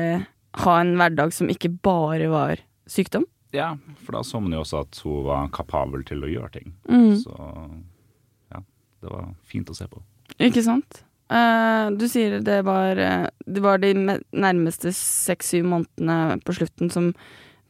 Ha 0.57 0.73
en 0.81 0.95
hverdag 0.99 1.33
som 1.35 1.49
ikke 1.51 1.71
bare 1.83 2.27
var 2.31 2.61
sykdom? 2.91 3.25
Ja, 3.55 3.77
for 4.03 4.15
da 4.15 4.23
så 4.23 4.39
man 4.39 4.55
jo 4.55 4.63
også 4.63 4.81
at 4.83 4.99
hun 5.03 5.23
var 5.27 5.47
kapabel 5.55 6.03
til 6.07 6.23
å 6.23 6.29
gjøre 6.31 6.49
ting. 6.55 6.73
Mm. 6.87 7.13
Så 7.19 7.35
ja, 8.51 8.59
det 9.03 9.11
var 9.11 9.29
fint 9.47 9.71
å 9.71 9.75
se 9.75 9.87
på. 9.91 10.01
Ikke 10.43 10.63
sant? 10.63 11.03
Uh, 11.31 11.91
du 11.95 12.03
sier 12.11 12.41
det 12.43 12.57
var 12.67 12.99
eh, 12.99 13.29
Det 13.47 13.61
var 13.63 13.79
de 13.79 13.93
nærmeste 13.95 14.91
seks-syv 14.95 15.69
månedene 15.71 16.41
på 16.43 16.55
slutten 16.57 16.91
som 16.91 17.13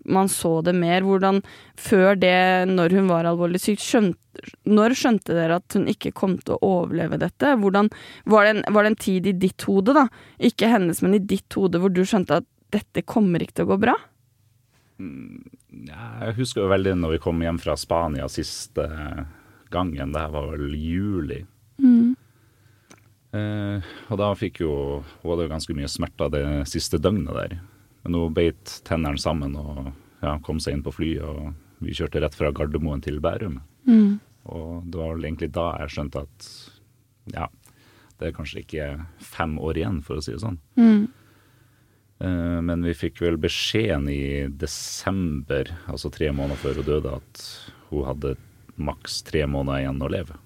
man 0.05 0.29
så 0.31 0.61
det 0.65 0.73
mer. 0.77 1.05
Hvordan 1.05 1.41
Før 1.79 2.15
det, 2.19 2.67
når 2.69 2.95
hun 2.97 3.09
var 3.11 3.27
alvorlig 3.29 3.61
syk, 3.61 3.81
skjønte, 3.81 4.45
når 4.69 4.95
skjønte 4.97 5.35
dere 5.37 5.59
at 5.61 5.77
hun 5.77 5.89
ikke 5.91 6.13
kom 6.17 6.37
til 6.39 6.55
å 6.57 6.71
overleve 6.81 7.19
dette? 7.21 7.55
Hvordan, 7.61 7.91
var, 8.25 8.47
det 8.47 8.55
en, 8.55 8.63
var 8.73 8.85
det 8.85 8.93
en 8.93 9.01
tid 9.07 9.29
i 9.29 9.35
ditt 9.47 9.67
hode, 9.69 9.95
da, 9.97 10.07
ikke 10.39 10.71
hennes, 10.71 11.01
men 11.05 11.17
i 11.17 11.23
ditt 11.23 11.51
hode, 11.57 11.81
hvor 11.81 11.93
du 11.93 12.03
skjønte 12.05 12.41
at 12.41 12.49
dette 12.71 13.03
kommer 13.03 13.43
ikke 13.43 13.59
til 13.59 13.67
å 13.67 13.73
gå 13.73 13.81
bra? 13.83 13.97
Jeg 15.01 16.35
husker 16.37 16.63
jo 16.63 16.71
veldig 16.71 16.95
når 16.99 17.15
vi 17.15 17.21
kom 17.23 17.41
hjem 17.41 17.59
fra 17.61 17.75
Spania 17.79 18.27
siste 18.29 18.85
gangen. 19.73 20.13
Det 20.13 20.21
her 20.21 20.33
var 20.33 20.51
vel 20.53 20.75
juli. 20.77 21.41
Eh, 23.31 23.91
og 24.11 24.17
da 24.19 24.33
fikk 24.35 24.59
jo 24.59 24.73
Hun 25.21 25.29
hadde 25.31 25.45
jo 25.45 25.51
ganske 25.53 25.75
mye 25.77 25.87
smerter 25.87 26.31
det 26.33 26.45
siste 26.69 26.99
døgnet 27.01 27.31
der. 27.37 27.59
Men 28.03 28.17
hun 28.17 28.33
beit 28.33 28.79
tennene 28.87 29.19
sammen 29.21 29.55
og 29.59 29.91
ja, 30.21 30.37
kom 30.45 30.59
seg 30.61 30.77
inn 30.77 30.83
på 30.85 30.93
flyet. 30.95 31.23
Og 31.23 31.85
vi 31.85 31.93
kjørte 31.97 32.21
rett 32.23 32.35
fra 32.37 32.51
Gardermoen 32.53 33.01
til 33.05 33.19
Bærum. 33.21 33.59
Og 34.51 34.83
det 34.89 34.97
var 34.99 35.15
vel 35.15 35.25
egentlig 35.29 35.51
da 35.53 35.67
jeg 35.83 35.93
skjønte 35.95 36.23
at 36.25 36.47
ja, 37.35 37.47
det 38.17 38.27
er 38.31 38.35
kanskje 38.37 38.61
ikke 38.63 38.85
fem 39.21 39.57
år 39.61 39.77
igjen, 39.81 39.99
for 40.05 40.17
å 40.17 40.21
si 40.25 40.33
det 40.33 40.41
sånn. 40.41 40.57
Eh, 42.21 42.59
Men 42.61 42.83
vi 42.85 42.93
fikk 42.97 43.21
vel 43.21 43.37
beskjeden 43.41 44.09
i 44.09 44.47
desember, 44.61 45.69
altså 45.89 46.09
tre 46.13 46.29
måneder 46.33 46.59
før 46.61 46.81
hun 46.81 46.85
døde, 46.89 47.15
at 47.21 47.45
hun 47.89 48.05
hadde 48.05 48.35
maks 48.77 49.21
tre 49.27 49.45
måneder 49.49 49.83
igjen 49.85 50.01
å 50.05 50.09
leve. 50.09 50.37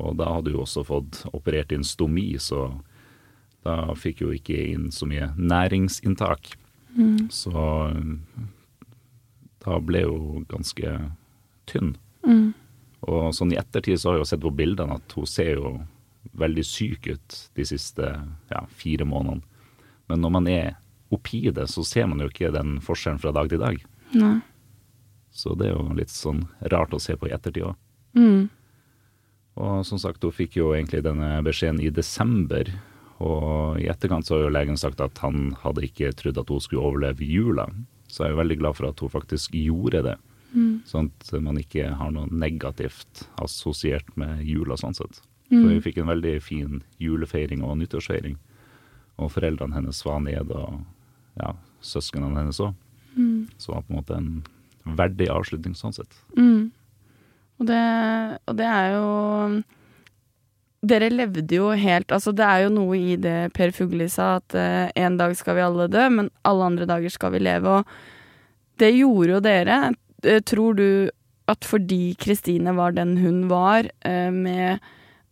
Og 0.00 0.16
da 0.16 0.30
hadde 0.32 0.52
hun 0.54 0.62
også 0.64 0.84
fått 0.88 1.22
operert 1.36 1.72
inn 1.72 1.84
stomi, 1.84 2.32
så 2.40 2.70
da 3.66 3.94
fikk 3.98 4.24
hun 4.24 4.36
ikke 4.38 4.56
inn 4.72 4.88
så 4.94 5.08
mye 5.08 5.30
næringsinntak. 5.36 6.54
Så 7.34 7.52
eh, 7.90 8.44
da 9.64 9.78
ble 9.84 10.04
hun 10.08 10.46
ganske 10.50 10.96
tynn. 11.70 11.94
Og 13.08 13.32
sånn 13.36 13.54
i 13.54 13.58
ettertid 13.60 14.00
så 14.00 14.10
har 14.10 14.18
jeg 14.18 14.24
jo 14.24 14.30
sett 14.32 14.44
på 14.44 14.52
bildene 14.54 14.98
at 15.00 15.16
hun 15.16 15.28
ser 15.28 15.54
jo 15.56 15.78
veldig 16.36 16.64
syk 16.66 17.08
ut 17.08 17.36
de 17.56 17.64
siste 17.64 18.06
ja, 18.50 18.64
fire 18.76 19.06
månedene. 19.08 19.44
Men 20.10 20.24
når 20.24 20.32
man 20.34 20.48
er 20.50 20.72
oppi 21.14 21.44
det, 21.54 21.66
så 21.70 21.84
ser 21.86 22.08
man 22.10 22.20
jo 22.22 22.28
ikke 22.30 22.52
den 22.54 22.78
forskjellen 22.84 23.20
fra 23.22 23.32
dag 23.34 23.50
til 23.50 23.62
dag. 23.62 23.78
Nei. 24.18 24.36
Så 25.30 25.54
det 25.58 25.70
er 25.70 25.76
jo 25.76 25.94
litt 25.96 26.12
sånn 26.12 26.44
rart 26.72 26.94
å 26.94 27.00
se 27.02 27.14
på 27.16 27.28
i 27.28 27.34
ettertid 27.34 27.68
òg. 27.70 27.76
Mm. 28.18 28.48
Og 29.60 29.86
som 29.86 30.00
sagt, 30.02 30.24
hun 30.26 30.34
fikk 30.34 30.58
jo 30.58 30.72
egentlig 30.74 31.04
denne 31.06 31.38
beskjeden 31.46 31.80
i 31.82 31.92
desember. 31.94 32.72
Og 33.20 33.80
i 33.80 33.88
etterkant 33.92 34.26
så 34.26 34.36
har 34.36 34.46
jo 34.46 34.52
legen 34.54 34.78
sagt 34.80 35.00
at 35.04 35.18
han 35.20 35.52
hadde 35.60 35.84
ikke 35.84 36.12
trodd 36.16 36.40
at 36.40 36.50
hun 36.52 36.62
skulle 36.64 36.84
overleve 36.88 37.26
jula. 37.26 37.66
Så 38.08 38.24
jeg 38.24 38.30
er 38.30 38.34
jo 38.34 38.42
veldig 38.42 38.58
glad 38.62 38.78
for 38.78 38.88
at 38.88 39.00
hun 39.04 39.12
faktisk 39.12 39.54
gjorde 39.54 40.04
det. 40.08 40.16
Sånn 40.88 41.10
at 41.12 41.32
man 41.44 41.60
ikke 41.60 41.92
har 41.94 42.14
noe 42.14 42.30
negativt 42.32 43.26
assosiert 43.42 44.08
med 44.18 44.42
jula 44.42 44.78
sånn 44.80 44.96
sett. 44.98 45.20
For 45.50 45.66
vi 45.66 45.82
fikk 45.82 46.00
en 46.00 46.10
veldig 46.10 46.36
fin 46.42 46.80
julefeiring 47.02 47.62
og 47.66 47.76
nyttårsfeiring. 47.80 48.36
Og 49.20 49.32
foreldrene 49.34 49.76
hennes 49.76 50.00
var 50.06 50.20
nede, 50.24 50.56
og 50.56 51.40
ja, 51.40 51.52
søsknene 51.84 52.38
hennes 52.38 52.60
òg. 52.62 52.74
Så 53.58 53.70
det 53.70 53.74
var 53.74 53.86
på 53.86 53.92
en 53.92 53.98
måte 53.98 54.16
en 54.16 54.96
verdig 54.96 55.28
avslutning 55.30 55.74
sånn 55.76 55.94
sett. 55.94 56.14
Mm. 56.38 56.70
Og, 57.60 57.66
det, 57.68 57.82
og 58.48 58.56
det 58.56 58.68
er 58.70 58.94
jo 58.94 59.08
Dere 60.80 61.10
levde 61.12 61.58
jo 61.58 61.70
helt 61.76 62.12
Altså, 62.14 62.32
det 62.32 62.46
er 62.46 62.64
jo 62.64 62.70
noe 62.72 62.96
i 62.96 63.16
det 63.20 63.52
Per 63.56 63.72
Fugli 63.76 64.06
sa, 64.08 64.38
at 64.40 64.56
eh, 64.56 64.88
en 64.96 65.18
dag 65.20 65.34
skal 65.36 65.58
vi 65.58 65.64
alle 65.66 65.90
dø, 65.92 66.06
men 66.12 66.30
alle 66.48 66.70
andre 66.70 66.88
dager 66.88 67.12
skal 67.12 67.34
vi 67.34 67.42
leve. 67.44 67.80
Og 67.80 68.80
det 68.80 68.94
gjorde 68.96 69.34
jo 69.34 69.42
dere. 69.44 69.80
Eh, 70.24 70.40
Tror 70.40 70.78
du 70.78 70.86
at 71.50 71.66
fordi 71.66 72.14
Kristine 72.20 72.72
var 72.78 72.94
den 72.96 73.16
hun 73.20 73.44
var, 73.50 73.90
eh, 74.08 74.30
med 74.32 74.80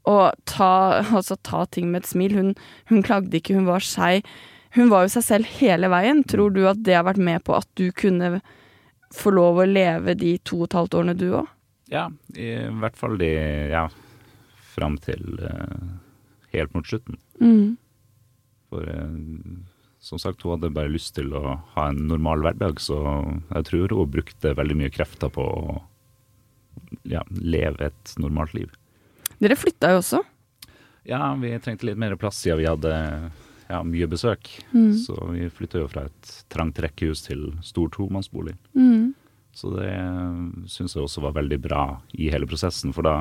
å 0.08 0.30
ta, 0.48 1.00
altså, 1.16 1.38
ta 1.40 1.64
ting 1.72 1.90
med 1.92 2.04
et 2.04 2.10
smil 2.10 2.36
Hun, 2.36 2.54
hun 2.92 3.02
klagde 3.04 3.40
ikke, 3.40 3.56
hun 3.56 3.68
var 3.68 3.84
seg. 3.84 4.26
Hun 4.76 4.92
var 4.92 5.06
jo 5.06 5.14
seg 5.16 5.24
selv 5.24 5.52
hele 5.60 5.88
veien. 5.88 6.24
Tror 6.28 6.52
du 6.52 6.66
at 6.68 6.82
det 6.84 6.96
har 6.98 7.06
vært 7.08 7.22
med 7.24 7.44
på 7.48 7.56
at 7.56 7.68
du 7.80 7.88
kunne 7.96 8.42
få 9.16 9.32
lov 9.32 9.62
å 9.62 9.68
leve 9.68 10.12
de 10.18 10.34
to 10.44 10.60
og 10.60 10.68
et 10.68 10.76
halvt 10.76 10.98
årene, 11.00 11.16
du 11.16 11.30
òg? 11.40 11.48
Ja, 11.88 12.04
i 12.36 12.50
hvert 12.82 12.98
fall 13.00 13.16
de 13.16 13.30
ja, 13.72 13.86
fram 14.78 14.96
til 15.02 15.42
eh, 15.44 15.90
helt 16.54 16.74
mot 16.76 16.86
slutten. 16.86 17.18
Mm. 17.42 17.76
For 18.70 18.88
eh, 18.94 19.18
som 20.00 20.20
sagt, 20.22 20.42
hun 20.42 20.54
hadde 20.56 20.72
bare 20.74 20.92
lyst 20.92 21.16
til 21.18 21.34
å 21.34 21.58
ha 21.74 21.88
en 21.90 22.06
normal 22.08 22.44
hverdag, 22.46 22.80
så 22.80 22.98
jeg 23.50 23.68
tror 23.70 23.96
hun 23.98 24.12
brukte 24.14 24.54
veldig 24.56 24.78
mye 24.78 24.94
krefter 24.94 25.32
på 25.34 25.42
å 25.42 25.78
ja, 27.10 27.24
leve 27.34 27.90
et 27.90 28.14
normalt 28.22 28.54
liv. 28.54 28.70
Dere 29.42 29.58
flytta 29.58 29.92
jo 29.92 30.00
også. 30.02 30.22
Ja, 31.08 31.32
vi 31.40 31.50
trengte 31.62 31.88
litt 31.88 31.98
mer 32.00 32.16
plass 32.20 32.40
siden 32.42 32.60
vi 32.60 32.68
hadde 32.68 32.94
ja, 33.68 33.82
mye 33.84 34.08
besøk. 34.10 34.48
Mm. 34.72 34.92
Så 35.02 35.16
vi 35.32 35.48
flytta 35.52 35.82
jo 35.82 35.90
fra 35.90 36.06
et 36.08 36.32
trangt 36.52 36.78
rekkehus 36.82 37.24
til 37.26 37.50
stor 37.64 37.90
tomannsbolig. 37.94 38.54
Mm. 38.78 39.12
Så 39.56 39.72
det 39.74 39.90
syns 40.70 40.94
jeg 40.94 41.04
også 41.04 41.24
var 41.24 41.36
veldig 41.40 41.58
bra 41.64 41.82
i 42.14 42.30
hele 42.32 42.46
prosessen, 42.48 42.94
for 42.94 43.06
da 43.06 43.16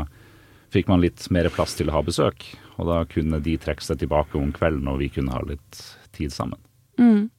fikk 0.74 0.90
man 0.92 1.04
litt 1.04 1.24
mer 1.34 1.50
plass 1.54 1.78
til 1.78 1.90
å 1.92 1.98
ha 1.98 2.04
besøk. 2.06 2.44
Og 2.78 2.90
da 2.90 3.02
kunne 3.10 3.40
de 3.44 3.56
trekke 3.62 3.84
seg 3.84 4.02
tilbake 4.04 4.38
om 4.38 4.52
kvelden, 4.54 4.88
og 4.92 5.00
vi 5.02 5.10
kunne 5.10 5.34
ha 5.34 5.42
litt 5.48 5.82
tid 6.18 6.34
sammen. 6.34 6.60
Mm. 7.00 7.30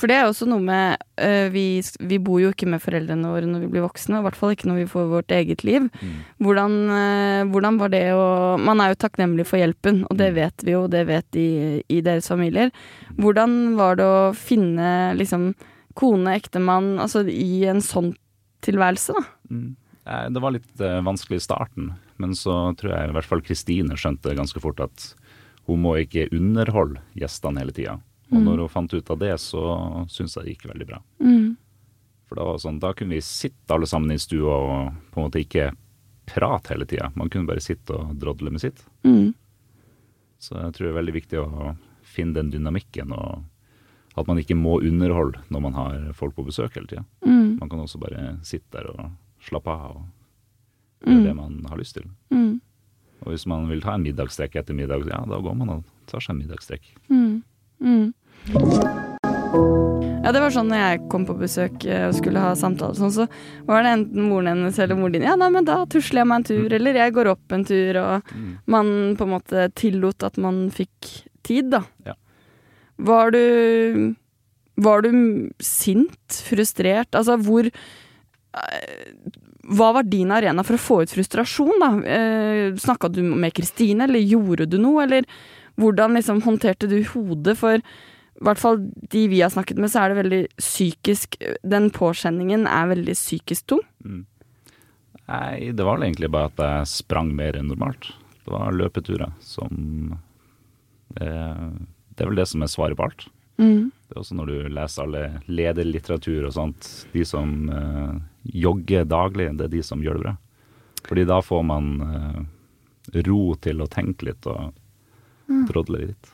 For 0.00 0.08
det 0.08 0.16
er 0.16 0.30
også 0.30 0.46
noe 0.48 0.62
med 0.64 1.02
øh, 1.20 1.50
vi, 1.52 1.64
vi 2.08 2.16
bor 2.24 2.38
jo 2.40 2.52
ikke 2.54 2.68
med 2.72 2.80
foreldrene 2.80 3.28
våre 3.34 3.48
når 3.48 3.66
vi 3.66 3.70
blir 3.74 3.84
voksne, 3.84 4.20
i 4.20 4.24
hvert 4.24 4.38
fall 4.38 4.54
ikke 4.54 4.70
når 4.70 4.78
vi 4.78 4.86
får 4.88 5.10
vårt 5.10 5.34
eget 5.36 5.64
liv. 5.66 5.90
Mm. 6.00 6.14
Hvordan, 6.40 6.76
øh, 6.96 7.50
hvordan 7.52 7.80
var 7.82 7.92
det 7.92 8.04
å 8.16 8.28
Man 8.64 8.80
er 8.80 8.94
jo 8.94 9.00
takknemlig 9.04 9.44
for 9.50 9.60
hjelpen, 9.60 10.06
og 10.08 10.16
det 10.16 10.30
Mm. 10.30 10.38
vet 10.38 10.64
vi 10.64 10.72
jo, 10.72 10.84
og 10.86 10.90
det 10.94 11.06
vet 11.10 11.26
de 11.36 11.82
i 11.90 12.00
deres 12.00 12.28
familier. 12.32 12.72
Hvordan 13.18 13.76
var 13.76 13.96
det 14.00 14.06
å 14.08 14.32
finne 14.32 15.12
liksom 15.18 15.54
kone, 15.94 16.32
ektemann, 16.38 16.98
altså 16.98 17.26
i 17.28 17.66
en 17.68 17.82
sånn 17.84 18.14
tilværelse, 18.62 19.12
da? 19.12 19.26
Mm. 19.50 19.76
Eh, 20.06 20.28
Det 20.30 20.40
var 20.40 20.50
litt 20.56 20.80
eh, 20.80 21.00
vanskelig 21.04 21.36
i 21.40 21.44
starten, 21.44 21.92
men 22.16 22.30
så 22.34 22.74
tror 22.76 22.92
jeg 22.94 23.08
i 23.10 23.12
hvert 23.12 23.28
fall 23.28 23.42
Kristine 23.42 23.96
skjønte 23.96 24.34
ganske 24.36 24.60
fort 24.60 24.80
at 24.80 25.14
hun 25.66 25.82
må 25.82 25.96
ikke 26.00 26.28
underholde 26.32 27.00
gjestene 27.14 27.60
hele 27.60 27.72
tida. 27.72 27.98
Og 28.30 28.38
Mm. 28.38 28.44
når 28.46 28.58
hun 28.62 28.68
fant 28.68 28.94
ut 28.94 29.10
av 29.10 29.18
det, 29.18 29.34
så 29.42 30.06
syntes 30.08 30.36
jeg 30.36 30.44
det 30.44 30.52
gikk 30.54 30.70
veldig 30.72 30.86
bra. 30.86 31.00
Mm. 31.20 31.56
For 32.28 32.36
da, 32.36 32.44
var 32.44 32.58
sånn, 32.62 32.78
da 32.78 32.92
kunne 32.94 33.10
vi 33.16 33.20
sitte 33.20 33.74
alle 33.74 33.86
sammen 33.86 34.12
i 34.12 34.18
stua 34.22 34.54
og 34.54 34.92
på 35.10 35.18
en 35.18 35.26
måte 35.30 35.40
ikke 35.42 35.72
prate 36.26 36.68
hele 36.70 36.86
tida. 36.86 37.10
Man 37.16 37.28
kunne 37.28 37.46
bare 37.46 37.60
sitte 37.60 37.90
og 37.90 38.14
drodle 38.22 38.50
med 38.52 38.60
sitt. 38.60 38.84
Mm. 39.04 39.34
Så 40.38 40.54
jeg 40.54 40.72
tror 40.72 40.86
det 40.86 40.92
er 40.94 41.02
veldig 41.02 41.16
viktig 41.16 41.38
å 41.42 41.76
finne 42.06 42.34
den 42.34 42.50
dynamikken, 42.52 43.10
og 43.12 43.42
at 44.16 44.26
man 44.28 44.38
ikke 44.38 44.54
må 44.56 44.78
underholde 44.80 45.42
når 45.50 45.60
man 45.60 45.72
har 45.74 46.12
folk 46.14 46.34
på 46.36 46.46
besøk 46.46 46.74
hele 46.78 46.86
tida. 46.86 47.04
Mm. 47.26 47.58
Man 47.58 47.68
kan 47.68 47.80
også 47.82 47.98
bare 48.00 48.38
sitte 48.46 48.70
der 48.78 48.86
og 48.94 49.10
slappe 49.40 49.70
av 49.70 49.96
og 49.96 50.02
gjøre 51.06 51.16
Mm. 51.20 51.24
det 51.24 51.34
man 51.36 51.64
har 51.70 51.78
lyst 51.78 51.94
til. 51.94 52.04
Mm. 52.30 52.60
Og 53.22 53.32
hvis 53.32 53.46
man 53.46 53.68
vil 53.68 53.80
ta 53.80 53.94
en 53.94 54.02
middagstrekk 54.04 54.56
etter 54.56 54.74
middag, 54.74 55.06
ja, 55.08 55.20
da 55.24 55.40
går 55.40 55.56
man 55.56 55.68
og 55.68 55.84
tar 56.06 56.20
seg 56.20 56.34
en 56.34 56.42
middagstrekk. 56.42 56.82
Mm. 57.10 57.42
Mm. 57.82 58.12
Ja, 60.22 60.32
det 60.34 60.40
var 60.44 60.52
sånn 60.52 60.68
når 60.70 60.80
jeg 60.82 61.00
kom 61.10 61.24
på 61.28 61.34
besøk 61.40 61.84
eh, 61.88 62.06
og 62.08 62.14
skulle 62.18 62.40
ha 62.42 62.52
samtale, 62.58 62.94
sånn, 62.98 63.12
så 63.14 63.24
var 63.66 63.82
det 63.82 63.94
enten 63.96 64.26
moren 64.28 64.50
hennes 64.52 64.78
eller 64.78 64.98
moren 64.98 65.16
din. 65.16 65.24
Ja, 65.26 65.34
nei, 65.40 65.48
men 65.50 65.64
da 65.68 65.78
tusler 65.90 66.20
jeg 66.22 66.28
meg 66.30 66.36
en 66.42 66.46
tur, 66.50 66.74
eller 66.76 66.98
jeg 67.00 67.14
går 67.16 67.30
opp 67.32 67.52
en 67.56 67.64
tur, 67.64 67.96
og 68.02 68.22
Mm. 68.34 68.58
man 68.66 68.86
på 69.16 69.22
en 69.26 69.32
måte 69.34 69.64
tillot 69.74 70.22
at 70.22 70.36
man 70.38 70.68
fikk 70.70 71.24
tid, 71.42 71.70
da. 71.70 71.82
Ja. 72.06 72.14
Var 72.98 73.30
du 73.30 74.14
Var 74.80 75.02
du 75.02 75.50
sint? 75.60 76.28
Frustrert? 76.46 77.10
Altså, 77.12 77.36
hvor 77.36 77.68
Hva 78.50 79.92
var 79.94 80.06
din 80.10 80.32
arena 80.34 80.64
for 80.66 80.74
å 80.74 80.82
få 80.82 81.00
ut 81.04 81.12
frustrasjon, 81.14 81.76
da? 81.82 81.90
Eh, 82.02 82.76
Snakka 82.80 83.10
du 83.12 83.22
med 83.22 83.54
Kristine, 83.54 84.08
eller 84.08 84.22
gjorde 84.24 84.66
du 84.70 84.78
noe, 84.82 85.04
eller 85.04 85.28
hvordan 85.80 86.18
liksom 86.18 86.42
håndterte 86.42 86.88
du 86.90 86.98
hodet? 87.12 87.56
For 87.60 87.78
i 88.40 88.46
hvert 88.46 88.60
fall 88.60 88.80
de 89.12 89.26
vi 89.30 89.42
har 89.44 89.52
snakket 89.52 89.78
med, 89.78 89.92
så 89.92 90.02
er 90.02 90.10
det 90.10 90.20
veldig 90.22 90.42
psykisk 90.58 91.36
Den 91.62 91.90
påkjenningen 91.94 92.66
er 92.66 92.90
veldig 92.94 93.14
psykisk 93.18 93.68
tung. 93.74 93.84
Mm. 94.04 94.24
Nei, 95.30 95.70
det 95.76 95.84
var 95.86 95.98
vel 95.98 96.08
egentlig 96.08 96.32
bare 96.32 96.50
at 96.50 96.64
jeg 96.64 96.90
sprang 96.90 97.30
mer 97.36 97.58
enn 97.58 97.70
normalt. 97.70 98.10
Det 98.42 98.50
var 98.50 98.74
løpeturer 98.74 99.34
som 99.44 100.16
eh, 101.20 101.68
Det 102.10 102.24
er 102.24 102.30
vel 102.32 102.40
det 102.40 102.48
som 102.50 102.64
er 102.64 102.72
svaret 102.72 102.98
på 102.98 103.06
alt. 103.06 103.28
Mm. 103.60 103.90
Det 104.08 104.16
er 104.16 104.22
også 104.24 104.38
når 104.38 104.50
du 104.50 104.72
leser 104.72 105.04
alle 105.04 105.22
lederlitteratur 105.46 106.48
og 106.48 106.54
sånt. 106.56 106.88
De 107.12 107.22
som 107.28 107.52
eh, 107.70 108.16
jogger 108.44 109.04
daglig, 109.04 109.50
det 109.58 109.68
er 109.68 109.74
de 109.76 109.82
som 109.84 110.02
gjør 110.04 110.18
det 110.20 110.24
bra. 110.24 110.36
Fordi 111.08 111.24
da 111.28 111.40
får 111.42 111.62
man 111.66 111.90
eh, 112.06 112.40
ro 113.26 113.40
til 113.64 113.80
å 113.82 113.88
tenke 113.90 114.28
litt 114.30 114.46
og 114.50 114.72
drodle 115.68 116.04
litt. 116.06 116.32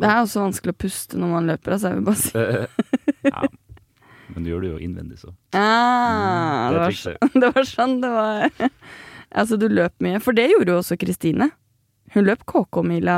Det 0.00 0.08
er 0.08 0.22
også 0.24 0.42
vanskelig 0.46 0.72
å 0.74 0.80
puste 0.82 1.18
når 1.20 1.30
man 1.34 1.46
løper, 1.52 1.74
altså, 1.76 1.92
jeg 1.92 2.00
vil 2.00 2.06
bare 2.08 2.22
si. 2.22 2.32
Eh, 2.38 3.28
ja. 3.28 3.42
Men 4.32 4.44
du 4.46 4.50
gjør 4.50 4.62
det 4.64 4.70
jo 4.72 4.78
innvendig, 4.86 5.18
så. 5.20 5.32
Ah, 5.56 6.70
Mm, 6.72 6.74
det 6.74 6.80
var 6.80 6.94
sånn, 6.96 7.32
det 7.42 7.48
var 7.54 7.66
sånn 7.68 7.94
det 8.02 8.10
var. 8.12 8.68
Altså, 9.32 9.56
du 9.60 9.66
løp 9.68 9.94
mye. 10.04 10.20
For 10.24 10.36
det 10.36 10.46
gjorde 10.50 10.72
jo 10.72 10.78
også 10.80 10.96
Kristine. 11.00 11.50
Hun 12.14 12.26
løp 12.26 12.42
KK-mila 12.48 13.16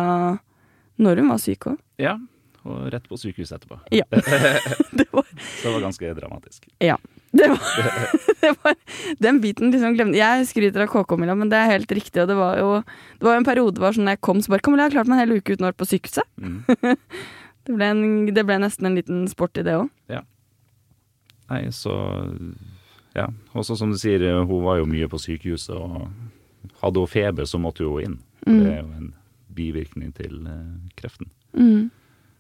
når 1.03 1.21
hun 1.23 1.31
var 1.33 1.41
syk 1.43 1.67
òg. 1.73 1.79
Ja, 2.03 2.17
og 2.65 2.87
rett 2.95 3.07
på 3.11 3.19
sykehuset 3.21 3.59
etterpå. 3.61 3.79
Ja. 3.95 4.07
det 4.99 5.07
var, 5.13 5.27
Så 5.27 5.69
det 5.69 5.73
var 5.77 5.83
ganske 5.89 6.13
dramatisk. 6.19 6.69
ja. 6.83 6.99
Det 7.35 7.49
var, 7.51 7.95
det 8.43 8.51
var 8.63 8.77
Den 9.19 9.41
biten 9.43 9.73
liksom 9.75 9.97
glemte 9.97 10.21
Jeg 10.21 10.45
skryter 10.47 10.85
av 10.85 10.91
KK-Milla, 10.93 11.35
men 11.39 11.51
det 11.51 11.59
er 11.59 11.73
helt 11.73 11.91
riktig. 11.91 12.23
Og 12.23 12.29
det 12.31 12.37
var 12.39 12.61
jo 12.61 12.69
Det 13.19 13.27
var 13.27 13.41
en 13.41 13.47
periode 13.49 13.83
var 13.83 13.97
sånn 13.97 14.13
jeg 14.13 14.23
kom, 14.23 14.43
så 14.45 14.55
bare 14.55 14.63
Kamilla, 14.63 14.87
jeg 14.87 14.95
har 14.95 15.01
klart 15.01 15.11
meg 15.11 15.19
en 15.19 15.25
hel 15.25 15.41
uke 15.41 15.57
uten 15.57 15.67
å 15.67 15.71
være 15.73 15.81
på 15.83 15.91
sykehuset. 15.91 16.31
Mm. 16.39 16.97
Det 17.65 17.73
ble, 17.73 17.87
en, 17.89 18.01
det 18.37 18.43
ble 18.45 18.59
nesten 18.61 18.85
en 18.85 18.97
liten 18.99 19.23
sport 19.25 19.57
i 19.57 19.63
det 19.65 19.73
òg. 19.79 19.87
Nei, 21.49 21.71
så 21.73 21.95
Ja. 23.15 23.29
Også 23.55 23.77
som 23.79 23.93
du 23.93 23.99
sier, 23.99 24.21
hun 24.45 24.65
var 24.65 24.81
jo 24.81 24.89
mye 24.91 25.09
på 25.09 25.21
sykehuset, 25.23 25.77
og 25.77 26.11
hadde 26.83 27.01
hun 27.01 27.11
feber, 27.11 27.47
så 27.47 27.61
måtte 27.63 27.87
hun 27.87 28.03
inn. 28.03 28.17
Mm. 28.47 28.59
Det 28.59 28.73
er 28.73 28.81
jo 28.81 28.89
en 28.99 29.13
bivirkning 29.55 30.13
til 30.17 30.47
eh, 30.51 30.73
kreften. 30.99 31.31
Mm. 31.55 31.91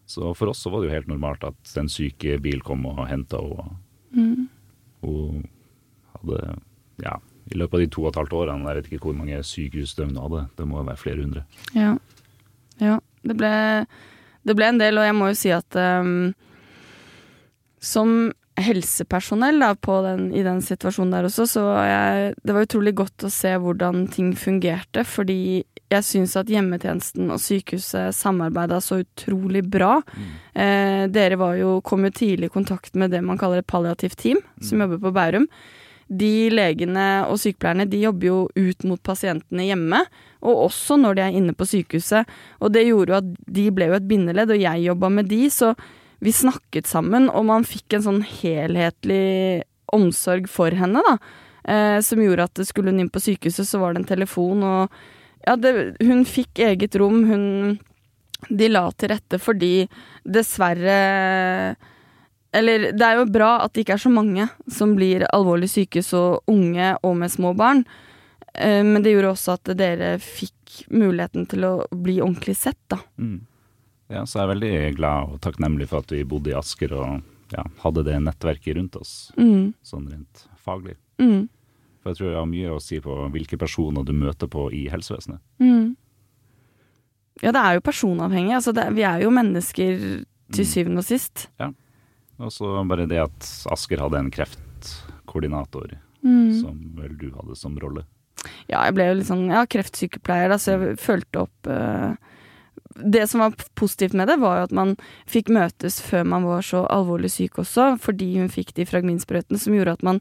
Så 0.07 0.35
for 0.37 0.51
oss 0.53 0.65
så 0.65 0.73
var 0.73 0.83
det 0.83 0.91
jo 0.91 0.97
helt 0.99 1.09
normalt 1.09 1.47
at 1.47 1.77
en 1.81 1.89
sykebil 1.89 2.61
kom 2.67 2.85
og 2.91 3.07
henta 3.09 3.41
henne. 3.41 3.79
Mm. 4.15 4.49
Hun 5.05 5.45
hadde, 6.17 6.57
ja, 7.05 7.19
i 7.53 7.59
løpet 7.61 7.79
av 7.79 7.85
de 7.85 7.91
to 7.93 8.05
og 8.05 8.11
et 8.11 8.21
halvt 8.23 8.37
årene, 8.41 8.69
jeg 8.71 8.81
vet 8.81 8.91
ikke 8.91 9.09
hvor 9.09 9.19
mange 9.19 9.43
sykehusdøgn 9.45 10.15
hun 10.15 10.23
hadde, 10.25 10.47
det 10.59 10.69
må 10.69 10.81
jo 10.81 10.87
være 10.89 11.03
flere 11.03 11.25
hundre. 11.25 11.45
Ja. 11.77 11.93
ja. 12.81 12.97
Det 13.25 13.37
ble, 13.41 13.53
det 14.45 14.57
ble 14.57 14.71
en 14.71 14.81
del, 14.81 15.01
og 15.01 15.07
jeg 15.09 15.17
må 15.17 15.29
jo 15.31 15.37
si 15.39 15.53
at 15.55 15.79
um, 15.81 16.33
som 17.85 18.33
helsepersonell 18.61 19.59
da, 19.61 19.73
den, 20.07 20.29
i 20.37 20.45
den 20.47 20.61
situasjonen 20.63 21.17
der 21.17 21.29
også, 21.29 21.47
så 21.51 21.63
jeg, 21.83 22.35
det 22.47 22.55
var 22.55 22.69
utrolig 22.69 22.95
godt 23.01 23.27
å 23.27 23.33
se 23.33 23.51
hvordan 23.61 24.07
ting 24.15 24.31
fungerte, 24.39 25.03
fordi 25.09 25.65
jeg 25.95 26.07
syns 26.07 26.35
at 26.41 26.51
hjemmetjenesten 26.51 27.31
og 27.33 27.41
sykehuset 27.43 28.17
samarbeida 28.17 28.81
så 28.83 29.01
utrolig 29.03 29.65
bra. 29.71 29.97
Eh, 30.53 31.07
dere 31.13 31.39
var 31.41 31.57
jo, 31.59 31.79
kom 31.87 32.05
jo 32.07 32.13
tidlig 32.15 32.51
i 32.51 32.55
kontakt 32.55 32.95
med 32.99 33.15
det 33.15 33.23
man 33.25 33.41
kaller 33.41 33.63
et 33.63 33.71
palliativt 33.71 34.19
team, 34.21 34.43
som 34.63 34.85
jobber 34.85 35.03
på 35.03 35.15
Bærum. 35.15 35.49
De 36.09 36.51
legene 36.53 37.25
og 37.31 37.39
sykepleierne 37.41 37.87
de 37.89 38.03
jobber 38.03 38.29
jo 38.29 38.39
ut 38.53 38.85
mot 38.85 39.01
pasientene 39.03 39.65
hjemme, 39.71 40.03
og 40.45 40.67
også 40.67 40.99
når 41.01 41.17
de 41.17 41.25
er 41.25 41.39
inne 41.39 41.55
på 41.57 41.67
sykehuset. 41.69 42.29
Og 42.61 42.75
det 42.75 42.85
gjorde 42.87 43.15
jo 43.15 43.21
at 43.23 43.31
de 43.57 43.69
ble 43.75 43.89
jo 43.89 43.97
et 43.97 44.09
bindeledd, 44.09 44.53
og 44.53 44.61
jeg 44.61 44.85
jobba 44.85 45.11
med 45.17 45.31
de, 45.33 45.47
så 45.53 45.73
vi 46.25 46.33
snakket 46.33 46.89
sammen, 46.89 47.31
og 47.33 47.49
man 47.49 47.67
fikk 47.69 47.97
en 47.97 48.05
sånn 48.05 48.23
helhetlig 48.25 49.65
omsorg 49.95 50.49
for 50.51 50.75
henne, 50.77 51.03
da. 51.05 51.17
Eh, 51.65 51.99
som 52.05 52.21
gjorde 52.21 52.45
at 52.45 52.61
skulle 52.69 52.93
hun 52.93 53.01
inn 53.01 53.13
på 53.13 53.23
sykehuset, 53.25 53.67
så 53.69 53.81
var 53.81 53.95
det 53.95 54.03
en 54.03 54.11
telefon, 54.13 54.65
og 54.65 55.05
ja, 55.47 55.57
det, 55.57 55.97
hun 56.01 56.25
fikk 56.25 56.59
eget 56.65 56.97
rom. 57.01 57.25
Hun 57.29 57.79
De 58.51 58.67
la 58.69 58.91
til 58.93 59.09
rette 59.09 59.39
fordi 59.41 59.87
dessverre 60.27 61.77
eller 62.55 62.93
det 62.95 63.03
er 63.03 63.17
jo 63.19 63.25
bra 63.35 63.57
at 63.65 63.73
det 63.75 63.83
ikke 63.83 63.97
er 63.97 64.03
så 64.05 64.11
mange 64.15 64.45
som 64.71 64.93
blir 64.95 65.25
alvorlig 65.35 65.67
syke, 65.73 66.03
så 66.07 66.39
unge 66.47 66.93
og 67.03 67.17
med 67.19 67.33
små 67.33 67.51
barn. 67.59 67.81
Eh, 68.55 68.83
Men 68.87 69.03
det 69.03 69.11
gjorde 69.15 69.33
også 69.35 69.57
at 69.57 69.73
dere 69.77 70.13
fikk 70.23 70.85
muligheten 70.95 71.49
til 71.51 71.65
å 71.67 71.73
bli 71.91 72.21
ordentlig 72.23 72.55
sett, 72.61 72.79
da. 72.89 73.01
Mm. 73.19 73.41
Ja, 74.13 74.23
så 74.23 74.39
jeg 74.39 74.45
er 74.45 74.53
veldig 74.53 74.73
glad 75.01 75.33
og 75.35 75.41
takknemlig 75.43 75.89
for 75.91 76.05
at 76.05 76.13
vi 76.15 76.23
bodde 76.29 76.53
i 76.53 76.55
Asker 76.55 76.93
og 76.95 77.23
ja, 77.57 77.65
hadde 77.83 78.05
det 78.07 78.21
nettverket 78.23 78.77
rundt 78.79 78.97
oss, 79.01 79.33
Mm. 79.37 79.73
sånn 79.83 80.07
rent 80.13 80.47
faglig. 80.63 80.95
Mm. 81.19 81.49
For 82.05 82.13
jeg 82.13 82.19
tror 82.21 82.29
det 82.35 82.37
har 82.37 82.49
mye 82.51 82.73
å 82.77 82.81
si 82.85 82.99
på 83.01 83.15
hvilke 83.33 83.57
personer 83.57 84.05
du 84.05 84.13
møter 84.13 84.51
på 84.53 84.67
i 84.77 84.83
helsevesenet. 84.93 85.41
Mm. 85.59 85.95
Ja, 87.43 87.51
det 87.57 87.63
er 87.65 87.79
jo 87.79 87.85
personavhengig. 87.89 88.53
Altså, 88.59 88.75
det, 88.77 88.85
vi 88.95 89.03
er 89.09 89.25
jo 89.25 89.33
mennesker 89.35 89.97
til 90.53 90.65
Mm. 90.65 90.69
syvende 90.69 91.01
og 91.01 91.05
sist. 91.09 91.47
Og 92.39 92.51
så 92.53 92.69
bare 92.87 93.07
det 93.09 93.19
at 93.23 93.49
Asker 93.73 93.99
hadde 94.05 94.19
en 94.21 94.31
kreftkoordinator, 94.31 95.97
Mm. 96.23 96.61
som 96.61 96.79
vel 96.97 97.17
du 97.17 97.31
hadde 97.31 97.57
som 97.57 97.77
rolle. 97.79 98.05
Ja, 98.69 98.85
jeg 98.85 98.95
ble 98.95 99.07
jo 99.09 99.15
litt 99.15 99.27
sånn 99.27 99.49
ja, 99.49 99.65
kreftsykepleier, 99.65 100.49
da, 100.53 100.57
så 100.61 100.77
jeg 100.77 100.99
fulgte 101.01 101.41
opp 101.47 101.67
uh, 101.67 102.15
Det 102.97 103.29
som 103.29 103.41
var 103.41 103.55
positivt 103.75 104.13
med 104.15 104.29
det, 104.29 104.37
var 104.39 104.59
jo 104.59 104.65
at 104.69 104.73
man 104.73 104.97
fikk 105.27 105.49
møtes 105.49 106.01
før 106.01 106.25
man 106.25 106.45
var 106.45 106.61
så 106.63 106.85
alvorlig 106.87 107.31
syk 107.33 107.59
også, 107.59 107.99
fordi 107.99 108.37
hun 108.39 108.49
fikk 108.49 108.75
de 108.75 108.85
fragminsprøytene 108.87 109.59
som 109.59 109.75
gjorde 109.75 109.93
at 109.97 110.03
man 110.07 110.21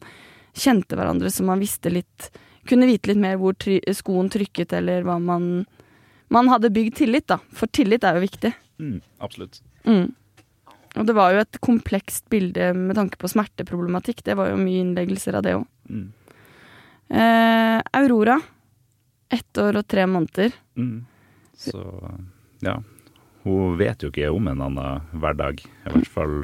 kjente 0.53 0.97
hverandre, 0.97 1.31
så 1.31 1.45
man 1.45 1.61
visste 1.63 1.91
litt 1.93 2.31
Kunne 2.63 2.87
vite 2.87 3.09
litt 3.09 3.19
mer 3.19 3.35
hvor 3.41 3.57
try 3.59 3.81
skoen 3.91 4.29
trykket, 4.31 4.71
eller 4.77 5.03
hva 5.03 5.17
man 5.19 5.65
Man 6.31 6.47
hadde 6.47 6.71
bygd 6.71 6.95
tillit, 7.01 7.27
da. 7.27 7.41
For 7.51 7.67
tillit 7.67 8.05
er 8.07 8.15
jo 8.15 8.23
viktig. 8.23 8.53
Mm, 8.79 9.01
absolutt. 9.19 9.59
Mm. 9.83 10.13
Og 10.95 11.05
det 11.05 11.15
var 11.17 11.33
jo 11.33 11.41
et 11.43 11.59
komplekst 11.61 12.25
bilde 12.31 12.71
med 12.77 12.95
tanke 12.97 13.19
på 13.21 13.29
smerteproblematikk. 13.29 14.23
Det 14.25 14.37
var 14.39 14.49
jo 14.49 14.57
mye 14.61 14.81
innleggelser 14.81 15.37
av 15.37 15.45
det 15.45 15.53
òg. 15.59 15.67
Mm. 15.89 16.07
Eh, 17.09 17.79
Aurora. 17.99 18.39
Ett 19.29 19.57
år 19.57 19.81
og 19.81 19.87
tre 19.89 20.07
måneder. 20.09 20.53
Mm. 20.77 21.05
Så 21.57 21.83
ja. 22.65 22.79
Hun 23.43 23.77
vet 23.77 24.03
jo 24.03 24.09
ikke 24.09 24.31
om 24.31 24.47
en 24.47 24.61
annen 24.63 25.07
hverdag, 25.19 25.59
i 25.65 25.93
hvert 25.93 26.09
fall 26.09 26.35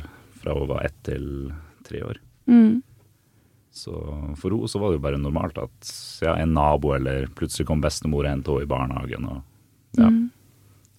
fra 0.42 0.56
hun 0.58 0.70
var 0.72 0.84
ett 0.88 0.98
til 1.08 1.26
tre 1.88 2.02
år. 2.04 2.20
Mm. 2.50 2.82
Så 3.80 3.94
for 4.40 4.52
henne 4.52 4.70
så 4.72 4.82
var 4.82 4.92
det 4.92 5.00
jo 5.00 5.06
bare 5.08 5.22
normalt 5.22 5.58
at 5.62 5.94
ja, 6.24 6.36
en 6.36 6.54
nabo 6.58 6.94
eller 6.98 7.30
plutselig 7.40 7.68
kom 7.70 7.82
bestemor 7.84 8.26
og 8.26 8.32
hentet 8.34 8.54
henne 8.54 8.68
i 8.68 8.72
barnehagen. 8.74 9.30
Og, 9.32 9.42
ja. 10.00 10.12
Mm. 10.12 10.28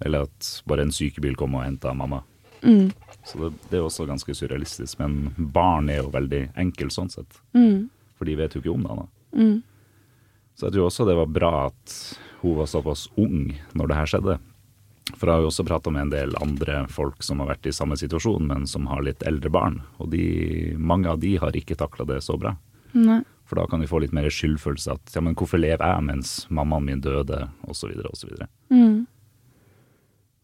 Eller 0.05 0.27
at 0.29 0.51
bare 0.71 0.87
en 0.87 0.95
sykebil 0.95 1.37
kom 1.37 1.59
og 1.59 1.67
henta 1.67 1.93
mamma. 1.97 2.23
Mm. 2.63 2.91
Så 3.25 3.39
det, 3.41 3.51
det 3.69 3.79
er 3.79 3.87
også 3.87 4.07
ganske 4.09 4.35
surrealistisk. 4.37 5.01
Men 5.03 5.35
barn 5.37 5.91
er 5.93 6.01
jo 6.01 6.13
veldig 6.15 6.47
enkelt 6.61 6.97
sånn 6.97 7.13
sett. 7.13 7.41
Mm. 7.57 7.91
For 8.17 8.29
de 8.29 8.37
vet 8.41 8.57
jo 8.57 8.63
ikke 8.65 8.77
om 8.77 8.87
det. 8.87 8.97
Da. 8.97 9.09
Mm. 9.41 9.59
Så 10.57 10.69
jeg 10.69 10.77
tror 10.77 10.89
også 10.89 11.09
det 11.09 11.19
var 11.21 11.35
bra 11.41 11.53
at 11.69 11.99
hun 12.41 12.57
var 12.57 12.69
såpass 12.69 13.09
ung 13.21 13.53
når 13.77 13.91
det 13.91 13.99
her 13.99 14.15
skjedde. 14.15 14.39
For 15.17 15.27
jeg 15.27 15.35
har 15.35 15.45
jo 15.45 15.51
også 15.51 15.67
prata 15.67 15.93
med 15.93 16.07
en 16.07 16.13
del 16.13 16.35
andre 16.41 16.85
folk 16.93 17.25
som 17.27 17.43
har 17.43 17.51
vært 17.55 17.69
i 17.69 17.75
samme 17.75 17.97
situasjon, 17.99 18.47
men 18.47 18.67
som 18.71 18.87
har 18.91 19.03
litt 19.05 19.25
eldre 19.27 19.51
barn. 19.53 19.81
Og 19.99 20.13
de, 20.13 20.25
mange 20.79 21.11
av 21.11 21.21
de 21.23 21.35
har 21.43 21.57
ikke 21.57 21.79
takla 21.81 22.07
det 22.09 22.21
så 22.25 22.39
bra. 22.41 22.55
Nei. 22.95 23.21
For 23.47 23.57
da 23.59 23.67
kan 23.67 23.81
de 23.83 23.87
få 23.91 24.01
litt 24.01 24.13
mer 24.15 24.29
skyldfølelse. 24.31 24.93
At 24.95 25.15
ja, 25.17 25.21
men 25.21 25.35
hvorfor 25.35 25.59
lever 25.59 25.83
jeg 25.83 26.05
mens 26.07 26.47
mammaen 26.51 26.85
min 26.87 27.01
døde, 27.03 27.49
osv. 27.67 27.91
osv. 28.13 28.31
Så, 28.37 28.47
Mm. 28.71 29.07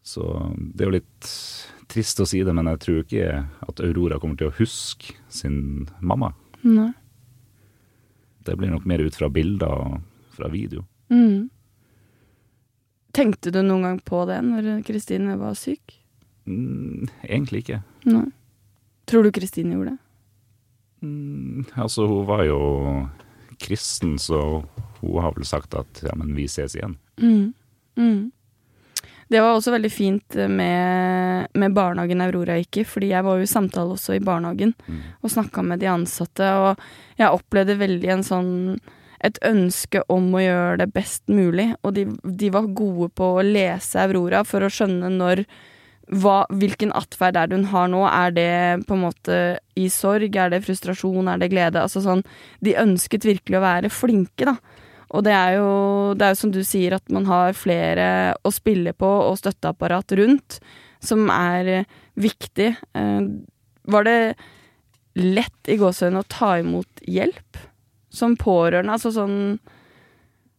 så 0.03 0.23
det 0.75 0.81
er 0.81 0.89
jo 0.89 0.95
litt 0.97 1.29
trist 1.87 2.19
å 2.19 2.27
si 2.27 2.41
det, 2.43 2.53
men 2.53 2.65
jeg 2.65 2.79
tror 2.83 3.03
ikke 3.03 3.47
at 3.69 3.79
Aurora 3.79 4.19
kommer 4.19 4.37
til 4.37 4.49
å 4.49 4.55
huske 4.59 5.13
sin 5.29 5.87
mamma. 6.01 6.33
Nei. 6.63 6.91
Det 8.43 8.57
blir 8.57 8.69
nok 8.71 8.85
mer 8.85 8.99
ut 8.99 9.15
fra 9.15 9.29
bilder 9.29 9.67
og 9.67 10.01
fra 10.35 10.47
video. 10.51 10.85
Mm. 11.09 11.49
Tenkte 13.13 13.51
du 13.51 13.61
noen 13.63 13.81
gang 13.87 13.99
på 14.05 14.25
det 14.29 14.41
når 14.45 14.83
Kristine 14.85 15.37
var 15.39 15.55
syk? 15.57 15.95
Mm, 16.47 17.07
egentlig 17.23 17.63
ikke. 17.65 17.79
Nei. 18.05 18.27
Tror 19.07 19.23
du 19.23 19.31
Kristine 19.31 19.73
gjorde 19.75 19.95
det? 19.95 19.99
Mm, 21.01 21.65
altså, 21.75 22.07
hun 22.09 22.25
var 22.25 22.43
jo 22.47 22.59
kristen, 23.61 24.17
så 24.21 24.63
hun 25.01 25.21
har 25.21 25.33
vel 25.35 25.45
sagt 25.45 25.75
at 25.77 26.01
ja, 26.05 26.13
men 26.17 26.33
vi 26.37 26.47
ses 26.49 26.75
igjen. 26.77 26.97
Mm. 27.21 27.53
Mm. 27.97 28.31
Det 29.27 29.41
var 29.43 29.57
også 29.57 29.73
veldig 29.73 29.89
fint 29.91 30.37
med, 30.47 31.47
med 31.57 31.73
barnehagen 31.75 32.21
Aurora 32.23 32.55
gikk 32.61 32.77
i, 32.79 32.85
fordi 32.87 33.09
jeg 33.11 33.25
var 33.27 33.37
jo 33.41 33.43
i 33.43 33.49
samtale 33.51 33.97
også 33.97 34.15
i 34.15 34.23
barnehagen 34.23 34.73
Mm. 34.87 35.01
og 35.21 35.29
snakka 35.33 35.63
med 35.65 35.79
de 35.83 35.89
ansatte, 35.91 36.47
og 36.55 36.79
jeg 37.19 37.33
opplevde 37.33 37.75
veldig 37.81 38.09
en 38.13 38.23
sånn 38.23 38.53
et 39.25 39.39
ønske 39.41 40.03
om 40.13 40.29
å 40.37 40.43
gjøre 40.43 40.77
det 40.83 40.93
best 40.93 41.23
mulig, 41.27 41.71
og 41.83 41.95
de, 41.97 42.05
de 42.23 42.49
var 42.53 42.69
gode 42.77 43.09
på 43.17 43.31
å 43.39 43.43
lese 43.43 43.97
Aurora 43.99 44.43
for 44.45 44.61
å 44.61 44.69
skjønne 44.69 45.09
når 45.09 45.41
hva, 46.07 46.45
hvilken 46.55 46.93
atferd 46.95 47.35
er 47.35 47.49
det 47.49 47.57
hun 47.57 47.69
har 47.73 47.89
nå? 47.91 48.01
Er 48.07 48.31
det 48.31 48.87
på 48.87 48.95
en 48.95 49.03
måte 49.03 49.37
i 49.75 49.89
sorg? 49.91 50.35
Er 50.39 50.53
det 50.53 50.63
frustrasjon? 50.63 51.27
Er 51.27 51.41
det 51.41 51.49
glede? 51.51 51.81
Altså 51.83 51.99
sånn, 52.03 52.23
de 52.63 52.77
ønsket 52.79 53.27
virkelig 53.27 53.59
å 53.59 53.65
være 53.65 53.91
flinke, 53.91 54.47
da. 54.47 54.55
Og 55.15 55.23
det 55.23 55.33
er 55.35 55.55
jo, 55.57 55.69
det 56.19 56.25
er 56.25 56.33
jo 56.33 56.39
som 56.41 56.51
du 56.51 56.61
sier, 56.67 56.97
at 56.97 57.11
man 57.15 57.27
har 57.29 57.55
flere 57.55 58.07
å 58.43 58.51
spille 58.51 58.91
på 58.95 59.07
og 59.07 59.37
støtteapparat 59.39 60.15
rundt, 60.19 60.59
som 61.03 61.27
er 61.31 61.71
eh, 61.81 61.89
viktig. 62.19 62.73
Eh, 62.97 63.27
Var 63.87 64.07
det 64.07 64.19
lett 65.17 65.71
i 65.71 65.77
gåsehudene 65.79 66.23
å 66.23 66.27
ta 66.31 66.57
imot 66.59 67.03
hjelp 67.07 67.59
som 68.11 68.35
pårørende? 68.39 68.95
Altså 68.95 69.13
sånn 69.15 69.57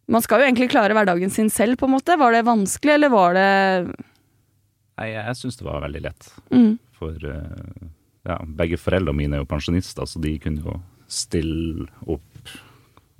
Man 0.08 0.24
skal 0.24 0.40
jo 0.40 0.46
egentlig 0.46 0.70
klare 0.72 0.94
hverdagen 0.96 1.28
sin 1.28 1.50
selv, 1.52 1.76
på 1.76 1.84
en 1.84 1.92
måte. 1.98 2.16
Var 2.16 2.32
det 2.32 2.46
vanskelig, 2.48 2.94
eller 2.94 3.12
var 3.12 3.34
det 3.36 3.48
Nei, 4.98 5.12
jeg 5.14 5.38
syns 5.38 5.58
det 5.60 5.66
var 5.66 5.84
veldig 5.84 6.00
lett. 6.02 6.28
mm, 6.50 6.72
For 6.98 7.14
eh, 7.30 7.82
ja, 8.26 8.38
begge 8.58 8.78
foreldrene 8.80 9.16
mine 9.16 9.38
er 9.38 9.44
jo 9.44 9.50
pensjonister, 9.50 10.08
så 10.10 10.20
de 10.22 10.32
kunne 10.42 10.64
jo 10.64 10.78
stille 11.08 11.86
opp 12.10 12.50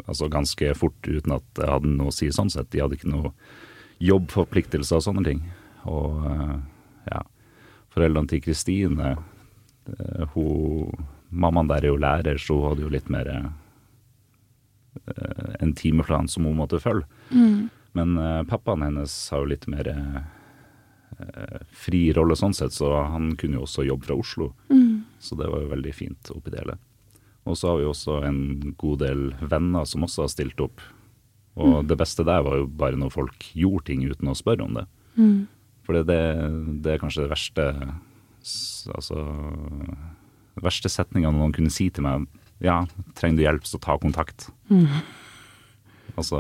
altså 0.08 0.28
ganske 0.30 0.72
fort 0.78 1.06
uten 1.06 1.34
at 1.36 1.58
jeg 1.58 1.70
hadde 1.70 1.92
noe 1.94 2.10
å 2.10 2.14
si 2.14 2.30
sånn 2.34 2.50
sett. 2.50 2.70
De 2.72 2.82
hadde 2.82 2.98
ikke 2.98 3.12
noe 3.12 3.30
jobbforpliktelser 4.02 4.98
og 4.98 5.04
sånne 5.06 5.24
ting. 5.26 5.44
Og 5.90 6.26
eh, 6.32 6.56
ja, 7.12 7.22
foreldrene 7.94 8.30
til 8.32 8.42
Kristine 8.44 9.14
eh, 9.14 10.26
hun 10.34 11.06
Mammaen 11.28 11.68
der 11.68 11.84
er 11.84 11.90
jo 11.90 11.98
lærer, 12.00 12.38
så 12.40 12.54
hun 12.56 12.70
hadde 12.70 12.86
jo 12.86 12.88
litt 12.88 13.10
mer 13.12 13.28
en 15.60 15.74
timeplan 15.76 16.24
som 16.32 16.46
hun 16.48 16.56
måtte 16.56 16.80
følge. 16.80 17.04
mm, 17.28 17.66
Men 18.00 18.14
pappaen 18.48 18.80
hennes 18.86 19.12
har 19.28 19.42
jo 19.42 19.50
litt 19.50 19.66
mer 19.68 19.90
fri 21.74 22.12
rolle 22.14 22.36
sånn 22.38 22.54
sett, 22.54 22.72
så 22.72 22.90
han 23.10 23.32
kunne 23.36 23.58
jo 23.58 23.64
også 23.66 23.84
jobbe 23.86 24.06
fra 24.06 24.16
Oslo. 24.18 24.52
mm, 24.70 25.04
Så 25.18 25.36
det 25.38 25.48
var 25.50 25.60
jo 25.64 25.72
veldig 25.72 25.94
fint 25.94 26.30
oppi 26.34 26.50
det 26.54 26.60
hele. 26.62 26.76
Og 27.48 27.56
så 27.56 27.70
har 27.72 27.78
vi 27.80 27.84
også 27.88 28.18
en 28.28 28.74
god 28.78 28.98
del 29.00 29.22
venner 29.48 29.84
som 29.88 30.02
også 30.04 30.22
har 30.26 30.28
stilt 30.28 30.60
opp. 30.60 30.80
Og 31.58 31.86
det 31.88 31.96
beste 31.98 32.22
der 32.24 32.42
var 32.46 32.56
jo 32.60 32.66
bare 32.70 32.94
når 33.00 33.10
folk 33.10 33.48
gjorde 33.56 33.86
ting 33.88 34.04
uten 34.06 34.28
å 34.30 34.36
spørre 34.38 34.62
om 34.68 34.74
det. 34.78 34.86
mm, 35.16 35.46
For 35.88 35.92
det, 35.96 36.04
det, 36.06 36.82
det 36.84 36.92
er 36.92 36.98
kanskje 37.02 37.24
det 37.24 37.30
verste 37.32 37.64
Altså 38.94 39.16
Den 39.18 40.62
verste 40.64 40.88
setninga 40.92 41.32
noen 41.34 41.52
kunne 41.52 41.70
si 41.72 41.88
til 41.90 42.04
meg 42.06 42.26
Ja, 42.62 42.84
trenger 43.18 43.36
du 43.38 43.42
hjelp, 43.42 43.64
så 43.66 43.78
ta 43.80 43.96
kontakt. 43.98 44.50
mm, 44.70 44.86
Altså 46.16 46.38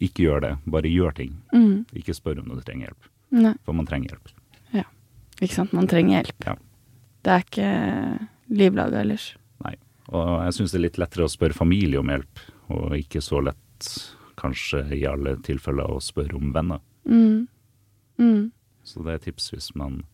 ikke 0.00 0.26
gjør 0.26 0.40
det, 0.44 0.50
bare 0.68 0.90
gjør 0.92 1.14
ting. 1.16 1.36
mm. 1.52 1.86
Ikke 1.96 2.14
spør 2.14 2.40
om 2.42 2.50
du 2.56 2.60
trenger 2.62 2.88
hjelp, 2.90 3.06
Nei, 3.34 3.54
for 3.66 3.76
man 3.76 3.88
trenger 3.88 4.14
hjelp. 4.14 4.32
Ja. 4.76 4.84
ikke 5.40 5.54
sant. 5.54 5.74
Man 5.76 5.88
trenger 5.90 6.20
hjelp. 6.20 6.46
Ja. 6.46 6.56
Det 7.26 7.32
er 7.32 7.46
ikke 7.46 7.70
livlaget 8.60 9.00
ellers. 9.02 9.30
Nei. 9.64 9.74
Og 10.14 10.28
jeg 10.46 10.58
syns 10.58 10.74
det 10.74 10.78
er 10.78 10.84
litt 10.86 11.00
lettere 11.02 11.26
å 11.26 11.32
spørre 11.32 11.56
familie 11.56 12.00
om 12.00 12.12
hjelp, 12.12 12.44
og 12.70 12.94
ikke 12.98 13.22
så 13.24 13.42
lett 13.42 13.90
kanskje 14.38 14.84
i 14.94 15.02
alle 15.08 15.36
tilfeller 15.46 15.96
å 15.96 16.02
spørre 16.02 16.38
om 16.38 16.52
venner. 16.54 16.82
Mm. 17.08 17.46
Mm. 18.20 18.44
Så 18.86 19.02
det 19.02 19.16
er 19.16 19.24
tips 19.26 19.50
hvis 19.52 19.72
man 19.74 20.04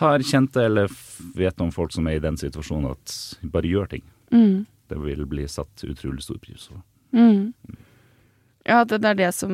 har 0.00 0.22
kjente 0.24 0.62
eller 0.64 0.92
vet 1.36 1.60
om 1.60 1.72
folk 1.74 1.92
som 1.92 2.06
er 2.08 2.18
i 2.18 2.22
den 2.22 2.38
situasjonen, 2.40 2.94
at 2.94 3.50
bare 3.52 3.68
gjør 3.68 3.90
ting. 3.96 4.04
Mm. 4.32 4.64
Det 4.88 4.98
vil 5.00 5.26
bli 5.28 5.48
satt 5.48 5.84
utrolig 5.86 6.24
stor 6.24 6.38
pris 6.42 6.68
på. 6.70 6.78
Mm. 7.12 7.52
Ja, 8.64 8.84
det, 8.84 9.02
det 9.02 9.10
er 9.10 9.18
det 9.18 9.32
som 9.36 9.52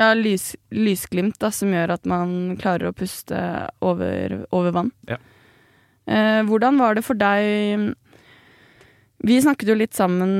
Ja, 0.00 0.12
lys, 0.16 0.54
lysglimt 0.72 1.36
da, 1.42 1.50
som 1.52 1.72
gjør 1.74 1.96
at 1.98 2.08
man 2.08 2.54
klarer 2.60 2.88
å 2.88 2.96
puste 2.96 3.38
over, 3.84 4.38
over 4.54 4.72
vann. 4.74 4.92
Ja. 5.10 5.18
Eh, 6.08 6.40
hvordan 6.48 6.80
var 6.80 6.96
det 6.98 7.04
for 7.06 7.14
deg 7.14 7.92
Vi 9.22 9.36
snakket 9.38 9.68
jo 9.70 9.76
litt 9.78 9.94
sammen 9.94 10.32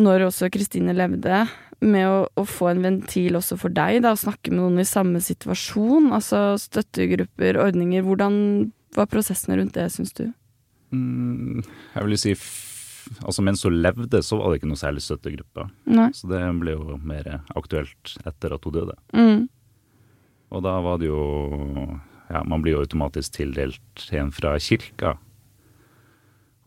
når 0.00 0.30
også 0.30 0.48
Kristine 0.48 0.94
levde, 0.96 1.42
med 1.80 2.06
å, 2.08 2.22
å 2.40 2.44
få 2.48 2.70
en 2.70 2.82
ventil 2.84 3.36
også 3.36 3.58
for 3.60 3.72
deg, 3.72 4.02
da, 4.04 4.14
å 4.14 4.20
snakke 4.20 4.52
med 4.52 4.62
noen 4.62 4.82
i 4.82 4.88
samme 4.88 5.20
situasjon. 5.24 6.10
Altså 6.16 6.54
støttegrupper, 6.60 7.58
ordninger. 7.60 8.04
Hvordan 8.06 8.34
var 8.96 9.08
prosessene 9.12 9.58
rundt 9.60 9.76
det, 9.76 9.90
syns 9.92 10.12
du? 10.16 10.26
Mm, 10.94 11.60
jeg 11.94 12.06
vil 12.06 12.20
si 12.20 12.34
altså 13.22 13.44
mens 13.44 13.64
hun 13.66 13.78
levde, 13.82 14.22
så 14.24 14.38
var 14.40 14.50
det 14.50 14.60
ikke 14.60 14.70
noe 14.70 14.80
særlig 14.80 15.04
støttegruppe. 15.04 15.66
Nei? 15.90 16.10
Så 16.16 16.30
det 16.30 16.42
ble 16.60 16.76
jo 16.76 16.98
mer 17.02 17.40
aktuelt 17.58 18.14
etter 18.28 18.54
at 18.56 18.66
hun 18.66 18.76
døde. 18.76 18.96
Mm. 19.16 19.48
Og 20.50 20.64
da 20.66 20.76
var 20.82 21.02
det 21.02 21.10
jo 21.10 21.24
Ja, 22.30 22.44
man 22.46 22.62
blir 22.62 22.76
jo 22.76 22.84
automatisk 22.84 23.32
tildelt 23.40 24.04
en 24.14 24.28
fra 24.30 24.52
kirka. 24.62 25.16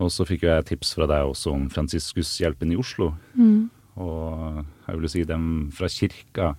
Og 0.04 0.10
så 0.12 0.26
fikk 0.28 0.44
jo 0.44 0.50
jeg 0.52 0.66
tips 0.68 0.92
fra 0.98 1.08
deg 1.08 1.30
også 1.30 1.54
om 1.56 1.70
Fransiskushjelpen 1.72 2.74
i 2.74 2.80
Oslo. 2.82 3.14
Mm. 3.40 3.70
Og 4.04 4.60
jeg 4.90 5.00
vil 5.00 5.12
si 5.14 5.24
dem 5.30 5.46
fra 5.72 5.88
kirka 5.88 6.50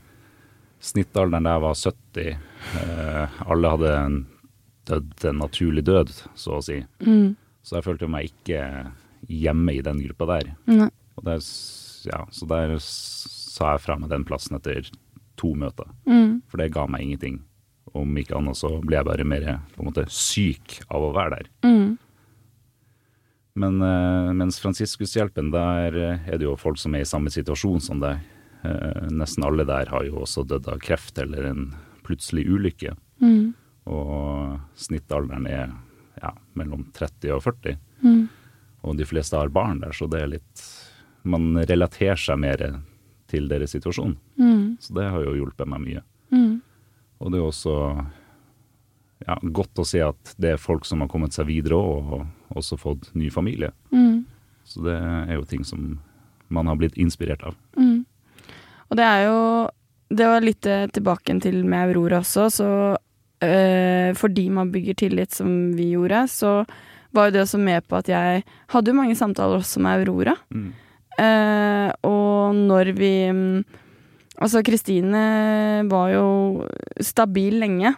Snittalderen 0.84 1.44
der 1.44 1.60
var 1.64 1.76
70. 1.76 2.34
Eh, 2.80 3.36
alle 3.48 3.70
hadde 3.72 3.92
en 3.96 4.16
dødd 4.88 5.24
en 5.30 5.38
naturlig 5.40 5.84
død, 5.86 6.12
så 6.36 6.58
å 6.58 6.64
si. 6.64 6.82
Mm. 7.00 7.36
Så 7.64 7.78
jeg 7.78 7.86
følte 7.86 8.10
meg 8.10 8.28
ikke 8.28 8.60
hjemme 9.28 9.76
i 9.76 9.82
den 9.84 10.02
gruppa 10.06 10.28
der. 10.34 10.52
Mm. 10.68 10.88
Og 11.18 11.26
der, 11.26 11.42
ja, 12.08 12.20
så 12.34 12.48
der 12.50 12.76
sa 12.82 13.74
jeg 13.74 13.84
fra 13.84 13.98
meg 14.00 14.12
den 14.12 14.26
plassen 14.26 14.58
etter 14.58 14.88
to 15.40 15.54
møter. 15.58 15.90
Mm. 16.08 16.40
For 16.50 16.60
det 16.60 16.72
ga 16.74 16.86
meg 16.90 17.06
ingenting. 17.06 17.42
Om 17.94 18.16
ikke 18.18 18.38
annet 18.38 18.58
så 18.58 18.72
ble 18.82 18.98
jeg 18.98 19.06
bare 19.06 19.26
mer 19.28 19.44
på 19.74 19.82
en 19.82 19.90
måte 19.90 20.06
syk 20.10 20.80
av 20.88 21.04
å 21.04 21.12
være 21.14 21.38
der. 21.38 21.50
Mm. 21.66 21.94
Men 23.54 23.82
eh, 23.86 24.30
mens 24.34 24.58
Fransiskushjelpen, 24.62 25.52
der 25.54 25.94
eh, 25.94 26.22
er 26.26 26.40
det 26.40 26.48
jo 26.48 26.56
folk 26.58 26.80
som 26.80 26.96
er 26.96 27.04
i 27.04 27.08
samme 27.08 27.30
situasjon 27.30 27.82
som 27.84 28.00
deg. 28.02 28.22
Eh, 28.66 29.04
nesten 29.14 29.46
alle 29.46 29.66
der 29.68 29.92
har 29.92 30.06
jo 30.08 30.24
også 30.24 30.42
dødd 30.50 30.70
av 30.72 30.80
kreft 30.82 31.20
eller 31.22 31.46
en 31.52 31.68
plutselig 32.04 32.48
ulykke. 32.50 32.96
Mm. 33.22 33.52
Og 33.94 34.58
snittalderen 34.80 35.46
er 35.46 35.68
ja, 36.18 36.32
mellom 36.58 36.88
30 36.96 37.36
og 37.36 37.44
40. 37.46 37.78
Mm. 38.02 38.24
Og 38.84 38.98
de 38.98 39.06
fleste 39.08 39.38
har 39.38 39.52
barn 39.52 39.80
der, 39.80 39.94
så 39.96 40.08
det 40.10 40.20
er 40.20 40.34
litt 40.36 40.64
Man 41.24 41.56
relaterer 41.56 42.20
seg 42.20 42.36
mer 42.36 42.60
til 43.32 43.46
deres 43.48 43.72
situasjon. 43.72 44.12
Mm. 44.36 44.76
Så 44.80 44.92
det 44.92 45.06
har 45.08 45.22
jo 45.24 45.38
hjulpet 45.38 45.70
meg 45.72 45.80
mye. 45.80 46.02
Mm. 46.34 46.58
Og 47.24 47.32
det 47.32 47.40
er 47.40 47.46
også 47.46 47.76
ja, 49.24 49.38
godt 49.40 49.80
å 49.80 49.86
se 49.88 50.02
at 50.04 50.34
det 50.36 50.54
er 50.54 50.60
folk 50.60 50.84
som 50.84 51.00
har 51.00 51.08
kommet 51.08 51.32
seg 51.32 51.48
videre 51.48 51.78
og, 51.80 52.12
og 52.18 52.58
også 52.60 52.76
fått 52.80 53.08
ny 53.16 53.30
familie. 53.32 53.72
Mm. 53.94 54.26
Så 54.68 54.84
det 54.84 54.96
er 54.98 55.32
jo 55.38 55.46
ting 55.48 55.64
som 55.64 55.94
man 56.52 56.68
har 56.68 56.76
blitt 56.80 56.98
inspirert 57.00 57.42
av. 57.44 57.56
Mm. 57.76 58.04
Og 58.90 59.00
det 59.00 59.06
er 59.08 59.24
jo 59.28 59.40
Det 60.14 60.26
var 60.28 60.44
litt 60.44 60.66
eh, 60.68 60.86
tilbake 60.92 61.34
til 61.42 61.64
med 61.64 61.88
Aurora 61.88 62.20
også, 62.20 62.42
så 62.52 62.66
øh, 63.42 64.10
fordi 64.14 64.44
man 64.52 64.70
bygger 64.70 64.94
tillit 64.94 65.32
som 65.32 65.72
vi 65.74 65.88
gjorde, 65.94 66.28
så 66.28 66.50
var 67.14 67.28
jo 67.28 67.34
det 67.36 67.42
også 67.44 67.60
med 67.62 67.86
på 67.88 67.98
at 68.00 68.08
jeg 68.10 68.42
hadde 68.74 68.90
jo 68.92 68.98
mange 68.98 69.16
samtaler 69.18 69.60
også 69.62 69.80
med 69.84 70.02
Aurora. 70.02 70.34
Mm. 70.54 70.68
Eh, 71.22 71.90
og 72.10 72.54
når 72.58 72.92
vi 72.98 73.14
mm, 73.30 73.64
Altså, 74.42 74.64
Kristine 74.66 75.84
var 75.86 76.08
jo 76.10 76.66
stabil 76.98 77.54
lenge, 77.62 77.92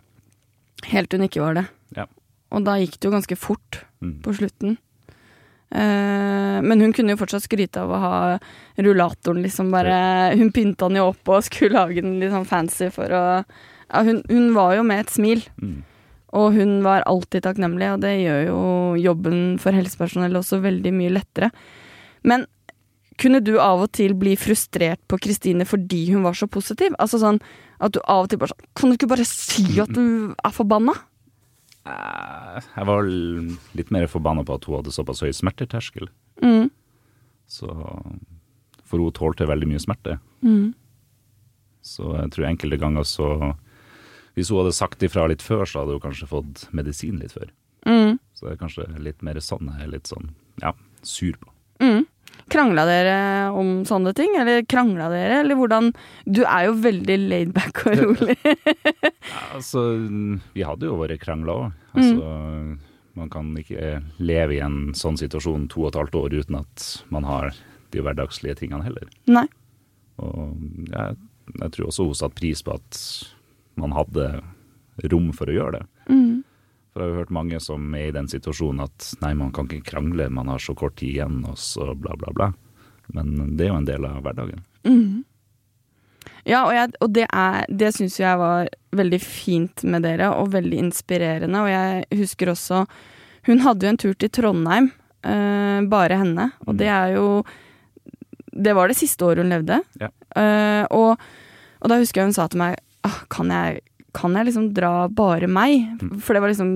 helt 0.84 1.08
til 1.08 1.22
hun 1.22 1.24
ikke 1.30 1.40
var 1.40 1.54
det. 1.56 1.62
Ja. 1.96 2.04
Og 2.52 2.60
da 2.66 2.74
gikk 2.76 2.98
det 3.00 3.08
jo 3.08 3.14
ganske 3.14 3.38
fort 3.40 3.82
Mm. 4.04 4.18
på 4.20 4.34
slutten. 4.36 4.74
Eh, 5.72 6.58
men 6.62 6.80
hun 6.84 6.92
kunne 6.92 7.14
jo 7.14 7.18
fortsatt 7.18 7.46
skryte 7.46 7.80
av 7.80 7.90
å 7.90 8.00
ha 8.02 8.18
rullatoren, 8.78 9.40
liksom 9.42 9.72
bare 9.72 10.36
Hun 10.36 10.52
pynta 10.54 10.86
den 10.90 11.00
jo 11.00 11.08
opp 11.10 11.32
og 11.32 11.42
skulle 11.42 11.74
lage 11.74 12.02
den 12.04 12.20
litt 12.20 12.30
sånn 12.30 12.46
fancy 12.46 12.90
for 12.94 13.08
å 13.10 13.22
ja, 13.40 14.02
hun, 14.02 14.20
hun 14.28 14.52
var 14.54 14.74
jo 14.76 14.82
med 14.86 15.00
et 15.04 15.10
smil. 15.14 15.42
Mm. 15.62 15.80
Og 16.36 16.52
hun 16.56 16.78
var 16.84 17.04
alltid 17.08 17.44
takknemlig, 17.46 17.88
og 17.94 18.02
det 18.04 18.12
gjør 18.20 18.42
jo 18.50 18.60
jobben 19.00 19.38
for 19.62 19.76
helsepersonell 19.76 20.36
også 20.36 20.60
veldig 20.64 20.92
mye 20.92 21.14
lettere. 21.16 21.48
Men 22.26 22.44
kunne 23.16 23.40
du 23.40 23.54
av 23.62 23.86
og 23.86 23.92
til 23.96 24.12
bli 24.18 24.34
frustrert 24.36 25.00
på 25.08 25.16
Kristine 25.24 25.64
fordi 25.64 26.02
hun 26.12 26.26
var 26.26 26.36
så 26.36 26.48
positiv? 26.52 26.92
Altså 27.00 27.20
sånn 27.22 27.40
at 27.80 27.94
du 27.96 28.00
av 28.04 28.26
og 28.26 28.30
til 28.32 28.40
bare 28.40 28.52
sånn 28.52 28.68
Kan 28.76 28.90
du 28.92 28.96
ikke 28.96 29.08
bare 29.08 29.24
si 29.28 29.64
at 29.80 29.92
du 29.96 30.34
er 30.36 30.52
forbanna? 30.52 30.92
Eh, 31.88 32.58
Jeg 32.76 32.88
var 32.88 33.08
litt 33.08 33.92
mer 33.94 34.08
forbanna 34.10 34.44
på 34.44 34.58
at 34.58 34.68
hun 34.68 34.78
hadde 34.80 34.92
såpass 34.92 35.22
høy 35.24 35.32
smerteterskel. 35.32 36.10
Mm. 36.44 36.68
Så, 37.48 37.68
for 38.84 39.00
hun 39.00 39.14
tålte 39.16 39.48
veldig 39.48 39.68
mye 39.70 39.80
smerte. 39.80 40.18
Mm. 40.44 40.74
Så 41.86 42.10
jeg 42.18 42.32
tror 42.34 42.48
enkelte 42.50 42.80
ganger 42.82 43.06
så 43.06 43.30
Hvis 44.36 44.50
hun 44.52 44.60
hadde 44.60 44.74
sagt 44.76 45.04
ifra 45.06 45.26
litt 45.30 45.44
før, 45.44 45.64
så 45.64 45.82
hadde 45.82 45.96
hun 45.96 46.02
kanskje 46.02 46.28
fått 46.28 46.66
medisin 46.76 47.20
litt 47.22 47.32
før. 47.32 47.48
Mm. 47.88 48.18
Så 48.36 48.46
det 48.46 48.52
er 48.52 48.60
kanskje 48.60 48.84
litt 49.00 49.24
mer 49.24 49.38
sånn 49.40 49.70
jeg 49.70 49.86
er 49.86 49.94
litt 49.94 50.10
sånn 50.10 50.28
ja, 50.60 50.74
sur 51.06 51.38
på. 51.40 51.52
Mm. 51.80 52.04
Krangla 52.52 52.84
dere 52.86 53.16
om 53.56 53.80
sånne 53.88 54.12
ting, 54.14 54.34
eller 54.38 54.62
krangla 54.68 55.08
dere, 55.10 55.40
eller 55.42 55.58
hvordan 55.58 55.88
Du 56.28 56.42
er 56.44 56.68
jo 56.68 56.76
veldig 56.84 57.16
laidback 57.24 57.80
og 57.88 57.96
rolig. 58.02 58.36
ja, 59.32 59.42
Altså, 59.56 59.86
vi 60.54 60.66
hadde 60.66 60.90
jo 60.90 60.98
våre 61.00 61.16
krangler 61.18 61.54
òg. 61.54 61.80
Altså, 61.96 62.34
man 63.16 63.32
kan 63.32 63.54
ikke 63.56 64.02
leve 64.20 64.58
i 64.58 64.60
en 64.62 64.92
sånn 64.94 65.16
situasjon 65.16 65.70
to 65.72 65.86
og 65.86 65.94
et 65.94 66.00
halvt 66.02 66.18
år 66.20 66.36
uten 66.36 66.58
at 66.60 66.90
man 67.14 67.24
har 67.24 67.56
de 67.94 68.04
hverdagslige 68.04 68.60
tingene 68.60 68.84
heller. 68.84 69.08
Nei. 69.30 69.46
Og 70.20 70.52
jeg, 70.90 71.16
jeg 71.62 71.72
tror 71.72 71.88
også 71.88 72.06
hun 72.10 72.18
satte 72.18 72.36
pris 72.36 72.60
på 72.66 72.76
at 72.76 73.00
man 73.76 73.92
hadde 73.96 74.40
rom 75.12 75.32
for 75.36 75.46
å 75.46 75.56
gjøre 75.56 75.78
det. 75.80 75.86
Mm. 76.08 76.42
For 76.92 77.02
jeg 77.02 77.06
har 77.08 77.12
jo 77.14 77.20
hørt 77.20 77.34
mange 77.36 77.60
som 77.60 77.94
er 77.94 78.08
i 78.08 78.14
den 78.16 78.28
situasjonen 78.32 78.84
at 78.86 79.10
nei, 79.20 79.34
man 79.36 79.52
kan 79.52 79.66
ikke 79.68 79.90
krangle, 79.92 80.30
man 80.32 80.48
har 80.48 80.58
så 80.64 80.74
kort 80.74 80.96
tid 80.96 81.10
igjen, 81.18 81.42
og 81.48 81.58
så 81.60 81.90
bla, 81.94 82.16
bla, 82.16 82.32
bla. 82.32 82.50
Men 83.12 83.56
det 83.58 83.66
er 83.66 83.72
jo 83.74 83.80
en 83.82 83.88
del 83.88 84.06
av 84.08 84.22
hverdagen. 84.24 84.62
Mm. 84.88 85.24
Ja, 86.46 86.62
og, 86.66 86.72
jeg, 86.74 86.92
og 87.02 87.12
det, 87.14 87.26
er- 87.34 87.66
det 87.68 87.92
syns 87.94 88.16
jeg 88.20 88.38
var 88.40 88.68
veldig 88.96 89.20
fint 89.22 89.82
med 89.84 90.02
dere, 90.06 90.30
og 90.38 90.52
veldig 90.54 90.78
inspirerende. 90.86 91.60
Og 91.62 91.70
jeg 91.70 92.22
husker 92.22 92.52
også 92.54 92.84
Hun 93.46 93.60
hadde 93.62 93.86
jo 93.86 93.90
en 93.92 93.98
tur 94.02 94.14
til 94.18 94.30
Trondheim, 94.34 94.88
eh, 95.22 95.80
bare 95.86 96.16
henne. 96.18 96.48
Og 96.66 96.72
Mm. 96.74 96.78
det 96.80 96.88
er 96.90 97.12
jo 97.14 97.44
Det 98.56 98.72
var 98.74 98.88
det 98.88 98.96
siste 98.96 99.20
året 99.22 99.38
hun 99.44 99.50
levde. 99.52 99.82
Ja. 100.00 100.08
Uh, 100.36 100.86
og, 100.90 101.20
og 101.82 101.88
da 101.90 101.98
husker 102.00 102.22
jeg 102.22 102.26
hun 102.30 102.32
sa 102.32 102.46
til 102.48 102.58
meg 102.58 102.76
kan, 103.32 103.50
jeg, 103.52 103.80
kan 104.16 104.34
jeg 104.38 104.48
liksom 104.50 104.68
dra 104.76 104.92
bare 105.08 105.48
meg? 105.50 105.86
Mm. 106.02 106.18
For 106.20 106.36
det 106.36 106.42
var 106.44 106.52
liksom 106.52 106.72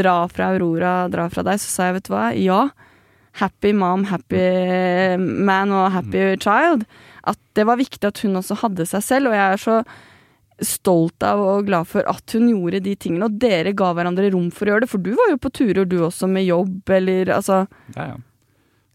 dra 0.00 0.16
fra 0.32 0.50
Aurora, 0.54 0.94
dra 1.12 1.28
fra 1.32 1.42
deg. 1.46 1.60
Så 1.62 1.70
sa 1.72 1.88
jeg, 1.90 1.98
vet 2.00 2.08
du 2.10 2.12
hva, 2.14 2.26
ja. 2.36 2.60
Happy 3.36 3.72
mom, 3.76 4.04
happy 4.08 5.18
man 5.20 5.72
og 5.76 5.90
happy 5.92 6.22
child 6.40 6.86
at 7.26 7.36
det 7.58 7.64
var 7.66 7.76
viktig 7.80 8.06
at 8.06 8.20
hun 8.22 8.38
også 8.38 8.54
hadde 8.62 8.84
seg 8.86 9.02
selv, 9.02 9.28
og 9.32 9.34
jeg 9.36 9.56
er 9.56 9.60
så 9.60 9.80
stolt 10.62 11.20
av 11.26 11.40
og 11.42 11.66
glad 11.66 11.84
for 11.90 12.06
at 12.08 12.32
hun 12.32 12.46
gjorde 12.48 12.78
de 12.86 12.94
tingene, 12.96 13.26
og 13.28 13.34
dere 13.42 13.74
ga 13.76 13.90
hverandre 13.92 14.30
rom 14.32 14.46
for 14.54 14.64
å 14.64 14.72
gjøre 14.72 14.84
det, 14.86 14.90
for 14.92 15.02
du 15.04 15.10
var 15.18 15.32
jo 15.34 15.40
på 15.42 15.50
turer 15.58 15.84
du 15.90 15.98
også 16.06 16.28
med 16.32 16.46
jobb, 16.46 16.78
eller 16.96 17.32
altså 17.34 17.64
Ja, 17.96 18.06
ja. 18.14 18.16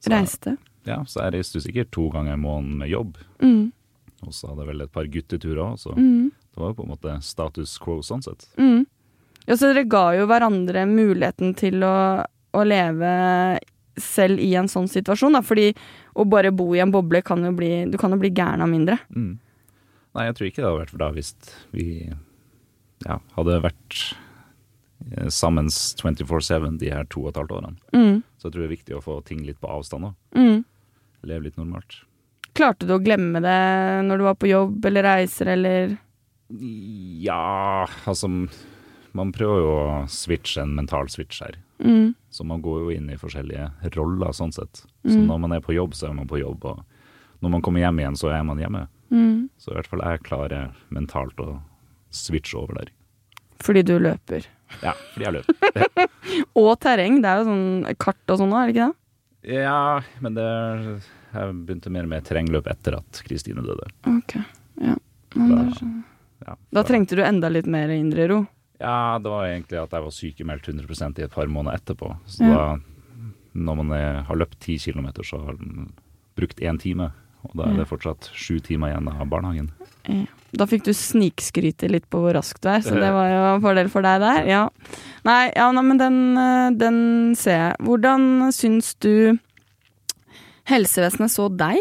Så, 0.02 0.10
reiste. 0.10 0.56
ja, 0.90 0.96
så 1.06 1.22
jeg 1.28 1.36
reiste 1.36 1.60
jo 1.60 1.66
sikkert 1.68 1.92
to 1.94 2.08
ganger 2.10 2.34
i 2.34 2.42
måneden 2.42 2.80
med 2.82 2.90
jobb. 2.90 3.20
Mm, 3.44 3.68
Og 4.26 4.34
så 4.34 4.48
hadde 4.50 4.64
jeg 4.64 4.72
vel 4.72 4.82
et 4.88 4.94
par 4.96 5.06
gutteturer 5.14 5.62
òg, 5.68 5.76
så 5.84 5.94
mm, 5.94 6.32
det 6.54 6.60
var 6.62 6.72
jo 6.72 6.78
på 6.82 6.84
en 6.86 6.92
måte 6.94 7.14
status 7.24 7.78
quo 7.82 8.00
sånn 8.06 8.24
sett. 8.26 8.48
mm. 8.58 8.86
Ja, 9.50 9.56
så 9.58 9.72
dere 9.72 9.88
ga 9.90 10.12
jo 10.14 10.28
hverandre 10.30 10.84
muligheten 10.86 11.56
til 11.58 11.82
å, 11.84 12.22
å 12.54 12.62
leve 12.68 13.60
selv 13.98 14.40
i 14.40 14.52
en 14.56 14.70
sånn 14.70 14.86
situasjon, 14.88 15.34
da, 15.34 15.42
fordi 15.42 15.72
å 16.14 16.26
bare 16.30 16.52
bo 16.54 16.68
i 16.76 16.80
en 16.84 16.92
boble 16.94 17.24
kan 17.26 17.42
jo 17.44 17.50
bli 17.58 17.72
Du 17.90 17.98
kan 18.00 18.14
jo 18.14 18.20
bli 18.22 18.30
gæren 18.30 18.62
av 18.64 18.70
mindre. 18.70 19.00
Mm. 19.10 19.40
Nei, 20.14 20.26
jeg 20.28 20.36
tror 20.38 20.48
ikke 20.48 20.62
det 20.62 20.68
hadde 20.70 20.82
vært 20.84 20.94
for 20.94 21.02
da 21.02 21.10
hvis 21.16 21.32
vi 21.74 21.88
ja, 23.08 23.18
hadde 23.36 23.58
vært 23.66 23.98
eh, 25.18 25.30
sammen 25.34 25.72
24-7 25.74 26.78
de 26.82 26.92
her 26.94 27.10
to 27.10 27.24
og 27.26 27.32
et 27.34 27.42
halvt 27.42 27.56
årene. 27.58 27.76
Mm, 27.98 28.22
Så 28.38 28.48
jeg 28.48 28.54
tror 28.54 28.62
det 28.62 28.70
er 28.70 28.76
viktig 28.76 28.98
å 29.00 29.04
få 29.04 29.18
ting 29.26 29.42
litt 29.48 29.60
på 29.64 29.72
avstand 29.74 30.12
òg. 30.12 30.16
mm. 30.38 30.62
Leve 31.24 31.48
litt 31.50 31.58
normalt. 31.60 32.00
Klarte 32.58 32.86
du 32.90 32.94
å 32.96 33.02
glemme 33.04 33.42
det 33.44 33.58
når 34.08 34.18
du 34.22 34.24
var 34.30 34.38
på 34.42 34.50
jobb 34.50 34.86
eller 34.90 35.06
reiser 35.06 35.52
eller 35.54 35.98
Ja, 36.52 37.88
altså 38.06 38.28
Man 39.14 39.32
prøver 39.36 39.60
jo 39.60 39.72
å 39.76 40.06
switche 40.08 40.62
en 40.64 40.76
mental 40.76 41.10
switch 41.12 41.42
her. 41.44 41.58
mm, 41.84 42.14
Så 42.32 42.46
man 42.48 42.62
går 42.62 42.80
jo 42.80 42.90
inn 42.96 43.10
i 43.10 43.18
forskjellige 43.20 43.70
roller 43.98 44.32
sånn 44.32 44.54
sett. 44.54 44.86
Så 45.06 45.18
Mm. 45.18 45.28
når 45.28 45.40
man 45.40 45.52
er 45.52 45.60
på 45.60 45.74
jobb, 45.76 45.94
så 45.94 46.10
er 46.10 46.14
man 46.14 46.28
på 46.28 46.40
jobb. 46.40 46.64
Og 46.64 46.80
når 47.42 47.50
man 47.52 47.62
kommer 47.62 47.80
hjem 47.82 48.00
igjen, 48.00 48.16
så 48.16 48.30
er 48.32 48.44
man 48.44 48.58
hjemme. 48.58 48.88
mm. 49.12 49.50
Så 49.60 49.72
i 49.72 49.76
hvert 49.76 49.88
fall 49.88 50.00
jeg 50.00 50.24
klarer 50.24 50.72
mentalt 50.90 51.36
å 51.40 51.60
switche 52.10 52.56
over 52.56 52.74
der. 52.76 52.90
Fordi 53.60 53.84
du 53.84 54.00
løper. 54.00 54.46
Ja, 54.82 54.94
fordi 55.14 55.26
jeg 55.26 55.34
løper. 55.34 56.08
Og 56.56 56.80
terreng. 56.80 57.22
Det 57.22 57.26
er 57.26 57.44
jo 57.44 57.46
sånn 57.52 57.98
kart 57.98 58.16
og 58.30 58.40
sånn 58.40 58.54
òg, 58.54 58.64
er 58.64 58.72
det 58.72 58.76
ikke 58.76 58.88
det? 58.88 58.96
Ja, 59.56 60.02
men 60.22 60.34
det 60.36 61.02
Jeg 61.34 61.54
begynte 61.66 61.90
mer 61.92 62.06
med 62.08 62.24
terrengløp 62.24 62.68
etter 62.68 62.96
at 62.98 63.12
Kristine 63.28 63.62
døde. 63.64 63.88
Ok, 64.08 64.36
ja. 64.82 64.96
Men 65.36 65.50
Da- 65.50 65.56
det 65.64 65.68
er 65.74 65.80
sånn. 65.80 66.04
Ja, 66.48 66.56
Da 66.74 66.84
trengte 66.84 67.16
du 67.16 67.24
enda 67.24 67.50
litt 67.50 67.68
mer 67.70 67.90
indre 67.94 68.28
ro. 68.32 68.40
Ja, 68.82 69.20
det 69.22 69.30
var 69.30 69.46
egentlig 69.46 69.78
at 69.78 69.92
jeg 69.94 70.02
var 70.08 70.12
sykemeldt 70.16 70.68
100 70.68 71.20
i 71.20 71.26
et 71.28 71.32
par 71.36 71.46
måneder 71.48 71.78
etterpå. 71.78 72.16
Så 72.26 72.42
Ja. 72.44 72.56
da, 72.56 72.80
når 73.54 73.76
man 73.84 73.92
er, 73.92 74.22
har 74.24 74.36
løpt 74.36 74.60
ti 74.60 74.78
kilometer, 74.78 75.22
så 75.24 75.38
har 75.46 75.54
man 75.60 75.92
brukt 76.36 76.58
én 76.60 76.80
time. 76.82 77.12
Og 77.44 77.56
da 77.58 77.70
er 77.70 77.78
det 77.78 77.88
fortsatt 77.90 78.30
sju 78.34 78.60
timer 78.60 78.90
igjen 78.92 79.08
av 79.10 79.28
barnehagen. 79.30 79.72
Ja. 80.08 80.26
Da 80.54 80.66
fikk 80.66 80.84
du 80.84 80.92
snikskryte 80.94 81.90
litt 81.90 82.10
på 82.10 82.20
hvor 82.22 82.34
raskt 82.36 82.62
du 82.62 82.70
er, 82.70 82.82
så 82.82 82.94
det 83.00 83.12
var 83.18 83.30
jo 83.30 83.56
en 83.56 83.62
fordel 83.62 83.90
for 83.90 84.02
deg 84.02 84.20
der. 84.22 84.46
Ja. 84.50 84.70
Nei, 85.26 85.52
ja, 85.56 85.72
nei, 85.72 85.82
men 85.82 85.98
den, 86.02 86.38
eh, 86.38 86.70
den 86.78 87.00
ser 87.36 87.58
jeg. 87.58 87.76
Hvordan 87.86 88.52
syns 88.54 88.96
du 89.00 89.38
helsevesenet 90.70 91.34
så 91.34 91.50
deg? 91.50 91.78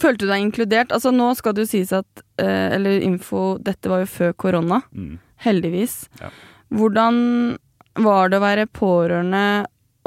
Følte 0.00 0.26
du 0.26 0.32
deg 0.32 0.42
inkludert? 0.42 0.94
Altså 0.94 1.12
Nå 1.14 1.30
skal 1.38 1.54
det 1.54 1.66
jo 1.66 1.70
sies 1.70 1.92
at 1.94 2.24
eh, 2.42 2.74
Eller 2.74 3.04
info, 3.06 3.54
dette 3.62 3.90
var 3.90 4.02
jo 4.02 4.10
før 4.10 4.34
korona. 4.34 4.80
Mm. 4.92 5.18
Heldigvis. 5.44 6.08
Ja. 6.20 6.32
Hvordan 6.74 7.18
var 8.02 8.30
det 8.30 8.40
å 8.40 8.44
være 8.44 8.70
pårørende 8.74 9.44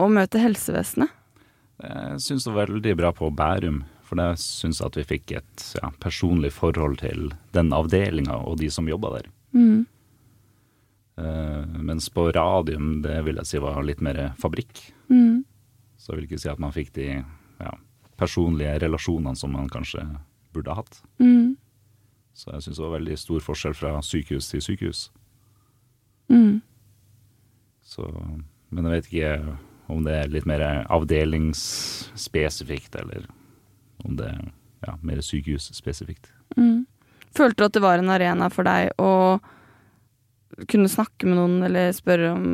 og 0.02 0.12
møte 0.14 0.42
helsevesenet? 0.42 1.14
Jeg 1.78 2.22
syns 2.24 2.48
det 2.48 2.54
var 2.56 2.72
veldig 2.72 2.96
bra 2.98 3.12
på 3.14 3.30
Bærum, 3.38 3.84
for 4.06 4.20
jeg 4.20 4.40
syns 4.42 4.82
at 4.84 4.98
vi 4.98 5.06
fikk 5.06 5.36
et 5.38 5.66
ja, 5.78 5.92
personlig 6.02 6.52
forhold 6.56 6.98
til 7.04 7.30
den 7.54 7.70
avdelinga 7.76 8.40
og 8.50 8.58
de 8.62 8.72
som 8.74 8.90
jobba 8.90 9.20
der. 9.20 9.30
Mm. 9.54 9.86
Uh, 11.18 11.66
mens 11.86 12.10
på 12.14 12.28
Radium, 12.34 13.00
det 13.06 13.20
vil 13.26 13.40
jeg 13.42 13.50
si 13.50 13.62
var 13.62 13.78
litt 13.86 14.02
mer 14.06 14.20
fabrikk. 14.42 14.82
Mm. 15.14 15.46
Så 15.98 16.12
jeg 16.12 16.20
vil 16.20 16.28
ikke 16.28 16.42
si 16.42 16.50
at 16.52 16.62
man 16.62 16.74
fikk 16.74 16.92
de 16.98 17.08
personlige 18.18 18.80
relasjonene 18.84 19.36
som 19.38 19.53
man 19.53 19.70
kanskje 19.72 20.01
burde 20.55 20.74
ha 20.74 20.82
hatt. 20.82 21.01
Mm. 21.22 21.55
Så 22.38 22.45
jeg 22.53 22.61
syns 22.65 22.78
det 22.78 22.86
var 22.86 22.97
veldig 22.97 23.18
stor 23.18 23.41
forskjell 23.45 23.76
fra 23.78 23.91
sykehus 24.05 24.45
til 24.51 24.61
sykehus. 24.61 24.99
Mm. 26.30 26.61
Så, 27.88 28.03
men 28.70 28.86
jeg 28.86 28.93
vet 28.93 29.07
ikke 29.11 29.32
om 29.88 30.03
det 30.05 30.13
er 30.18 30.34
litt 30.34 30.47
mer 30.49 30.61
avdelingsspesifikt, 30.91 32.95
eller 32.99 33.22
om 34.05 34.18
det 34.20 34.28
er 34.34 34.41
ja, 34.86 34.93
mer 35.01 35.22
sykehusspesifikt. 35.24 36.26
Mm. 36.57 36.86
Følte 37.38 37.61
du 37.61 37.65
at 37.68 37.76
det 37.78 37.86
var 37.86 37.97
en 38.01 38.13
arena 38.13 38.49
for 38.53 38.63
deg 38.68 38.82
å 39.01 39.39
kunne 40.70 40.89
snakke 40.89 41.28
med 41.28 41.38
noen 41.38 41.63
eller 41.68 41.95
spørre 41.95 42.32
om 42.34 42.45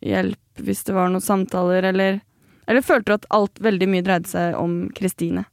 hjelp 0.00 0.60
hvis 0.64 0.84
det 0.88 0.94
var 0.96 1.08
noen 1.12 1.24
samtaler, 1.24 1.82
eller 1.92 2.20
Eller 2.68 2.84
følte 2.84 3.10
du 3.10 3.16
at 3.16 3.30
alt 3.34 3.62
veldig 3.62 3.88
mye 3.90 4.04
dreide 4.06 4.30
seg 4.30 4.58
om 4.58 4.82
Kristine? 4.96 5.46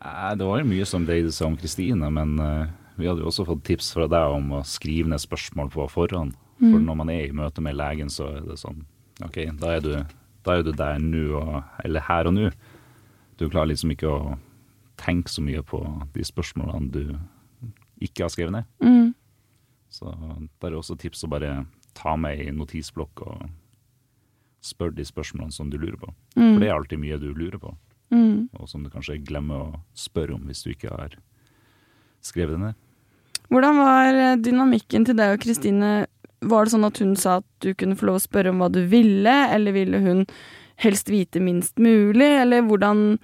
Nei, 0.00 0.34
Det 0.36 0.46
var 0.46 0.60
jo 0.60 0.68
mye 0.68 0.86
som 0.88 1.06
dreide 1.08 1.32
seg 1.32 1.50
om 1.50 1.56
Kristine, 1.60 2.10
men 2.12 2.36
eh, 2.40 2.70
vi 3.00 3.08
hadde 3.08 3.24
jo 3.24 3.30
også 3.30 3.46
fått 3.48 3.64
tips 3.68 3.92
fra 3.96 4.06
deg 4.10 4.36
om 4.36 4.52
å 4.58 4.62
skrive 4.66 5.10
ned 5.10 5.22
spørsmål 5.22 5.72
på 5.72 5.88
forhånd. 5.90 6.36
For 6.60 6.76
når 6.76 6.96
man 6.98 7.08
er 7.08 7.22
i 7.24 7.32
møte 7.32 7.62
med 7.64 7.78
legen, 7.78 8.10
så 8.12 8.26
er 8.36 8.42
det 8.44 8.58
sånn 8.60 8.82
OK, 9.24 9.38
da 9.60 9.76
er 9.78 9.84
du, 9.84 9.94
da 10.44 10.56
er 10.56 10.64
du 10.64 10.74
der 10.76 10.98
nå, 11.00 11.40
eller 11.84 12.04
her 12.04 12.28
og 12.28 12.36
nå. 12.36 12.50
Du 13.40 13.46
klarer 13.48 13.70
liksom 13.72 13.94
ikke 13.94 14.12
å 14.12 14.34
tenke 15.00 15.32
så 15.32 15.40
mye 15.44 15.62
på 15.64 15.80
de 16.12 16.24
spørsmålene 16.24 16.92
du 16.92 17.04
ikke 18.04 18.26
har 18.26 18.32
skrevet 18.32 18.58
ned. 18.58 18.68
Mm. 18.84 19.14
Så 19.92 20.12
der 20.60 20.68
er 20.68 20.78
også 20.78 20.98
tips 21.00 21.24
å 21.24 21.32
bare 21.32 21.64
ta 21.96 22.14
med 22.20 22.44
i 22.44 22.52
notisblokk 22.54 23.24
og 23.24 23.46
spørre 24.60 24.94
de 24.94 25.04
spørsmålene 25.08 25.52
som 25.52 25.70
du 25.70 25.78
lurer 25.78 25.96
på. 25.96 26.10
Mm. 26.36 26.52
For 26.54 26.60
det 26.60 26.68
er 26.68 26.74
alltid 26.76 26.98
mye 27.00 27.18
du 27.20 27.32
lurer 27.34 27.58
på, 27.58 27.74
Mm. 28.10 28.48
og 28.58 28.68
som 28.68 28.82
du 28.82 28.90
kanskje 28.90 29.20
glemmer 29.24 29.54
å 29.68 29.80
spørre 29.94 30.34
om 30.34 30.40
hvis 30.48 30.64
du 30.64 30.70
ikke 30.72 30.90
har 30.90 31.14
skrevet 32.22 32.56
det 32.56 32.60
ned. 32.60 32.74
Hvordan 33.50 33.76
var 33.78 34.14
eh, 34.14 34.36
dynamikken 34.36 35.04
til 35.06 35.14
deg 35.16 35.36
og 35.36 35.40
Kristine? 35.44 36.06
Var 36.42 36.64
det 36.64 36.72
sånn 36.72 36.86
at 36.86 36.98
hun 36.98 37.14
sa 37.16 37.36
at 37.38 37.46
du 37.60 37.72
kunne 37.74 37.94
få 37.96 38.06
lov 38.08 38.16
å 38.18 38.24
spørre 38.24 38.50
om 38.50 38.58
hva 38.58 38.70
du 38.72 38.82
ville, 38.86 39.34
eller 39.54 39.72
ville 39.72 40.00
hun 40.00 40.24
helst 40.80 41.08
vite 41.12 41.40
minst 41.40 41.76
mulig, 41.78 42.30
eller 42.42 42.62
hvordan 42.62 43.18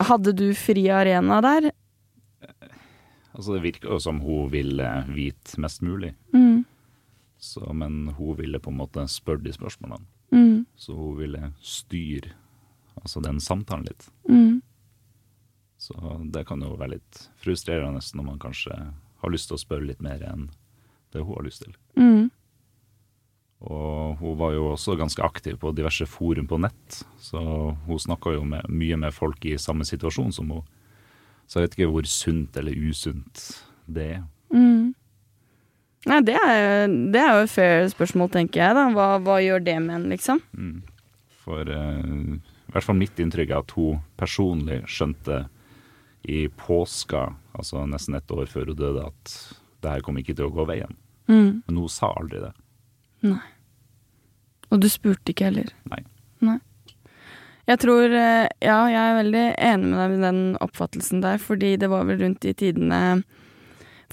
Hadde 0.00 0.32
du 0.34 0.48
fri 0.58 0.88
arena 0.90 1.36
der? 1.40 1.68
Altså 3.34 3.54
Det 3.54 3.62
virker 3.62 3.92
jo 3.92 3.98
som 4.02 4.20
hun 4.24 4.48
ville 4.50 4.88
vite 5.14 5.58
mest 5.62 5.82
mulig, 5.82 6.14
Mm. 6.32 6.64
så, 7.38 7.72
men 7.74 8.08
hun 8.16 8.36
ville 8.36 8.58
på 8.58 8.70
en 8.70 8.78
måte 8.78 9.04
spørre 9.10 9.42
de 9.44 9.52
spørsmålene. 9.52 10.04
Mm. 10.34 10.64
Så 10.76 10.96
hun 10.98 11.18
ville 11.20 11.52
styre 11.62 12.34
altså 13.00 13.22
den 13.24 13.40
samtalen 13.40 13.86
litt. 13.86 14.08
Mm. 14.28 14.62
Så 15.78 16.20
det 16.32 16.46
kan 16.48 16.62
jo 16.64 16.74
være 16.80 16.96
litt 16.96 17.26
frustrerende 17.42 18.00
når 18.16 18.26
man 18.26 18.40
kanskje 18.42 18.76
har 19.24 19.32
lyst 19.32 19.50
til 19.50 19.58
å 19.58 19.62
spørre 19.62 19.88
litt 19.88 20.02
mer 20.04 20.22
enn 20.26 20.48
det 21.12 21.22
hun 21.22 21.36
har 21.36 21.46
lyst 21.46 21.64
til. 21.64 21.76
Mm. 22.00 22.30
Og 23.64 24.20
hun 24.20 24.36
var 24.40 24.52
jo 24.56 24.66
også 24.74 24.96
ganske 25.00 25.24
aktiv 25.24 25.56
på 25.60 25.72
diverse 25.76 26.06
forum 26.10 26.48
på 26.50 26.58
nett, 26.60 27.00
så 27.20 27.40
hun 27.86 28.00
snakka 28.00 28.34
jo 28.36 28.42
med, 28.48 28.66
mye 28.68 28.98
med 29.00 29.14
folk 29.16 29.44
i 29.48 29.56
samme 29.60 29.86
situasjon 29.88 30.34
som 30.36 30.52
hun. 30.52 30.66
Så 31.48 31.60
jeg 31.60 31.68
vet 31.68 31.78
ikke 31.78 31.92
hvor 31.94 32.08
sunt 32.08 32.56
eller 32.60 32.76
usunt 32.76 33.44
det 33.86 34.08
er. 34.18 34.22
Mm. 34.52 34.83
Nei, 36.04 36.20
det 36.26 36.34
er, 36.36 36.90
det 37.12 37.20
er 37.20 37.38
jo 37.38 37.44
et 37.46 37.52
fair 37.52 37.86
spørsmål, 37.88 38.28
tenker 38.34 38.60
jeg. 38.60 38.76
da. 38.76 38.88
Hva, 38.92 39.06
hva 39.24 39.38
gjør 39.40 39.62
det 39.64 39.78
med 39.86 39.96
en, 39.96 40.10
liksom? 40.12 40.42
Mm. 40.52 40.82
For 41.44 41.68
uh, 41.68 42.36
i 42.36 42.74
hvert 42.74 42.86
fall 42.86 42.98
mitt 42.98 43.20
inntrykk 43.20 43.52
er 43.52 43.62
at 43.62 43.74
hun 43.76 44.02
personlig 44.20 44.82
skjønte 44.90 45.44
i 46.28 46.46
påska, 46.48 47.26
altså 47.56 47.84
nesten 47.88 48.16
et 48.18 48.32
år 48.32 48.48
før 48.50 48.72
hun 48.72 48.80
døde, 48.80 49.08
at 49.08 49.34
det 49.84 49.92
her 49.92 50.04
kom 50.04 50.20
ikke 50.20 50.36
til 50.36 50.48
å 50.48 50.54
gå 50.54 50.64
veien. 50.68 50.96
Mm. 51.28 51.64
Men 51.64 51.80
hun 51.80 51.92
sa 51.92 52.12
aldri 52.16 52.40
det. 52.42 52.52
Nei. 53.24 53.44
Og 54.72 54.80
du 54.82 54.88
spurte 54.92 55.32
ikke 55.32 55.48
heller? 55.48 55.70
Nei. 55.92 56.00
Nei. 56.44 56.58
Jeg 57.64 57.80
tror 57.80 58.12
eh, 58.12 58.46
Ja, 58.60 58.80
jeg 58.92 59.00
er 59.00 59.18
veldig 59.22 59.44
enig 59.56 59.88
med 59.88 60.00
deg 60.00 60.16
i 60.18 60.24
den 60.24 60.40
oppfattelsen 60.64 61.22
der, 61.24 61.40
fordi 61.40 61.76
det 61.80 61.88
var 61.92 62.04
vel 62.08 62.20
rundt 62.20 62.42
de 62.44 62.52
tidene 62.52 63.00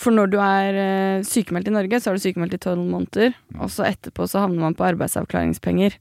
For 0.01 0.13
når 0.15 0.31
du 0.31 0.39
er 0.41 0.77
uh, 0.79 1.25
sykemeldt 1.27 1.69
i 1.69 1.75
Norge, 1.75 1.99
så 2.01 2.09
er 2.09 2.17
du 2.17 2.23
sykemeldt 2.23 2.57
i 2.57 2.61
tolv 2.63 2.81
måneder, 2.81 3.35
og 3.59 3.69
så 3.69 3.85
etterpå 3.91 4.25
så 4.29 4.45
havner 4.45 4.63
man 4.63 4.77
på 4.77 4.87
arbeidsavklaringspenger. 4.87 5.97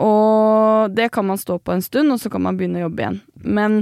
Og 0.00 0.92
det 0.96 1.10
kan 1.12 1.26
man 1.28 1.40
stå 1.40 1.58
på 1.60 1.74
en 1.74 1.84
stund, 1.84 2.12
og 2.12 2.20
så 2.20 2.32
kan 2.32 2.44
man 2.44 2.56
begynne 2.56 2.80
å 2.80 2.86
jobbe 2.86 3.02
igjen. 3.02 3.18
Men 3.44 3.80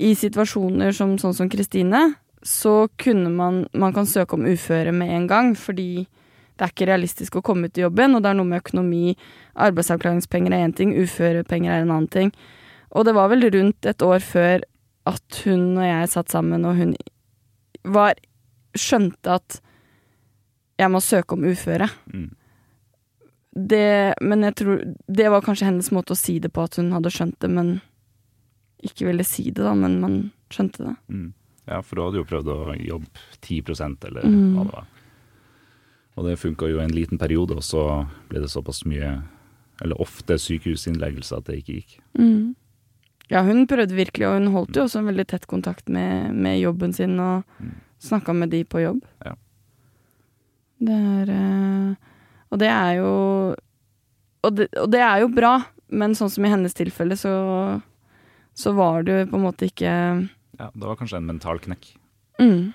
i 0.00 0.14
situasjoner 0.16 0.94
som 0.96 1.16
sånn 1.20 1.36
som 1.36 1.50
Kristine, 1.52 2.10
så 2.40 2.88
kunne 2.96 3.28
man 3.28 3.66
Man 3.76 3.92
kan 3.92 4.06
søke 4.08 4.32
om 4.32 4.46
uføre 4.48 4.92
med 4.96 5.10
en 5.12 5.26
gang, 5.28 5.52
fordi 5.54 6.06
det 6.56 6.64
er 6.64 6.72
ikke 6.72 6.88
realistisk 6.88 7.36
å 7.36 7.42
komme 7.44 7.68
ut 7.68 7.78
i 7.78 7.84
jobben, 7.84 8.14
og 8.14 8.22
det 8.22 8.30
er 8.30 8.36
noe 8.36 8.48
med 8.48 8.60
økonomi. 8.60 9.16
Arbeidsavklaringspenger 9.56 10.52
er 10.52 10.66
én 10.66 10.74
ting, 10.76 10.92
uførepenger 10.92 11.72
er 11.72 11.84
en 11.84 11.92
annen 11.92 12.08
ting. 12.08 12.32
Og 12.92 13.04
det 13.04 13.14
var 13.16 13.30
vel 13.32 13.48
rundt 13.48 13.86
et 13.88 14.02
år 14.04 14.20
før 14.20 14.64
at 15.08 15.40
hun 15.44 15.78
og 15.78 15.86
jeg 15.86 16.10
satt 16.12 16.32
sammen, 16.32 16.66
og 16.68 16.76
hun 16.76 16.92
var 17.84 18.20
skjønte 18.76 19.34
at 19.40 19.60
jeg 20.80 20.90
må 20.90 21.00
søke 21.04 21.36
om 21.36 21.44
uføre. 21.44 21.88
Mm. 22.12 22.30
Det, 23.50 24.14
men 24.22 24.44
jeg 24.46 24.54
tror 24.60 24.82
Det 25.10 25.26
var 25.32 25.42
kanskje 25.42 25.66
hennes 25.66 25.88
måte 25.90 26.14
å 26.14 26.18
si 26.18 26.38
det 26.38 26.52
på, 26.54 26.62
at 26.64 26.76
hun 26.78 26.92
hadde 26.94 27.10
skjønt 27.12 27.38
det, 27.42 27.50
men 27.50 27.80
ikke 28.86 29.08
ville 29.10 29.24
si 29.26 29.50
det, 29.50 29.60
da, 29.66 29.74
men 29.76 29.98
man 30.00 30.14
skjønte 30.54 30.86
det. 30.86 30.94
Mm. 31.12 31.32
Ja, 31.68 31.82
for 31.84 31.96
du 31.98 32.02
hadde 32.06 32.20
jo 32.22 32.28
prøvd 32.30 32.48
å 32.54 32.76
jobbe 32.78 33.26
10% 33.44 34.06
eller 34.08 34.22
Mm. 34.24 34.54
hva 34.56 34.64
det 34.64 34.72
var. 34.78 34.86
Og 36.16 36.24
det 36.26 36.38
funka 36.40 36.68
jo 36.70 36.80
en 36.80 36.90
liten 36.94 37.18
periode, 37.18 37.52
og 37.56 37.62
så 37.62 38.06
ble 38.30 38.40
det 38.40 38.48
såpass 38.50 38.84
mye, 38.86 39.22
eller 39.82 40.00
ofte, 40.00 40.38
sykehusinnleggelse 40.38 41.36
at 41.36 41.44
det 41.44 41.58
ikke 41.60 41.76
gikk. 41.80 41.98
Mm. 42.18 42.54
Ja, 43.30 43.42
hun 43.46 43.66
prøvde 43.66 43.94
virkelig, 43.94 44.26
og 44.26 44.38
hun 44.40 44.52
holdt 44.54 44.74
jo 44.76 44.82
også 44.84 44.98
en 45.00 45.06
veldig 45.10 45.26
tett 45.26 45.46
kontakt 45.46 45.88
med, 45.88 46.34
med 46.34 46.60
jobben 46.60 46.92
sin, 46.94 47.18
og 47.20 47.44
Mm. 47.60 47.74
Snakka 48.00 48.34
med 48.36 48.52
de 48.52 48.62
på 48.64 48.82
jobb. 48.82 49.04
Ja. 49.24 49.34
Det 50.80 50.96
er 50.96 51.32
eh, 51.34 51.94
Og 52.50 52.58
det 52.62 52.70
er 52.72 52.94
jo 52.98 53.10
og 54.40 54.56
det, 54.56 54.70
og 54.80 54.88
det 54.88 55.00
er 55.04 55.20
jo 55.20 55.28
bra, 55.36 55.58
men 55.92 56.14
sånn 56.16 56.30
som 56.32 56.44
i 56.46 56.50
hennes 56.52 56.72
tilfelle, 56.76 57.16
så, 57.18 57.30
så 58.56 58.72
var 58.72 59.04
det 59.04 59.18
jo 59.18 59.26
på 59.32 59.36
en 59.36 59.44
måte 59.44 59.68
ikke 59.68 59.90
Ja, 60.56 60.68
det 60.72 60.86
var 60.86 60.96
kanskje 60.96 61.20
en 61.20 61.28
mental 61.28 61.60
knekk. 61.60 61.90
mm. 62.40 62.72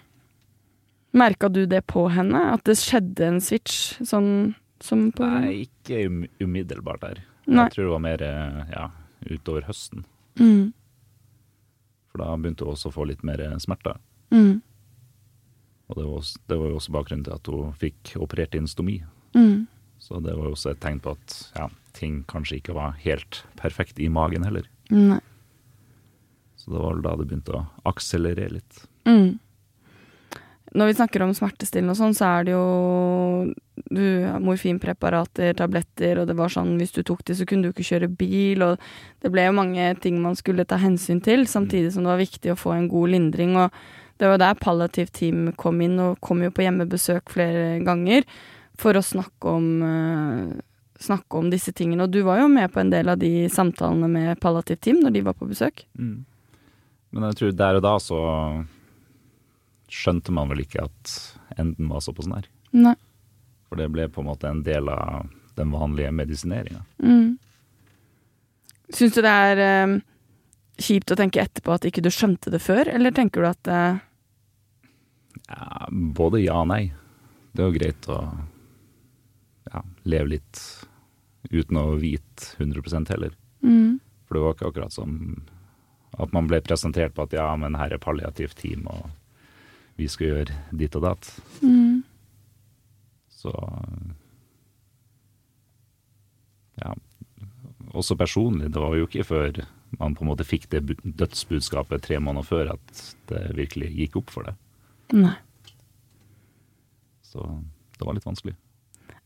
Merka 1.15 1.47
du 1.47 1.61
det 1.65 1.85
på 1.87 2.09
henne? 2.11 2.41
At 2.51 2.65
det 2.67 2.75
skjedde 2.75 3.23
en 3.23 3.37
switch, 3.39 3.95
sånn 4.03 4.53
som 4.83 5.05
på 5.15 5.23
Nei, 5.23 5.63
ikke 5.63 6.01
um 6.09 6.25
umiddelbart 6.43 7.05
der. 7.05 7.21
Nei. 7.47 7.63
Jeg 7.63 7.71
tror 7.71 7.85
det 7.85 7.93
var 7.93 8.03
mer 8.03 8.23
eh, 8.25 8.57
ja, 8.73 8.89
utover 9.31 9.63
høsten. 9.69 10.03
Mm. 10.35 10.73
For 12.11 12.19
da 12.19 12.33
begynte 12.35 12.67
hun 12.67 12.73
også 12.75 12.91
å 12.91 12.95
få 12.97 13.05
litt 13.07 13.23
mer 13.23 13.39
smerter. 13.63 13.95
Mm. 14.35 14.59
Og 15.85 15.99
det 15.99 16.03
var, 16.05 16.17
også, 16.17 16.41
det 16.49 16.57
var 16.57 16.71
jo 16.71 16.79
også 16.79 16.95
bakgrunnen 16.95 17.25
til 17.27 17.35
at 17.35 17.49
hun 17.53 17.77
fikk 17.77 18.15
operert 18.21 18.57
inn 18.57 18.69
stomi. 18.69 18.99
Mm. 19.37 19.67
Så 20.01 20.19
det 20.21 20.33
var 20.33 20.49
jo 20.49 20.55
også 20.55 20.73
et 20.73 20.81
tegn 20.81 20.99
på 21.01 21.13
at 21.13 21.37
ja, 21.55 21.69
ting 21.97 22.19
kanskje 22.29 22.59
ikke 22.59 22.75
var 22.77 22.97
helt 23.05 23.43
perfekt 23.59 24.01
i 24.01 24.09
magen 24.11 24.45
heller. 24.45 24.67
Nei. 24.93 25.21
Så 26.57 26.73
det 26.73 26.81
var 26.81 26.95
vel 26.95 27.03
da 27.05 27.15
det 27.19 27.27
begynte 27.29 27.57
å 27.57 27.65
akselerere 27.89 28.55
litt. 28.57 28.85
Mm. 29.05 29.37
Når 30.75 30.89
vi 30.89 30.95
snakker 30.97 31.23
om 31.23 31.33
smertestillende 31.37 31.93
og 31.93 31.99
sånn, 31.99 32.15
så 32.17 32.27
er 32.27 32.47
det 32.47 32.55
jo 32.55 32.63
du, 33.93 34.05
morfinpreparater, 34.43 35.53
tabletter, 35.55 36.19
og 36.19 36.27
det 36.27 36.35
var 36.35 36.51
sånn 36.51 36.73
hvis 36.81 36.91
du 36.97 37.03
tok 37.05 37.21
det, 37.27 37.37
så 37.39 37.45
kunne 37.47 37.69
du 37.69 37.71
ikke 37.71 37.85
kjøre 37.85 38.09
bil, 38.11 38.65
og 38.65 38.81
det 39.23 39.31
ble 39.31 39.45
jo 39.45 39.55
mange 39.55 39.85
ting 40.03 40.17
man 40.23 40.35
skulle 40.35 40.65
ta 40.67 40.79
hensyn 40.81 41.21
til, 41.23 41.45
samtidig 41.47 41.93
som 41.93 42.03
det 42.03 42.11
var 42.11 42.23
viktig 42.23 42.51
å 42.51 42.59
få 42.59 42.73
en 42.75 42.89
god 42.91 43.13
lindring, 43.13 43.55
og 43.61 43.77
det 44.21 44.29
var 44.31 44.39
der 44.39 44.59
palliativt 44.59 45.13
team 45.17 45.49
kom 45.59 45.81
inn, 45.83 45.97
og 45.99 46.21
kom 46.23 46.43
jo 46.43 46.53
på 46.53 46.63
hjemmebesøk 46.63 47.33
flere 47.33 47.81
ganger 47.85 48.27
for 48.79 48.95
å 48.95 49.03
snakke 49.03 49.51
om 49.51 49.67
uh, 49.83 50.55
snakke 50.99 51.39
om 51.39 51.49
disse 51.51 51.73
tingene, 51.75 52.05
og 52.05 52.13
du 52.13 52.21
var 52.27 52.39
jo 52.41 52.47
med 52.51 52.71
på 52.71 52.79
en 52.81 52.91
del 52.93 53.11
av 53.11 53.19
de 53.19 53.49
samtalene 53.51 54.07
med 54.11 54.39
palliativt 54.43 54.83
team 54.87 55.01
når 55.03 55.15
de 55.15 55.25
var 55.27 55.35
på 55.37 55.49
besøk. 55.49 55.85
Mm. 55.99 56.23
Men 57.15 57.27
jeg 57.29 57.39
tror 57.39 57.55
der 57.59 57.79
og 57.79 57.85
da 57.85 57.95
så 58.03 58.19
skjønte 59.91 60.33
man 60.35 60.49
vel 60.51 60.63
ikke 60.65 60.87
at 60.87 61.15
enden 61.59 61.91
var 61.91 62.03
såpass 62.03 62.27
nær. 62.27 62.47
Nei. 62.75 62.95
For 63.69 63.79
det 63.79 63.89
ble 63.93 64.07
på 64.11 64.23
en 64.23 64.29
måte 64.29 64.49
en 64.49 64.63
del 64.65 64.89
av 64.91 65.27
den 65.55 65.71
vanlige 65.71 66.11
medisineringa. 66.11 66.83
Mm. 66.99 67.37
Syns 68.93 69.15
du 69.15 69.21
det 69.23 69.31
er 69.31 69.61
eh, 69.63 69.95
kjipt 70.81 71.11
å 71.13 71.17
tenke 71.19 71.41
etterpå 71.43 71.75
at 71.75 71.85
ikke 71.87 72.03
du 72.03 72.11
skjønte 72.13 72.51
det 72.53 72.61
før, 72.63 72.89
eller 72.91 73.13
tenker 73.15 73.43
du 73.45 73.49
at 73.49 73.71
eh, 73.71 74.01
Ja, 75.49 75.87
både 75.91 76.41
ja 76.43 76.61
og 76.63 76.69
nei. 76.71 76.83
Det 77.55 77.63
er 77.63 77.69
jo 77.69 77.77
greit 77.77 78.07
å 78.11 78.19
ja, 79.71 79.81
leve 80.03 80.33
litt 80.35 80.61
uten 81.51 81.77
å 81.79 81.85
vite 82.01 82.55
100 82.57 83.11
heller. 83.13 83.35
mm, 83.61 83.99
For 84.25 84.35
det 84.37 84.43
var 84.43 84.55
ikke 84.55 84.71
akkurat 84.71 84.95
som 84.95 85.19
at 86.15 86.31
man 86.31 86.47
ble 86.47 86.61
presentert 86.63 87.13
på 87.15 87.25
at 87.25 87.33
ja, 87.35 87.49
men 87.59 87.75
her 87.75 87.91
er 87.91 88.01
palliativt 88.01 88.57
team, 88.61 88.85
og 88.87 89.09
vi 89.99 90.07
skal 90.11 90.27
gjøre 90.31 90.59
ditt 90.71 90.95
og 90.95 91.03
datt. 91.07 91.29
mm, 91.61 92.03
Så 93.31 93.51
ja. 96.81 96.93
Også 97.95 98.17
personlig, 98.19 98.71
det 98.73 98.81
var 98.81 98.95
jo 98.97 99.07
ikke 99.07 99.23
før 99.27 99.61
man 99.99 100.15
på 100.17 100.25
en 100.25 100.31
måte 100.31 100.47
fikk 100.47 100.67
det 100.73 100.83
dødsbudskapet 101.03 102.03
tre 102.05 102.19
måneder 102.19 102.47
før 102.47 102.73
at 102.75 103.01
det 103.31 103.41
virkelig 103.57 103.91
gikk 103.95 104.19
opp 104.21 104.33
for 104.33 104.47
det. 104.47 104.55
Nei. 105.15 105.35
Så 107.25 107.45
det 107.97 108.07
var 108.07 108.17
litt 108.17 108.27
vanskelig. 108.27 108.55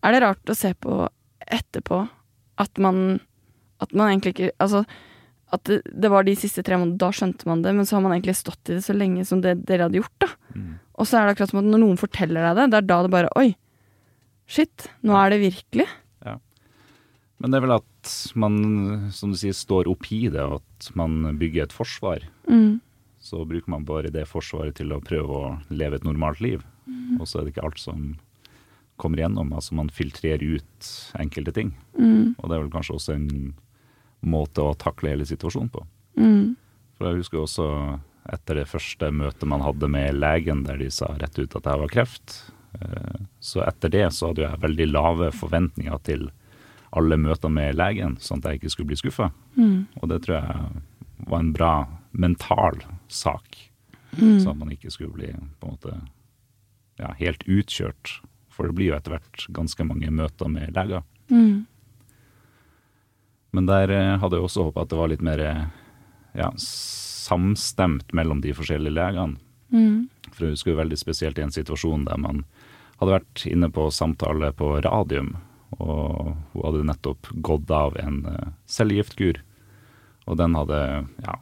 Er 0.06 0.16
det 0.16 0.24
rart 0.24 0.52
å 0.52 0.58
se 0.58 0.74
på 0.76 1.04
etterpå 1.50 2.04
at 2.60 2.82
man 2.84 3.20
At 3.80 3.94
man 3.96 4.10
egentlig 4.12 4.34
ikke 4.36 4.50
Altså 4.60 4.84
at 5.50 5.64
det, 5.66 5.80
det 5.88 6.10
var 6.14 6.28
de 6.28 6.36
siste 6.38 6.62
tre 6.62 6.78
månedene, 6.78 7.00
da 7.02 7.08
skjønte 7.10 7.48
man 7.50 7.64
det, 7.64 7.72
men 7.74 7.88
så 7.90 7.96
har 7.96 8.04
man 8.06 8.12
egentlig 8.14 8.36
stått 8.38 8.70
i 8.70 8.76
det 8.76 8.84
så 8.86 8.94
lenge 8.94 9.24
som 9.26 9.40
det 9.42 9.56
dere 9.66 9.88
hadde 9.88 9.98
gjort, 9.98 10.14
da. 10.22 10.28
Mm. 10.54 10.76
Og 10.94 11.08
så 11.10 11.18
er 11.18 11.26
det 11.26 11.34
akkurat 11.34 11.50
som 11.50 11.62
at 11.64 11.70
når 11.72 11.82
noen 11.82 11.98
forteller 11.98 12.46
deg 12.46 12.60
det, 12.60 12.66
det 12.70 12.78
er 12.78 12.86
da 12.86 12.98
det 13.02 13.12
bare 13.16 13.32
Oi, 13.40 13.48
shit, 14.46 14.86
nå 15.02 15.16
er 15.18 15.34
det 15.34 15.40
virkelig. 15.42 15.88
Men 17.40 17.54
det 17.54 17.60
er 17.60 17.66
vel 17.66 17.76
at 17.80 17.89
man, 18.36 19.10
som 19.12 19.34
du 19.34 19.38
sier, 19.40 19.56
står 19.56 19.90
opp 19.92 20.08
i 20.12 20.28
det, 20.32 20.44
at 20.60 20.92
man 20.96 21.38
bygger 21.40 21.68
et 21.68 21.76
forsvar. 21.76 22.24
Mm. 22.50 22.80
Så 23.20 23.44
bruker 23.46 23.70
man 23.70 23.86
bare 23.88 24.12
det 24.14 24.28
forsvaret 24.30 24.78
til 24.80 24.94
å 24.96 25.02
prøve 25.04 25.30
å 25.30 25.50
leve 25.70 26.00
et 26.00 26.08
normalt 26.08 26.40
liv. 26.40 26.64
Og 27.20 27.28
så 27.28 27.40
er 27.40 27.46
det 27.46 27.54
ikke 27.56 27.66
alt 27.68 27.82
som 27.82 28.18
kommer 29.00 29.22
igjennom. 29.22 29.52
Altså 29.56 29.76
man 29.78 29.92
filtrerer 29.94 30.60
ut 30.60 30.92
enkelte 31.20 31.54
ting. 31.56 31.74
Mm. 31.98 32.36
Og 32.38 32.46
det 32.48 32.56
er 32.56 32.64
vel 32.64 32.72
kanskje 32.74 32.96
også 32.98 33.16
en 33.16 33.54
måte 34.20 34.64
å 34.64 34.76
takle 34.80 35.14
hele 35.14 35.28
situasjonen 35.28 35.72
på. 35.72 35.84
Mm. 36.20 36.56
For 36.98 37.08
jeg 37.10 37.22
husker 37.22 37.44
også 37.44 37.68
etter 38.30 38.60
det 38.60 38.68
første 38.70 39.12
møtet 39.16 39.48
man 39.50 39.64
hadde 39.64 39.88
med 39.92 40.18
legen, 40.20 40.66
der 40.68 40.80
de 40.82 40.90
sa 40.94 41.12
rett 41.18 41.40
ut 41.40 41.56
at 41.56 41.70
jeg 41.72 41.82
var 41.84 41.94
kreft. 41.94 42.36
eh, 42.80 43.22
Så 43.40 43.64
etter 43.66 43.90
det 43.90 44.08
så 44.14 44.32
hadde 44.32 44.44
jeg 44.46 44.64
veldig 44.66 44.90
lave 44.92 45.32
forventninger 45.32 46.04
til 46.04 46.30
alle 46.92 47.18
møter 47.22 47.52
med 47.54 47.76
legen, 47.78 48.16
sånn 48.18 48.42
at 48.42 48.50
jeg 48.50 48.60
ikke 48.60 48.72
skulle 48.74 48.90
bli 48.92 48.98
skuffa. 49.00 49.32
Mm. 49.58 49.88
Og 50.02 50.10
det 50.10 50.22
tror 50.26 50.40
jeg 50.40 51.28
var 51.30 51.40
en 51.44 51.54
bra 51.54 51.74
mental 52.12 52.80
sak, 53.08 53.66
Mm. 54.18 54.40
sånn 54.42 54.56
at 54.56 54.58
man 54.58 54.72
ikke 54.74 54.90
skulle 54.90 55.14
bli 55.14 55.28
på 55.62 55.68
en 55.68 55.76
måte 55.76 55.92
ja, 56.98 57.12
helt 57.20 57.44
utkjørt. 57.46 58.16
For 58.50 58.66
det 58.66 58.74
blir 58.76 58.90
jo 58.90 58.96
etter 58.98 59.14
hvert 59.14 59.44
ganske 59.54 59.86
mange 59.86 60.10
møter 60.10 60.50
med 60.50 60.74
leger. 60.74 61.04
Mm. 61.30 61.68
Men 63.54 63.66
der 63.70 63.90
eh, 63.94 64.18
hadde 64.18 64.38
jeg 64.40 64.48
også 64.48 64.66
håpa 64.68 64.82
at 64.82 64.90
det 64.90 64.98
var 64.98 65.12
litt 65.12 65.22
mer 65.26 65.40
eh, 65.46 65.62
ja, 66.38 66.50
samstemt 66.58 68.12
mellom 68.18 68.42
de 68.42 68.54
forskjellige 68.58 68.98
legene. 68.98 69.38
Mm. 69.70 70.10
For 70.34 70.48
jeg 70.48 70.58
husker 70.58 70.78
veldig 70.82 70.98
spesielt 70.98 71.38
i 71.38 71.46
en 71.46 71.54
situasjon 71.54 72.06
der 72.10 72.18
man 72.22 72.44
hadde 73.00 73.16
vært 73.20 73.46
inne 73.48 73.70
på 73.72 73.88
samtale 73.94 74.52
på 74.58 74.74
radium, 74.84 75.36
og 75.78 76.34
hun 76.54 76.64
hadde 76.64 76.88
nettopp 76.90 77.30
gått 77.46 77.70
av 77.74 77.98
en 78.02 78.24
uh, 78.26 78.50
cellegiftkur. 78.70 79.42
Og 80.30 80.38
den 80.40 80.56
hadde, 80.58 80.80
ja, 81.26 81.36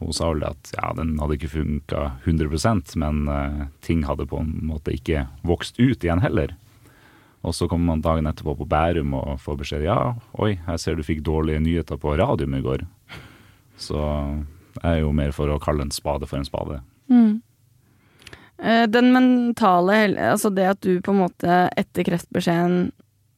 hun 0.00 0.16
sa 0.16 0.32
vel 0.32 0.44
at 0.48 0.72
ja, 0.76 0.92
den 0.98 1.14
hadde 1.20 1.38
ikke 1.38 1.52
funka 1.52 2.04
100% 2.24 2.96
men 3.00 3.24
uh, 3.28 3.64
ting 3.84 4.04
hadde 4.08 4.28
på 4.28 4.40
en 4.42 4.54
måte 4.72 4.94
ikke 4.96 5.26
vokst 5.46 5.80
ut 5.80 6.04
igjen 6.04 6.24
heller. 6.24 6.56
Og 7.42 7.54
så 7.56 7.66
kommer 7.68 7.92
man 7.92 8.04
dagen 8.04 8.28
etterpå 8.30 8.54
på 8.60 8.68
Bærum 8.70 9.16
og 9.18 9.40
får 9.42 9.62
beskjed 9.64 9.86
ja, 9.88 9.98
oi, 10.38 10.54
jeg 10.60 10.82
ser 10.82 10.98
du 10.98 11.06
fikk 11.06 11.24
dårlige 11.26 11.62
nyheter 11.62 11.98
på 11.98 12.14
radioen 12.18 12.54
i 12.54 12.62
går. 12.62 12.84
Så 13.80 13.98
jeg 14.78 14.88
er 14.88 15.00
jo 15.02 15.10
mer 15.16 15.34
for 15.34 15.50
å 15.50 15.60
kalle 15.62 15.84
en 15.84 15.94
spade 15.94 16.28
for 16.30 16.38
en 16.38 16.46
spade. 16.46 16.78
Mm. 17.10 17.42
Eh, 18.62 18.86
Den 18.86 19.10
mentale 19.12 19.96
Altså 20.30 20.50
det 20.54 20.68
at 20.70 20.80
du 20.86 21.00
på 21.02 21.12
en 21.12 21.24
måte 21.24 21.58
etter 21.76 22.06
kreftbeskjeden 22.06 22.92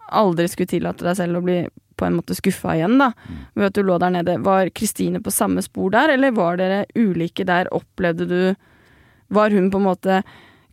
aldri 0.08 0.48
skulle 0.48 0.70
tillate 0.70 1.06
deg 1.06 1.16
selv 1.18 1.40
å 1.40 1.44
bli 1.44 1.58
på 1.96 2.04
en 2.04 2.16
måte 2.18 2.34
skuffa 2.34 2.74
igjen, 2.74 2.96
da, 2.98 3.12
ved 3.54 3.68
at 3.68 3.76
du 3.76 3.84
lå 3.86 3.98
der 4.02 4.10
nede. 4.16 4.38
Var 4.42 4.72
Kristine 4.74 5.20
på 5.22 5.30
samme 5.30 5.62
spor 5.62 5.92
der, 5.94 6.10
eller 6.16 6.34
var 6.34 6.58
dere 6.58 6.84
ulike 6.98 7.46
der? 7.46 7.70
Opplevde 7.74 8.26
du 8.26 8.40
Var 9.34 9.50
hun 9.50 9.70
på 9.70 9.78
en 9.80 9.86
måte 9.86 10.22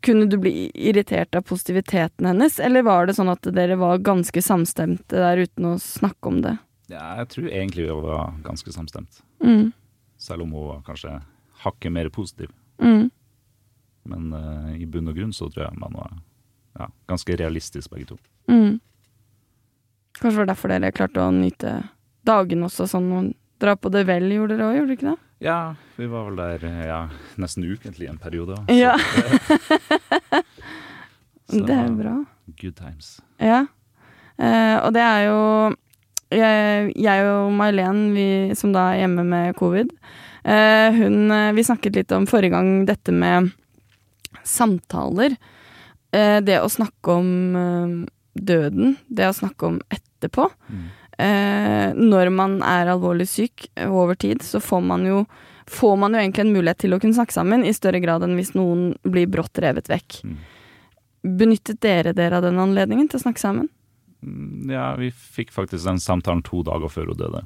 Kunne 0.01 0.25
du 0.25 0.37
bli 0.37 0.71
irritert 0.75 1.35
av 1.35 1.45
positiviteten 1.45 2.25
hennes, 2.25 2.59
eller 2.59 2.81
var 2.83 3.05
det 3.05 3.13
sånn 3.15 3.29
at 3.29 3.45
dere 3.53 3.77
var 3.77 4.01
ganske 4.01 4.41
samstemte 4.41 5.21
der 5.21 5.43
uten 5.45 5.67
å 5.69 5.75
snakke 5.79 6.27
om 6.27 6.41
det? 6.41 6.55
Ja, 6.89 7.21
jeg 7.21 7.29
tror 7.35 7.51
egentlig 7.51 7.85
vi 7.85 7.99
var 8.01 8.33
ganske 8.43 8.73
samstemt. 8.73 9.21
Mm. 9.45 9.69
Selv 10.17 10.43
om 10.43 10.55
hun 10.57 10.71
var 10.71 10.81
kanskje 10.89 11.19
hakket 11.61 11.93
mer 11.93 12.09
positiv. 12.09 12.49
Mm. 12.81 13.11
Men 14.09 14.33
uh, 14.33 14.73
i 14.73 14.87
bunn 14.89 15.11
og 15.11 15.15
grunn 15.15 15.33
så 15.37 15.47
tror 15.53 15.67
jeg 15.67 15.79
man 15.79 15.93
var 15.95 16.17
ja, 16.79 16.89
ganske 17.07 17.37
realistisk 17.37 17.93
begge 17.93 18.09
to. 18.11 18.17
Mm. 18.49 18.79
Kanskje 20.21 20.37
det 20.37 20.43
var 20.43 20.51
derfor 20.53 20.69
dere 20.69 20.93
klarte 20.93 21.23
å 21.23 21.33
nyte 21.33 21.75
dagen 22.29 22.65
også, 22.67 22.85
sånn 22.89 23.09
og 23.17 23.31
dra 23.61 23.73
på 23.77 23.89
det 23.93 24.05
vel, 24.09 24.29
gjorde 24.29 24.57
dere 24.57 24.69
òg, 24.69 24.75
gjorde 24.77 24.91
dere 24.91 24.99
ikke 24.99 25.09
det? 25.09 25.19
Ja, 25.41 25.59
vi 25.97 26.05
var 26.09 26.27
vel 26.27 26.37
der 26.37 26.65
ja, 26.85 26.99
nesten 27.41 27.65
ukentlig 27.65 28.09
en 28.11 28.19
periode. 28.21 28.59
Så. 28.67 28.77
Ja. 28.77 28.93
Så 31.51 31.63
det 31.67 31.75
er 31.75 31.95
bra. 31.97 32.15
Good 32.61 32.77
times. 32.77 33.15
Ja. 33.41 33.65
Eh, 34.37 34.77
og 34.79 34.93
det 34.95 35.01
er 35.03 35.25
jo 35.25 35.39
jeg, 36.31 36.91
jeg 36.95 37.25
og 37.27 37.49
May-Len, 37.57 38.03
vi 38.15 38.27
som 38.55 38.71
da 38.71 38.91
er 38.91 39.01
hjemme 39.01 39.25
med 39.27 39.57
covid, 39.59 39.89
eh, 40.45 40.95
hun 40.95 41.33
eh, 41.33 41.49
Vi 41.57 41.65
snakket 41.67 41.97
litt 41.97 42.13
om 42.15 42.29
forrige 42.29 42.55
gang 42.55 42.85
dette 42.87 43.11
med 43.11 43.51
samtaler. 44.47 45.35
Eh, 46.15 46.39
det 46.45 46.61
å 46.61 46.71
snakke 46.71 47.17
om 47.17 47.27
eh, 47.57 47.97
døden, 48.39 48.95
det 49.09 49.27
å 49.27 49.35
snakke 49.35 49.73
om 49.73 49.81
etterpå. 50.21 50.47
Mm. 50.69 50.83
Eh, 51.21 51.87
når 51.97 52.31
man 52.33 52.59
er 52.65 52.93
alvorlig 52.93 53.27
syk 53.29 53.67
over 53.87 54.15
tid, 54.15 54.45
så 54.45 54.61
får 54.63 54.85
man 54.93 55.07
jo 55.09 55.25
får 55.71 55.97
man 55.97 56.13
jo 56.13 56.19
egentlig 56.19 56.45
en 56.45 56.53
mulighet 56.53 56.81
til 56.83 56.95
å 56.95 56.99
kunne 56.99 57.15
snakke 57.15 57.35
sammen, 57.35 57.63
i 57.63 57.73
større 57.75 58.01
grad 58.03 58.25
enn 58.25 58.35
hvis 58.35 58.55
noen 58.57 58.91
blir 59.07 59.29
brått 59.31 59.61
revet 59.63 59.87
vekk. 59.91 60.17
Mm. 60.27 60.39
Benyttet 61.41 61.81
dere 61.85 62.15
dere 62.17 62.39
av 62.39 62.47
den 62.47 62.59
anledningen 62.59 63.07
til 63.07 63.21
å 63.21 63.23
snakke 63.23 63.43
sammen? 63.43 63.69
Mm, 64.25 64.71
Ja, 64.71 64.95
vi 64.99 65.11
fikk 65.11 65.53
faktisk 65.53 65.85
den 65.85 66.01
samtalen 66.01 66.43
to 66.43 66.63
dager 66.67 66.91
før 66.91 67.13
hun 67.13 67.21
døde. 67.21 67.45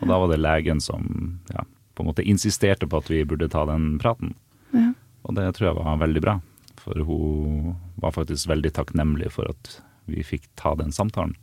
Og 0.00 0.08
da 0.10 0.18
var 0.18 0.28
det 0.28 0.42
legen 0.42 0.82
som 0.82 1.38
ja, 1.54 1.64
på 1.94 2.02
en 2.02 2.10
måte 2.10 2.26
insisterte 2.26 2.88
på 2.90 2.98
at 2.98 3.10
vi 3.10 3.24
burde 3.24 3.48
ta 3.48 3.64
den 3.70 3.94
praten. 4.02 4.34
Ja. 4.74 4.90
Og 5.24 5.38
det 5.38 5.46
tror 5.56 5.70
jeg 5.70 5.78
var 5.78 6.02
veldig 6.02 6.22
bra, 6.24 6.38
for 6.82 7.06
hun 7.06 7.76
var 8.02 8.12
faktisk 8.12 8.50
veldig 8.50 8.74
takknemlig 8.76 9.30
for 9.32 9.48
at 9.54 9.78
vi 10.10 10.26
fikk 10.26 10.50
ta 10.60 10.74
den 10.76 10.92
samtalen. 10.92 11.36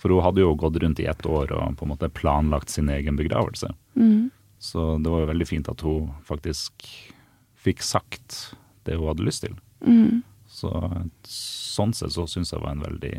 For 0.00 0.12
hun 0.12 0.24
hadde 0.24 0.40
jo 0.40 0.56
gått 0.56 0.78
rundt 0.80 1.00
i 1.02 1.08
ett 1.10 1.26
år 1.28 1.52
og 1.52 1.76
på 1.76 1.84
en 1.84 1.92
måte 1.92 2.08
planlagt 2.08 2.72
sin 2.72 2.88
egen 2.88 3.18
begravelse. 3.20 3.68
Mm. 3.94 4.30
Så 4.60 4.96
det 4.98 5.12
var 5.12 5.24
jo 5.24 5.30
veldig 5.32 5.48
fint 5.48 5.68
at 5.72 5.84
hun 5.84 6.10
faktisk 6.24 6.86
fikk 7.60 7.84
sagt 7.84 8.54
det 8.88 8.96
hun 8.96 9.10
hadde 9.10 9.26
lyst 9.26 9.44
til. 9.44 9.56
Mm. 9.84 10.22
Så 10.48 10.72
sånn 11.28 11.92
sett 11.96 12.16
så 12.16 12.26
syns 12.28 12.52
jeg 12.52 12.60
det 12.60 12.64
var 12.64 12.76
en 12.76 12.86
veldig 12.86 13.14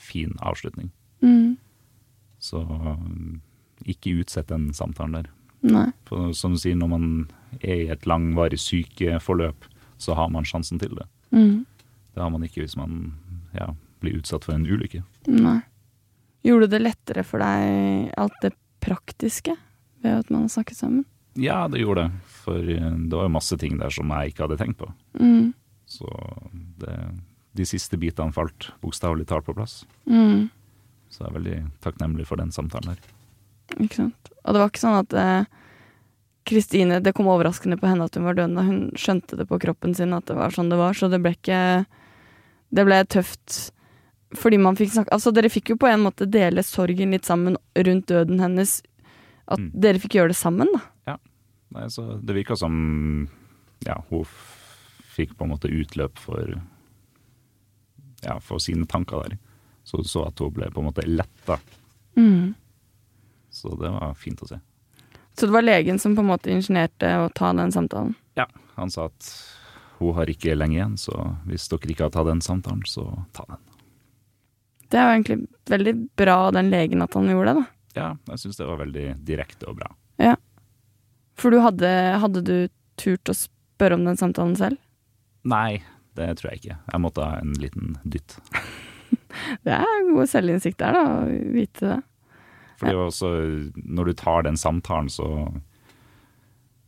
fin 0.00 0.36
avslutning. 0.44 0.92
Mm. 1.24 1.56
Så 2.40 2.62
um, 2.64 3.40
ikke 3.84 4.20
utsett 4.20 4.48
den 4.52 4.70
samtalen 4.76 5.18
der. 5.18 5.30
Nei. 5.60 5.88
For 6.08 6.32
som 6.36 6.56
du 6.56 6.60
sier, 6.60 6.76
når 6.76 6.92
man 6.94 7.08
er 7.60 7.84
i 7.84 7.90
et 7.92 8.06
langvarig 8.08 8.60
sykeforløp, 8.60 9.66
så 10.00 10.16
har 10.16 10.30
man 10.32 10.48
sjansen 10.48 10.80
til 10.80 10.94
det. 10.96 11.08
Mm. 11.32 11.66
Det 12.14 12.22
har 12.22 12.32
man 12.32 12.44
ikke 12.44 12.64
hvis 12.64 12.76
man 12.80 13.12
ja, 13.52 13.72
blir 14.00 14.20
utsatt 14.20 14.48
for 14.48 14.56
en 14.56 14.64
ulykke. 14.68 15.02
Nei. 15.28 15.60
Gjorde 16.46 16.70
det 16.72 16.82
lettere 16.82 17.24
for 17.26 17.42
deg 17.42 18.12
alt 18.20 18.36
det 18.44 18.54
praktiske 18.80 19.56
ved 20.00 20.22
at 20.22 20.30
man 20.32 20.46
har 20.46 20.52
snakket 20.54 20.78
sammen? 20.78 21.04
Ja, 21.38 21.68
det 21.68 21.82
gjorde 21.82 22.06
det. 22.06 22.12
For 22.42 22.58
eh, 22.58 22.92
det 22.92 23.16
var 23.16 23.28
jo 23.28 23.34
masse 23.36 23.58
ting 23.60 23.76
der 23.80 23.92
som 23.94 24.10
jeg 24.14 24.32
ikke 24.32 24.46
hadde 24.46 24.60
tenkt 24.60 24.80
på. 24.80 24.88
Mm. 25.20 25.52
Så 25.90 26.08
det, 26.80 26.96
de 27.58 27.66
siste 27.66 27.98
bitene 28.00 28.34
falt 28.34 28.70
bokstavelig 28.82 29.28
talt 29.30 29.46
på 29.46 29.54
plass. 29.56 29.82
Mm. 30.06 30.48
Så 31.10 31.24
jeg 31.24 31.30
er 31.30 31.38
veldig 31.38 31.58
takknemlig 31.84 32.26
for 32.28 32.40
den 32.40 32.52
samtalen 32.54 32.94
der. 32.94 33.16
Ikke 33.78 34.02
sant. 34.02 34.30
Og 34.44 34.54
det 34.54 34.62
var 34.62 34.70
ikke 34.72 34.82
sånn 34.82 35.00
at 35.02 35.16
eh, 35.18 35.56
Det 36.50 37.12
kom 37.14 37.28
overraskende 37.30 37.78
på 37.78 37.86
henne 37.86 38.06
at 38.08 38.16
hun 38.16 38.26
var 38.26 38.38
døende. 38.38 38.64
Hun 38.66 38.80
skjønte 38.98 39.36
det 39.38 39.46
på 39.46 39.60
kroppen 39.62 39.94
sin 39.94 40.16
at 40.16 40.26
det 40.26 40.38
var 40.38 40.54
sånn 40.54 40.70
det 40.72 40.80
var, 40.80 40.96
så 40.96 41.10
det 41.12 41.20
ble 41.22 41.36
ikke 41.36 41.84
Det 42.70 42.86
ble 42.86 43.04
tøft 43.06 43.72
fordi 44.36 44.58
man 44.62 44.76
fikk 44.78 44.92
snakke 44.94 45.12
Altså, 45.16 45.32
dere 45.34 45.50
fikk 45.50 45.72
jo 45.72 45.76
på 45.76 45.88
en 45.90 46.04
måte 46.04 46.26
dele 46.30 46.62
sorgen 46.62 47.10
litt 47.10 47.24
sammen 47.26 47.56
rundt 47.76 48.06
døden 48.06 48.38
hennes. 48.40 48.82
At 49.48 49.58
Mm. 49.58 49.70
dere 49.74 49.98
fikk 49.98 50.14
gjøre 50.14 50.28
det 50.30 50.36
sammen, 50.38 50.68
da. 50.72 51.16
Nei, 51.72 51.84
så 51.86 52.18
det 52.18 52.34
virka 52.34 52.56
som 52.58 53.28
ja, 53.86 53.94
hun 54.10 54.24
fikk 55.14 55.36
på 55.38 55.44
en 55.44 55.50
måte 55.52 55.68
utløp 55.70 56.18
for 56.18 56.60
ja, 58.24 58.38
for 58.40 58.58
sine 58.58 58.86
tanker 58.86 59.22
der. 59.22 59.38
Så 59.84 59.96
du 60.02 60.08
så 60.08 60.26
at 60.26 60.38
hun 60.42 60.50
ble 60.52 60.68
på 60.70 60.82
en 60.82 60.88
måte 60.90 61.06
letta. 61.06 61.58
Mm. 62.16 62.54
Så 63.50 63.70
det 63.80 63.90
var 63.90 64.14
fint 64.18 64.42
å 64.42 64.48
se. 64.50 64.58
Så 65.38 65.46
det 65.46 65.54
var 65.54 65.62
legen 65.62 65.98
som 65.98 66.16
på 66.16 66.20
en 66.24 66.30
måte 66.32 66.50
ingenierte 66.52 67.06
å 67.22 67.30
ta 67.32 67.52
den 67.56 67.72
samtalen? 67.72 68.14
Ja, 68.36 68.46
han 68.74 68.90
sa 68.90 69.06
at 69.06 69.30
hun 70.00 70.14
har 70.18 70.26
ikke 70.26 70.56
lenge 70.58 70.74
igjen, 70.76 70.98
så 70.98 71.14
hvis 71.46 71.68
dere 71.70 71.94
ikke 71.94 72.08
har 72.08 72.10
tatt 72.14 72.26
den 72.28 72.42
samtalen, 72.44 72.82
så 72.88 73.06
ta 73.32 73.46
den. 73.48 73.62
Det 74.90 74.98
er 74.98 75.06
jo 75.06 75.16
egentlig 75.16 75.38
veldig 75.70 75.94
bra 76.18 76.36
av 76.48 76.54
den 76.56 76.70
legen 76.72 77.04
at 77.04 77.14
han 77.14 77.30
gjorde 77.30 77.54
det, 77.54 77.62
da. 77.62 77.76
Ja, 78.00 78.08
jeg 78.30 78.42
syns 78.42 78.58
det 78.58 78.68
var 78.68 78.80
veldig 78.82 79.06
direkte 79.26 79.68
og 79.70 79.78
bra. 79.80 79.90
Ja. 80.22 80.36
For 81.38 81.54
du 81.54 81.60
hadde, 81.62 81.90
hadde 82.22 82.42
du 82.46 82.54
turt 83.00 83.30
å 83.30 83.36
spørre 83.36 83.96
om 83.96 84.04
den 84.06 84.18
samtalen 84.20 84.56
selv? 84.58 84.80
Nei, 85.48 85.80
det 86.18 86.28
tror 86.38 86.52
jeg 86.52 86.62
ikke. 86.62 86.78
Jeg 86.92 87.02
måtte 87.02 87.24
ha 87.26 87.40
en 87.40 87.54
liten 87.62 87.96
dytt. 88.04 88.38
Det 89.64 89.74
er 89.74 90.08
god 90.10 90.28
selvinnsikt 90.30 90.78
der, 90.82 90.94
da, 90.94 91.02
å 91.22 91.50
vite 91.54 91.86
det. 91.86 91.98
For 92.78 92.86
det 92.86 92.92
er 92.92 92.96
jo 92.96 93.06
også, 93.08 93.30
når 93.76 94.08
du 94.08 94.12
tar 94.18 94.44
den 94.46 94.56
samtalen, 94.58 95.10
så 95.12 95.26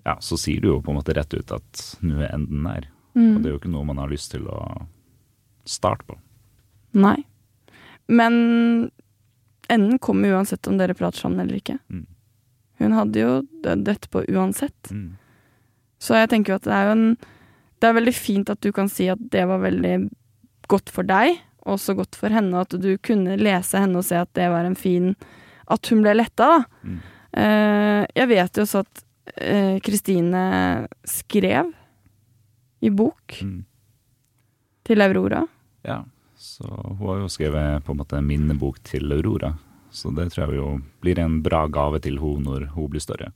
ja, 0.06 0.16
så 0.24 0.38
sier 0.40 0.62
du 0.62 0.68
jo 0.70 0.78
på 0.82 0.90
en 0.90 0.98
måte 0.98 1.14
rett 1.14 1.34
ut 1.34 1.52
at 1.54 1.82
nå 2.02 2.16
er 2.22 2.32
enden 2.32 2.64
nær. 2.66 2.86
Mm. 3.14 3.36
Og 3.36 3.42
det 3.42 3.50
er 3.50 3.54
jo 3.54 3.60
ikke 3.60 3.72
noe 3.74 3.88
man 3.90 4.00
har 4.02 4.10
lyst 4.10 4.32
til 4.34 4.46
å 4.50 4.62
starte 5.68 6.06
på. 6.08 6.16
Nei. 6.98 7.18
Men 8.08 8.90
enden 9.68 9.98
kommer 9.98 10.32
uansett 10.34 10.66
om 10.68 10.78
dere 10.78 10.94
prater 10.94 11.22
sammen 11.22 11.40
eller 11.40 11.60
ikke. 11.60 11.78
Mm. 11.88 12.06
Hun 12.82 12.92
hadde 12.96 13.20
jo 13.22 13.34
dødd 13.62 13.88
etterpå 13.88 14.24
uansett. 14.34 14.90
Mm. 14.90 15.12
Så 16.02 16.16
jeg 16.18 16.32
tenker 16.32 16.52
jo 16.52 16.58
at 16.58 16.66
det 16.66 16.74
er 16.74 16.88
jo 16.90 16.96
en 16.96 17.06
Det 17.82 17.88
er 17.88 17.94
veldig 17.98 18.14
fint 18.14 18.50
at 18.50 18.60
du 18.62 18.70
kan 18.72 18.88
si 18.88 19.08
at 19.10 19.18
det 19.32 19.42
var 19.50 19.58
veldig 19.58 20.08
godt 20.70 20.90
for 20.94 21.02
deg, 21.02 21.40
og 21.66 21.72
også 21.74 21.96
godt 21.98 22.14
for 22.14 22.30
henne, 22.30 22.60
at 22.62 22.70
du 22.78 22.92
kunne 23.02 23.34
lese 23.38 23.78
henne 23.82 23.98
og 23.98 24.04
se 24.06 24.14
at 24.22 24.30
det 24.38 24.46
var 24.50 24.64
en 24.66 24.76
fin 24.78 25.16
At 25.70 25.86
hun 25.90 26.02
ble 26.02 26.14
letta, 26.14 26.46
da. 26.46 26.60
Mm. 26.86 27.00
Uh, 27.32 28.02
jeg 28.14 28.28
vet 28.28 28.56
jo 28.58 28.62
også 28.66 28.82
at 28.84 29.02
Kristine 29.32 29.78
Kristine 29.82 30.42
skrev 31.08 31.70
i 32.82 32.90
bok 32.90 33.38
Mm. 33.42 33.64
til 34.84 35.00
Aurora. 35.00 35.44
Ja, 35.86 36.02
så 36.62 36.96
hun 36.98 37.08
har 37.08 37.16
jo 37.24 37.28
skrevet 37.28 37.84
på 37.84 37.92
en 37.92 37.98
måte 37.98 38.20
minnebok 38.22 38.78
til 38.86 39.10
Aurora. 39.12 39.56
Så 39.90 40.12
det 40.14 40.28
tror 40.30 40.46
jeg 40.46 40.60
jo 40.60 40.68
blir 41.02 41.18
en 41.18 41.40
bra 41.42 41.66
gave 41.66 41.98
til 42.04 42.20
hun 42.22 42.46
når 42.46 42.68
hun 42.76 42.88
blir 42.92 43.02
større. 43.02 43.32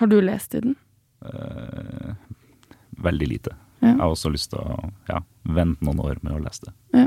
Har 0.00 0.06
du 0.06 0.20
lest 0.20 0.54
i 0.54 0.60
den? 0.60 0.76
Eh, 1.24 2.12
veldig 2.90 3.28
lite. 3.28 3.56
Ja. 3.80 3.88
Jeg 3.88 3.98
har 4.02 4.12
også 4.12 4.30
lyst 4.32 4.52
til 4.52 4.60
å 4.60 4.90
ja, 5.08 5.22
vente 5.42 5.84
noen 5.84 6.02
år 6.04 6.20
med 6.20 6.36
å 6.36 6.42
lese 6.44 6.68
det. 6.68 6.74
Ja. 7.00 7.06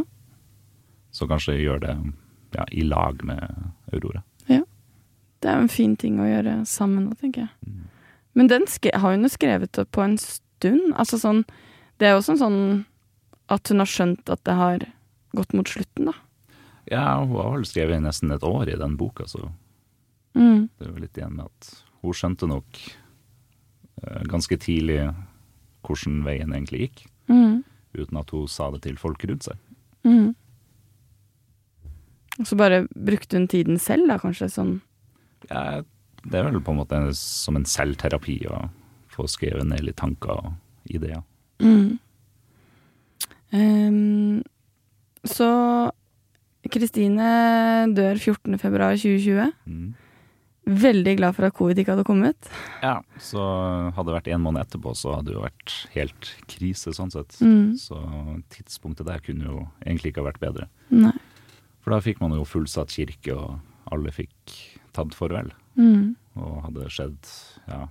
Så 1.14 1.30
kanskje 1.30 1.60
gjøre 1.62 1.86
det 1.86 1.96
ja, 2.58 2.66
i 2.72 2.82
lag 2.82 3.22
med 3.26 3.46
Aurora. 3.94 4.24
Ja. 4.50 4.64
Det 5.40 5.52
er 5.52 5.60
jo 5.60 5.68
en 5.68 5.74
fin 5.74 5.96
ting 6.00 6.18
å 6.22 6.30
gjøre 6.30 6.64
sammen 6.70 7.06
nå, 7.08 7.18
tenker 7.22 7.46
jeg. 7.46 7.54
Mm. 7.70 7.86
Men 8.34 8.50
den 8.50 8.66
har 8.94 9.14
hun 9.14 9.28
jo 9.28 9.30
skrevet 9.30 9.80
på 9.94 10.02
en 10.02 10.18
stund. 10.18 10.94
Altså 10.98 11.22
sånn 11.22 11.44
Det 12.02 12.08
er 12.08 12.16
jo 12.16 12.24
også 12.24 12.34
en 12.34 12.42
sånn 12.42 12.62
at 13.54 13.70
hun 13.72 13.80
har 13.84 13.90
skjønt 13.90 14.30
at 14.34 14.44
det 14.48 14.56
har 14.60 14.86
gått 15.36 15.54
mot 15.58 15.68
slutten, 15.70 16.06
da. 16.12 16.14
Ja, 16.92 17.06
hun 17.24 17.32
har 17.38 17.54
vel 17.56 17.66
skrevet 17.66 18.02
nesten 18.04 18.32
et 18.36 18.44
år 18.44 18.68
i 18.74 18.78
den 18.80 18.98
boka, 19.00 19.26
så 19.30 19.52
Mm. 20.36 20.70
det 20.80 20.88
er 20.88 20.92
jo 20.94 21.00
litt 21.02 21.14
igjen 21.18 21.36
med 21.38 21.46
at 21.46 21.84
hun 22.02 22.14
skjønte 22.18 22.48
nok 22.50 22.80
eh, 24.04 24.24
ganske 24.28 24.58
tidlig 24.60 25.14
hvordan 25.86 26.24
veien 26.26 26.52
egentlig 26.54 26.88
gikk, 26.90 27.06
Mm. 27.30 27.64
uten 27.96 28.18
at 28.20 28.30
hun 28.32 28.48
sa 28.48 28.72
det 28.72 28.82
til 28.82 28.96
folk 28.98 29.24
rundt 29.24 29.44
seg. 29.44 29.58
Mm. 30.04 30.36
Og 32.40 32.48
så 32.50 32.58
bare 32.58 32.88
brukte 32.98 33.38
hun 33.38 33.48
tiden 33.48 33.78
selv, 33.80 34.08
da, 34.10 34.18
kanskje, 34.18 34.50
sånn 34.50 34.82
Ja, 35.52 35.84
det 36.26 36.40
er 36.40 36.48
vel 36.50 36.62
på 36.64 36.72
en 36.74 36.80
måte 36.80 37.00
som 37.16 37.56
en 37.60 37.66
selvterapi 37.68 38.40
å 38.50 38.70
få 39.14 39.28
skrevet 39.30 39.68
ned 39.68 39.84
litt 39.84 39.98
tanker 40.00 40.32
og 40.32 40.54
ideer. 40.90 41.24
mm. 41.60 42.00
Ehm, 43.54 44.42
Så 45.24 45.48
Kristine 46.72 47.28
dør 47.96 48.18
14. 48.20 48.58
februar 48.60 48.96
2020. 48.98 49.54
Mm. 49.68 49.94
Veldig 50.64 51.18
glad 51.20 51.36
for 51.36 51.48
at 51.48 51.56
covid 51.56 51.80
ikke 51.80 51.92
hadde 51.92 52.06
kommet. 52.08 52.50
Ja, 52.82 53.02
så 53.20 53.40
hadde 53.92 54.08
det 54.10 54.16
vært 54.16 54.30
en 54.32 54.44
måned 54.46 54.64
etterpå, 54.64 54.94
så 54.96 55.18
hadde 55.18 55.32
det 55.32 55.36
jo 55.36 55.44
vært 55.44 55.74
helt 55.96 56.30
krise 56.48 56.94
sånn 56.96 57.12
sett. 57.12 57.36
Mm. 57.44 57.74
Så 57.80 58.00
tidspunktet 58.56 59.10
der 59.10 59.24
kunne 59.24 59.50
jo 59.50 59.58
egentlig 59.84 60.14
ikke 60.14 60.24
ha 60.24 60.30
vært 60.30 60.44
bedre. 60.44 60.70
Nei. 60.92 61.12
For 61.84 61.92
da 61.92 62.00
fikk 62.04 62.22
man 62.24 62.32
jo 62.38 62.46
fullsatt 62.48 62.96
kirke, 62.96 63.36
og 63.36 63.60
alle 63.92 64.14
fikk 64.16 64.56
tatt 64.96 65.16
farvel. 65.18 65.52
Mm. 65.76 66.14
Og 66.40 66.62
hadde 66.64 66.86
det 66.86 66.94
skjedd 66.96 67.34
ja, 67.68 67.82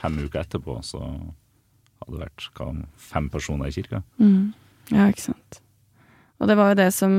fem 0.00 0.16
uker 0.24 0.40
etterpå, 0.46 0.78
så 0.86 1.02
hadde 1.04 2.14
det 2.14 2.22
vært 2.24 2.48
hva, 2.56 2.70
fem 2.96 3.28
personer 3.28 3.68
i 3.68 3.76
kirka. 3.76 4.00
Mm. 4.16 4.54
Ja, 4.90 5.08
ikke 5.12 5.26
sant. 5.30 5.60
Og 6.40 6.48
det 6.48 6.56
var 6.56 6.70
jo 6.72 6.78
det 6.80 6.90
som 6.94 7.14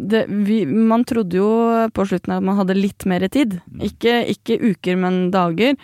det, 0.00 0.24
vi, 0.28 0.62
Man 0.66 1.04
trodde 1.04 1.36
jo 1.36 1.48
på 1.92 2.06
slutten 2.08 2.32
at 2.34 2.42
man 2.42 2.56
hadde 2.56 2.74
litt 2.76 3.04
mer 3.06 3.26
tid. 3.28 3.58
Mm. 3.68 3.82
Ikke, 3.90 4.14
ikke 4.32 4.56
uker, 4.72 4.96
men 4.96 5.30
dager. 5.30 5.76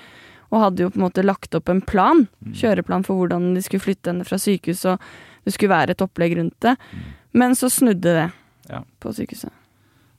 Og 0.51 0.63
hadde 0.63 0.85
jo 0.87 0.91
på 0.91 0.97
en 1.01 1.05
måte 1.09 1.25
lagt 1.27 1.55
opp 1.59 1.69
en 1.69 1.81
plan, 1.83 2.27
Mm. 2.45 2.53
kjøreplan 2.55 3.05
for 3.05 3.17
hvordan 3.19 3.55
de 3.55 3.61
skulle 3.63 3.83
flytte 3.83 4.13
henne 4.13 4.25
fra 4.25 4.39
sykehuset, 4.39 4.93
og 4.95 5.45
det 5.45 5.53
skulle 5.55 5.75
være 5.75 5.91
et 5.97 6.03
opplegg 6.05 6.37
rundt 6.39 6.59
det. 6.61 6.77
Mm. 6.93 7.03
Men 7.35 7.55
så 7.59 7.69
snudde 7.69 8.03
det 8.15 8.33
Ja. 8.71 8.83
på 9.01 9.13
sykehuset. 9.13 9.53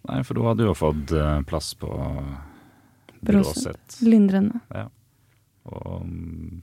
Nei, 0.07 0.21
for 0.23 0.33
da 0.35 0.41
hadde 0.49 0.63
jo 0.67 0.73
fått 0.77 1.11
eh, 1.11 1.41
plass 1.43 1.73
på 1.75 1.89
Bråset. 3.23 3.97
Lindrende. 4.05 4.59
Og 5.67 6.05
mm, 6.05 6.61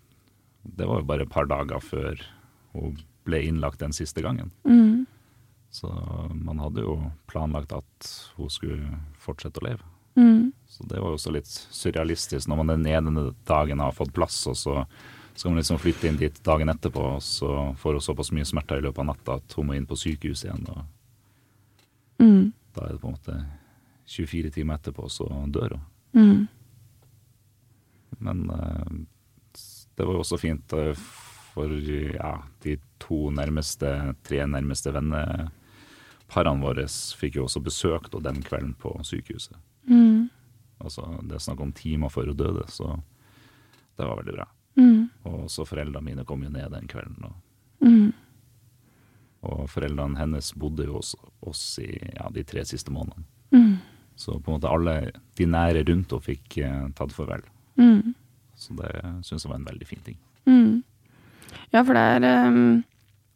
det 0.76 0.86
var 0.88 1.00
jo 1.02 1.08
bare 1.08 1.22
et 1.26 1.32
par 1.32 1.46
dager 1.50 1.82
før 1.82 2.20
hun 2.72 2.96
ble 3.24 3.40
innlagt 3.48 3.80
den 3.80 3.92
siste 3.96 4.22
gangen. 4.22 4.50
Mm. 4.64 5.06
Så 5.74 5.88
man 6.34 6.58
hadde 6.62 6.84
jo 6.84 7.10
planlagt 7.26 7.72
at 7.74 8.08
hun 8.36 8.50
skulle 8.52 8.98
fortsette 9.18 9.58
å 9.62 9.66
leve. 9.66 9.82
Mm. 10.16 10.52
Så 10.70 10.84
det 10.86 11.00
var 11.00 11.10
jo 11.10 11.16
også 11.18 11.32
litt 11.34 11.50
surrealistisk 11.50 12.46
når 12.48 12.56
man 12.60 12.70
den 12.76 12.86
ene 12.86 13.24
dagen 13.48 13.80
har 13.82 13.92
fått 13.96 14.12
plass, 14.14 14.36
og 14.46 14.56
så 14.56 14.76
skal 15.34 15.50
man 15.50 15.58
liksom 15.58 15.80
flytte 15.82 16.06
inn 16.06 16.18
dit 16.20 16.36
dagen 16.46 16.70
etterpå, 16.70 17.02
og 17.16 17.22
så 17.26 17.48
får 17.80 17.96
hun 17.98 18.04
såpass 18.06 18.30
mye 18.36 18.46
smerter 18.46 18.78
i 18.78 18.84
løpet 18.86 19.02
av 19.02 19.08
natta 19.08 19.38
at 19.40 19.56
hun 19.58 19.66
må 19.66 19.74
inn 19.74 19.86
på 19.90 19.98
sykehus 19.98 20.44
igjen. 20.46 20.66
Og 20.70 20.84
Mm. 22.22 22.52
da 22.76 22.84
er 22.86 22.92
det 22.92 23.00
på 23.02 23.08
en 23.08 23.16
måte 23.16 23.46
24 24.06 24.50
timer 24.54 24.78
etterpå, 24.78 25.08
så 25.10 25.26
dør 25.50 25.74
hun. 25.74 25.80
Mm. 26.14 26.48
Men 28.20 28.50
eh, 28.50 28.92
det 29.96 30.06
var 30.06 30.14
jo 30.14 30.22
også 30.22 30.38
fint 30.38 30.72
eh, 30.78 30.94
for 31.54 31.70
ja, 31.70 32.32
de 32.64 32.76
to 33.02 33.28
nærmeste, 33.34 33.90
tre 34.26 34.42
nærmeste 34.50 34.90
venneparene 34.94 36.64
våre 36.64 36.86
fikk 36.90 37.38
jo 37.38 37.46
også 37.46 37.62
besøk 37.64 38.10
da, 38.12 38.20
den 38.28 38.42
kvelden 38.42 38.74
på 38.80 38.92
sykehuset. 39.06 39.56
Mm. 39.88 40.26
Altså, 40.84 41.06
det 41.22 41.38
er 41.38 41.44
snakk 41.46 41.62
om 41.62 41.72
timer 41.76 42.10
før 42.12 42.32
hun 42.32 42.40
døde, 42.40 42.66
så 42.72 42.96
det 43.96 44.06
var 44.08 44.18
veldig 44.20 44.34
bra. 44.40 44.48
Mm. 44.80 45.00
Og 45.30 45.44
så 45.52 45.64
foreldrene 45.68 46.02
mine 46.08 46.24
kom 46.26 46.42
jo 46.42 46.50
ned 46.50 46.72
den 46.74 46.90
kvelden. 46.90 47.30
Og, 47.30 47.40
Mm. 47.84 48.12
og 49.44 49.66
foreldrene 49.68 50.16
hennes 50.16 50.52
bodde 50.56 50.86
jo 50.88 50.94
hos 50.96 51.10
oss 51.44 51.78
i 51.82 51.90
ja, 52.16 52.30
de 52.32 52.44
tre 52.48 52.62
siste 52.64 52.90
månedene. 52.94 53.26
Mm. 53.52 53.74
Så 54.16 54.38
på 54.40 54.50
en 54.50 54.56
måte 54.56 54.70
alle 54.70 54.94
de 55.36 55.46
nære 55.50 55.82
rundt 55.84 56.14
henne 56.14 56.24
fikk 56.24 56.58
eh, 56.64 56.86
tatt 56.96 57.12
farvel. 57.12 57.42
Mm. 57.76 58.14
Så 58.56 58.76
det 58.78 58.90
syns 59.26 59.44
jeg 59.44 59.50
var 59.50 59.58
en 59.60 59.68
veldig 59.68 59.86
fin 59.90 60.04
ting. 60.06 60.16
Mm. 60.48 60.82
Ja, 61.74 61.82
for 61.82 61.94
det 61.96 62.04
er 62.16 62.48
um, 62.48 62.82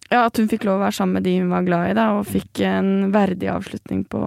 Ja, 0.09 0.25
at 0.25 0.39
hun 0.41 0.49
fikk 0.49 0.65
lov 0.65 0.79
å 0.79 0.87
være 0.87 0.97
sammen 0.97 1.19
med 1.19 1.27
de 1.29 1.35
hun 1.41 1.53
var 1.53 1.67
glad 1.67 1.91
i, 1.91 1.97
da, 1.99 2.09
og 2.17 2.29
fikk 2.31 2.63
en 2.65 3.11
verdig 3.13 3.51
avslutning 3.53 4.07
på, 4.09 4.23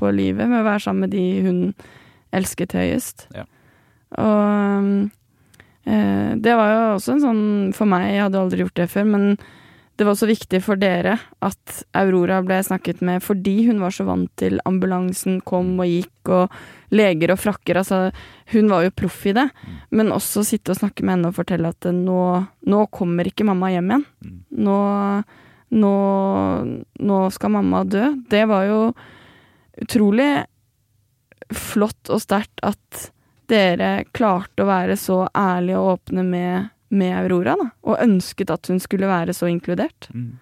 på 0.00 0.10
livet 0.16 0.50
med 0.50 0.62
å 0.62 0.66
være 0.66 0.84
sammen 0.88 1.06
med 1.06 1.14
de 1.14 1.24
hun 1.46 1.60
elsket 2.34 2.74
høyest. 2.74 3.28
Ja. 3.36 3.46
Og 4.18 4.42
um, 4.82 5.08
det 6.40 6.54
var 6.58 6.70
jo 6.70 6.80
også 6.96 7.14
en 7.14 7.22
sånn 7.22 7.44
For 7.74 7.88
meg, 7.88 8.10
jeg 8.12 8.20
hadde 8.26 8.40
aldri 8.42 8.62
gjort 8.62 8.76
det 8.78 8.90
før, 8.92 9.06
men 9.08 9.24
det 10.00 10.06
var 10.06 10.14
også 10.14 10.30
viktig 10.30 10.62
for 10.64 10.80
dere 10.80 11.18
at 11.44 11.80
Aurora 12.00 12.38
ble 12.40 12.56
snakket 12.64 13.02
med 13.04 13.20
fordi 13.20 13.66
hun 13.66 13.82
var 13.82 13.92
så 13.92 14.06
vant 14.08 14.30
til 14.40 14.56
ambulansen 14.64 15.42
kom 15.44 15.74
og 15.76 15.90
gikk, 15.90 16.30
og 16.32 16.54
leger 16.96 17.34
og 17.34 17.40
frakker. 17.42 17.82
Altså, 17.82 17.98
hun 18.54 18.72
var 18.72 18.86
jo 18.86 18.94
proff 18.96 19.18
i 19.28 19.34
det. 19.36 19.44
Men 19.92 20.14
også 20.16 20.46
sitte 20.48 20.72
og 20.72 20.80
snakke 20.80 21.04
med 21.04 21.18
henne 21.18 21.28
og 21.28 21.36
fortelle 21.36 21.74
at 21.74 21.90
nå, 21.92 22.22
nå 22.72 22.80
kommer 22.96 23.28
ikke 23.28 23.44
mamma 23.44 23.68
hjem 23.74 23.92
igjen. 23.92 24.06
Mm. 24.24 24.40
Nå, 24.64 24.78
nå, 25.84 25.94
nå 27.12 27.20
skal 27.36 27.54
mamma 27.58 27.84
dø. 27.84 28.08
Det 28.32 28.42
var 28.48 28.70
jo 28.70 28.80
utrolig 29.84 30.30
flott 31.52 32.08
og 32.08 32.24
sterkt 32.24 32.64
at 32.64 33.10
dere 33.52 34.06
klarte 34.16 34.64
å 34.64 34.70
være 34.72 34.96
så 34.96 35.26
ærlige 35.28 35.76
og 35.76 35.96
åpne 35.98 36.24
med, 36.24 36.72
med 36.90 37.14
Aurora, 37.16 37.56
da. 37.58 37.70
Og 37.86 38.00
ønsket 38.02 38.50
at 38.52 38.70
hun 38.70 38.80
skulle 38.82 39.08
være 39.10 39.34
så 39.36 39.48
inkludert. 39.50 40.08
Mm. 40.14 40.38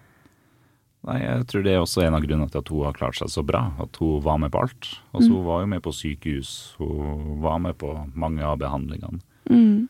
Nei, 1.09 1.19
jeg 1.23 1.45
tror 1.49 1.63
det 1.65 1.73
er 1.73 1.81
også 1.81 2.03
en 2.05 2.17
av 2.19 2.25
grunnene 2.25 2.51
til 2.53 2.61
at 2.61 2.71
hun 2.73 2.85
har 2.85 2.97
klart 2.97 3.17
seg 3.21 3.31
så 3.33 3.45
bra. 3.47 3.69
At 3.81 3.97
hun 4.03 4.23
var 4.25 4.41
med 4.43 4.53
på 4.53 4.65
alt. 4.65 4.89
Altså, 5.15 5.31
Hun 5.31 5.47
var 5.47 5.63
jo 5.63 5.71
med 5.71 5.83
på 5.85 5.93
sykehus, 5.95 6.75
hun 6.81 7.39
var 7.45 7.61
med 7.65 7.79
på 7.81 7.93
mange 8.15 8.45
av 8.45 8.59
behandlingene. 8.61 9.21
Mm. 9.49 9.89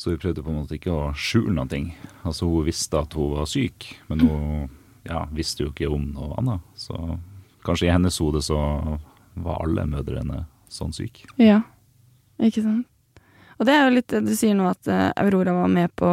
Så 0.00 0.14
hun 0.14 0.20
prøvde 0.22 0.42
på 0.44 0.52
en 0.52 0.60
måte 0.62 0.78
ikke 0.78 0.94
å 0.94 1.10
skjule 1.12 1.52
noen 1.52 1.68
ting. 1.68 1.90
Altså, 2.22 2.48
hun 2.48 2.64
visste 2.68 3.02
at 3.02 3.16
hun 3.18 3.34
var 3.36 3.50
syk, 3.50 3.90
men 4.08 4.22
hun 4.24 4.70
ja, 5.04 5.26
visste 5.34 5.66
jo 5.66 5.74
ikke 5.74 5.90
om 5.92 6.06
noe 6.14 6.38
annet. 6.40 6.64
Så 6.78 6.96
kanskje 7.66 7.90
i 7.90 7.92
hennes 7.92 8.16
hode 8.22 8.40
så 8.44 8.60
var 9.40 9.60
alle 9.60 9.84
mødrene 9.90 10.46
sånn 10.72 10.94
syk. 10.96 11.24
Ja, 11.40 11.60
ikke 12.40 12.64
sant. 12.64 12.88
Og 13.60 13.66
det 13.68 13.74
er 13.76 13.84
jo 13.86 13.94
litt 13.98 14.08
det 14.08 14.22
du 14.24 14.32
sier 14.36 14.56
nå, 14.56 14.66
at 14.72 14.88
eh, 14.88 15.10
Aurora 15.20 15.52
var 15.52 15.68
med 15.68 15.92
på 16.00 16.08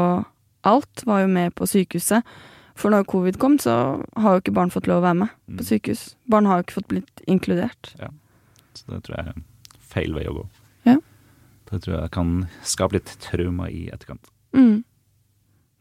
alt. 0.68 1.04
Var 1.08 1.24
jo 1.24 1.30
med 1.32 1.54
på 1.56 1.68
sykehuset. 1.70 2.28
For 2.78 2.94
når 2.94 3.08
covid 3.10 3.40
kom, 3.42 3.56
så 3.58 3.74
har 4.20 4.36
jo 4.36 4.42
ikke 4.44 4.54
barn 4.54 4.70
fått 4.74 4.86
lov 4.90 5.00
å 5.02 5.08
være 5.08 5.20
med 5.24 5.30
Mm. 5.48 5.58
på 5.58 5.64
sykehus. 5.66 6.02
Barn 6.30 6.46
har 6.46 6.60
jo 6.60 6.66
ikke 6.68 6.76
fått 6.82 6.90
blitt 6.92 7.22
inkludert. 7.26 7.94
Ja. 7.98 8.10
Så 8.76 8.92
det 8.92 9.00
tror 9.08 9.16
jeg 9.18 9.26
er 9.26 9.34
en 9.34 9.46
feil 9.80 10.14
vei 10.14 10.26
å 10.28 10.34
gå. 10.36 10.44
Ja. 10.86 10.98
Det 11.72 11.80
tror 11.82 11.96
jeg 12.02 12.12
kan 12.12 12.34
skape 12.68 13.00
litt 13.00 13.16
trauma 13.24 13.70
i 13.72 13.88
etterkant. 13.90 14.28
Mm. 14.54 14.84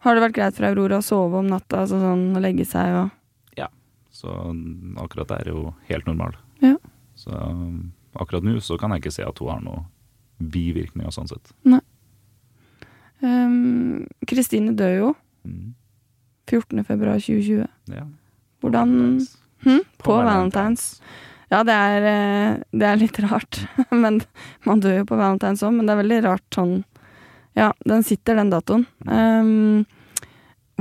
Har 0.06 0.14
det 0.14 0.22
vært 0.22 0.36
greit 0.38 0.56
for 0.56 0.64
Aurora 0.70 1.02
å 1.02 1.04
sove 1.04 1.42
om 1.42 1.50
natta, 1.50 1.82
altså 1.82 1.98
sånn 2.00 2.36
å 2.38 2.40
legge 2.40 2.64
seg 2.64 2.94
og 3.02 3.10
Så 4.16 4.32
akkurat 4.96 5.28
det 5.28 5.36
er 5.42 5.48
jo 5.52 5.74
helt 5.90 6.06
normal. 6.06 6.32
Ja. 6.64 6.78
Så 7.20 7.28
um, 7.36 7.92
akkurat 8.16 8.46
nå 8.46 8.54
så 8.64 8.78
kan 8.80 8.94
jeg 8.94 9.02
ikke 9.02 9.12
se 9.12 9.26
at 9.28 9.38
hun 9.42 9.50
har 9.50 9.60
noen 9.60 9.82
bivirkninger 10.38 11.12
sånn 11.14 11.28
sett. 11.30 11.52
Nei. 11.64 11.80
Kristine 14.26 14.74
dør 14.76 14.96
jo 14.98 15.14
Mm. 15.46 15.74
14. 16.50 16.82
februar 16.84 17.20
2020. 17.22 17.68
Ja. 17.86 18.02
Hvordan 18.60 19.20
hm? 19.62 19.80
På, 19.98 20.04
På 20.04 20.16
Valentine's. 20.26 21.00
Ja, 21.50 21.62
det 21.62 21.72
er, 21.72 22.02
eh, 22.10 22.56
det 22.72 22.82
er 22.88 22.96
litt 22.96 23.18
rart. 23.22 23.60
men 23.92 24.20
man 24.66 24.80
dør 24.82 24.98
jo 24.98 25.04
på 25.06 25.18
Valentine's 25.18 25.62
òg, 25.62 25.74
men 25.76 25.86
det 25.86 25.94
er 25.94 26.02
veldig 26.02 26.18
rart 26.26 26.58
sånn 26.58 26.84
Ja, 27.54 27.72
den 27.86 28.02
sitter, 28.02 28.34
den 28.36 28.50
datoen. 28.50 28.86
Um, 29.06 29.86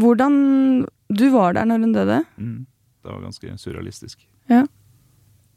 hvordan 0.01 0.85
Du 1.13 1.29
var 1.31 1.53
der 1.53 1.65
når 1.69 1.85
hun 1.85 1.93
døde? 1.93 2.17
Mm. 2.37 2.65
Det 3.05 3.11
var 3.11 3.21
ganske 3.21 3.57
surrealistisk. 3.61 4.25
Ja. 4.49 4.65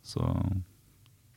Så 0.04 0.20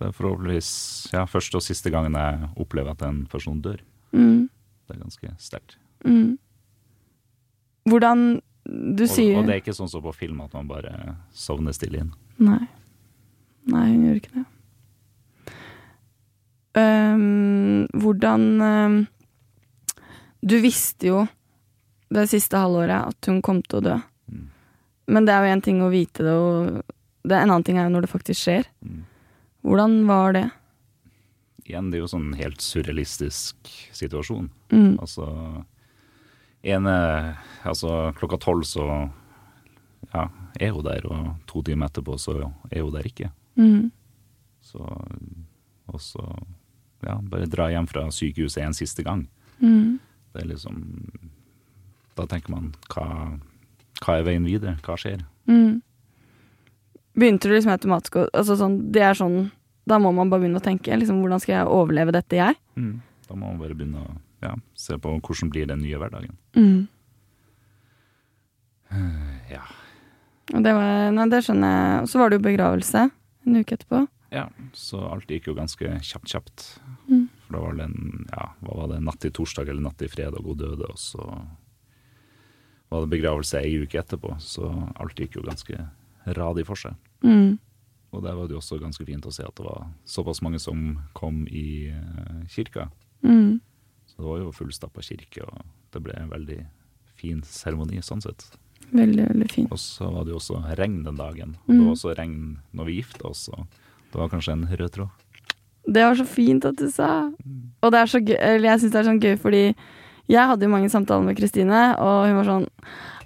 det 0.02 0.08
er 0.10 0.16
forhåpentligvis 0.18 0.70
ja, 1.14 1.28
første 1.30 1.60
og 1.60 1.66
siste 1.66 1.92
gangen 1.94 2.16
jeg 2.18 2.48
opplever 2.60 2.96
at 2.96 3.04
en 3.06 3.26
person 3.30 3.60
dør. 3.62 3.82
Mm. 4.12 4.48
Det 4.50 4.96
er 4.96 5.04
ganske 5.04 5.34
sterkt. 5.38 5.78
Mm. 6.06 6.40
Hvordan 7.86 8.42
Du 8.66 9.04
Og, 9.04 9.10
sier 9.10 9.40
og 9.40 9.48
det 9.48 9.56
er 9.56 9.62
ikke 9.62 9.74
sånn 9.74 9.90
som 9.90 10.04
på 10.06 10.14
film 10.14 10.42
at 10.44 10.54
man 10.54 10.68
bare 10.70 11.16
sovner 11.34 11.74
stille 11.74 12.04
inn. 12.04 12.12
Nei. 12.42 12.64
Nei, 13.70 13.86
hun 13.90 14.04
gjør 14.06 14.20
ikke 14.20 14.36
det. 14.36 14.46
Um, 16.78 17.88
hvordan 18.00 18.46
um, 18.62 18.98
Du 20.40 20.56
visste 20.64 21.10
jo 21.10 21.26
det 22.14 22.30
siste 22.32 22.60
halvåret 22.60 23.12
at 23.12 23.30
hun 23.30 23.42
kom 23.46 23.62
til 23.66 23.82
å 23.82 23.86
dø. 23.86 23.98
Mm. 24.32 24.48
Men 25.14 25.28
det 25.28 25.36
er 25.36 25.46
jo 25.46 25.54
én 25.56 25.64
ting 25.64 25.82
å 25.84 25.92
vite 25.94 26.26
det, 26.26 26.34
og 26.34 26.82
det 27.24 27.38
en 27.38 27.50
annen 27.50 27.66
ting 27.66 27.78
er 27.78 27.88
jo 27.88 27.94
når 27.94 28.06
det 28.06 28.12
faktisk 28.12 28.42
skjer. 28.42 28.68
Mm. 28.84 29.06
Hvordan 29.62 30.06
var 30.10 30.34
det? 30.38 30.48
Igjen, 31.68 31.92
det 31.92 32.00
er 32.00 32.04
jo 32.04 32.12
sånn 32.12 32.32
helt 32.40 32.64
surrealistisk 32.64 33.70
situasjon. 33.96 34.50
Mm. 34.74 34.96
Altså 35.00 35.28
ene 36.62 36.96
Altså 37.66 38.12
klokka 38.18 38.40
tolv 38.42 38.66
så 38.66 38.86
ja, 40.12 40.26
er 40.60 40.74
hun 40.74 40.86
der, 40.86 41.06
og 41.06 41.36
to 41.50 41.62
timer 41.66 41.92
etterpå 41.92 42.18
så 42.20 42.34
er 42.72 42.82
hun 42.82 42.96
der 42.96 43.08
ikke. 43.08 43.30
Mm. 43.56 43.92
Så 44.62 44.82
Og 45.92 46.02
så 46.02 46.26
ja, 47.02 47.18
bare 47.22 47.50
dra 47.50 47.70
hjem 47.72 47.88
fra 47.90 48.08
sykehuset 48.14 48.64
en 48.64 48.78
siste 48.78 49.04
gang. 49.04 49.28
Mm. 49.60 50.00
Det 50.34 50.42
er 50.44 50.52
liksom 50.54 50.82
Da 52.18 52.26
tenker 52.30 52.54
man 52.54 52.74
hva, 52.92 53.38
hva 54.02 54.18
er 54.18 54.28
veien 54.28 54.46
videre? 54.46 54.78
Hva 54.86 54.98
skjer? 55.00 55.24
Mm. 55.50 55.82
Begynte 57.18 57.50
du 57.50 57.54
liksom 57.56 57.74
automatisk 57.74 58.16
å 58.22 58.28
altså 58.32 58.56
sånn, 58.56 58.78
Det 58.96 59.02
er 59.04 59.18
sånn 59.20 59.50
Da 59.90 59.98
må 60.00 60.14
man 60.16 60.30
bare 60.32 60.46
begynne 60.46 60.62
å 60.62 60.64
tenke. 60.64 60.96
Liksom, 60.96 61.20
hvordan 61.20 61.42
skal 61.44 61.56
jeg 61.58 61.68
overleve 61.68 62.14
dette, 62.16 62.38
jeg? 62.38 62.56
Da 63.28 63.36
må 63.36 63.50
man 63.50 63.60
bare 63.60 63.76
begynne 63.76 64.04
å 64.06 64.14
ja, 64.42 64.56
se 64.78 64.96
på 64.98 65.12
hvordan 65.20 65.50
blir 65.52 65.68
den 65.70 65.82
nye 65.84 65.98
hverdagen. 66.00 66.38
Mm. 66.56 66.88
Ja. 69.52 69.64
Og 70.54 70.64
det 70.66 70.74
var 70.76 71.12
Nei, 71.16 71.28
det 71.32 71.44
skjønner 71.46 71.76
jeg. 71.76 72.02
Og 72.06 72.10
så 72.12 72.22
var 72.22 72.32
det 72.32 72.40
jo 72.40 72.48
begravelse 72.48 73.06
en 73.10 73.58
uke 73.60 73.78
etterpå. 73.78 74.06
ja. 74.32 74.48
Så 74.78 75.00
alt 75.04 75.28
gikk 75.32 75.50
jo 75.50 75.56
ganske 75.58 75.94
kjapt, 76.08 76.30
kjapt. 76.32 76.66
Mm. 77.10 77.26
For 77.46 77.56
da 77.58 77.64
var 77.66 77.78
det 77.80 77.88
en 77.90 78.28
ja, 78.32 78.46
hva 78.64 78.78
var 78.82 78.92
det, 78.94 79.02
natt 79.04 79.20
til 79.24 79.34
torsdag 79.36 79.68
eller 79.72 79.84
natt 79.84 79.98
til 80.00 80.12
fredag 80.12 80.46
hun 80.46 80.58
døde, 80.60 80.88
og 80.88 81.00
så 81.00 81.26
var 82.92 83.04
det 83.04 83.12
begravelse 83.12 83.60
ei 83.60 83.74
uke 83.84 84.00
etterpå. 84.00 84.36
Så 84.40 84.70
alt 85.00 85.20
gikk 85.20 85.36
jo 85.40 85.46
ganske 85.48 85.76
radig 86.26 86.66
for 86.68 86.76
seg. 86.80 86.96
Mm. 87.24 87.58
Og 88.12 88.24
der 88.26 88.36
var 88.36 88.48
det 88.48 88.56
jo 88.58 88.60
også 88.60 88.80
ganske 88.82 89.06
fint 89.08 89.26
å 89.26 89.32
se 89.32 89.44
at 89.46 89.56
det 89.56 89.64
var 89.66 89.86
såpass 90.06 90.42
mange 90.44 90.60
som 90.60 90.98
kom 91.16 91.46
i 91.48 91.88
eh, 91.94 92.42
kirka. 92.52 92.90
Mm. 93.24 93.62
Så 94.08 94.18
det 94.20 94.28
var 94.28 94.42
jo 94.44 94.52
fullstappa 94.52 95.02
kirke, 95.06 95.46
og 95.48 95.62
det 95.94 96.02
ble 96.04 96.14
en 96.20 96.30
veldig 96.34 96.60
fin 97.16 97.42
seremoni 97.48 98.02
sånn 98.04 98.22
sett. 98.22 98.50
Veldig, 98.92 99.30
veldig 99.30 99.48
fin. 99.52 99.68
Og 99.72 99.80
så 99.80 100.10
var 100.12 100.26
det 100.28 100.34
jo 100.34 100.40
også 100.42 100.60
regn 100.76 101.04
den 101.06 101.16
dagen. 101.16 101.56
Og 101.68 101.70
Mm. 101.72 101.78
det 101.78 101.86
var 101.86 101.94
også 101.96 102.16
regn 102.18 102.58
når 102.74 102.86
vi 102.90 102.96
gifta 103.00 103.30
oss, 103.30 103.48
og 103.54 103.66
det 104.12 104.20
var 104.20 104.30
kanskje 104.30 104.52
en 104.58 104.68
rød 104.68 104.92
tråd. 104.92 105.10
Det 105.88 106.04
var 106.04 106.16
så 106.16 106.26
fint 106.28 106.66
at 106.66 106.76
du 106.78 106.90
sa. 106.92 107.32
Og 107.82 107.92
det 107.92 108.00
er 108.02 108.06
så 108.12 108.20
gøy, 108.20 108.36
eller 108.38 108.70
jeg 108.70 108.80
syns 108.82 108.92
det 108.92 109.00
er 109.00 109.08
sånn 109.10 109.22
gøy 109.24 109.38
fordi 109.40 109.64
jeg 110.32 110.50
hadde 110.52 110.68
jo 110.68 110.72
mange 110.72 110.90
samtaler 110.92 111.26
med 111.28 111.38
Kristine, 111.40 111.82
og 112.00 112.28
hun 112.30 112.38
var 112.40 112.48
sånn 112.48 112.68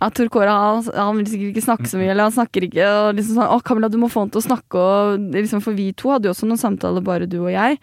ja, 0.02 0.10
Tor 0.12 0.30
Kåre 0.34 0.52
han, 0.52 0.84
han 0.92 1.20
vil 1.20 1.30
sikkert 1.30 1.54
ikke 1.54 1.66
snakke 1.66 1.90
så 1.90 2.00
mye, 2.00 2.10
eller 2.12 2.28
han 2.28 2.36
snakker 2.36 2.66
ikke. 2.68 2.86
Og 2.86 3.16
liksom 3.18 3.40
sånn, 3.40 3.52
å 3.54 3.62
Camilla, 3.66 3.90
du 3.90 3.98
må 4.02 4.10
få 4.12 4.26
han 4.26 4.34
til 4.34 4.42
å 4.42 4.46
snakke. 4.46 4.82
Og 4.82 5.30
liksom, 5.38 5.64
for 5.64 5.78
vi 5.78 5.88
to 5.98 6.12
hadde 6.12 6.28
jo 6.28 6.34
også 6.36 6.50
noen 6.50 6.62
samtaler, 6.62 7.06
bare 7.06 7.30
du 7.32 7.40
og 7.44 7.52
jeg. 7.54 7.80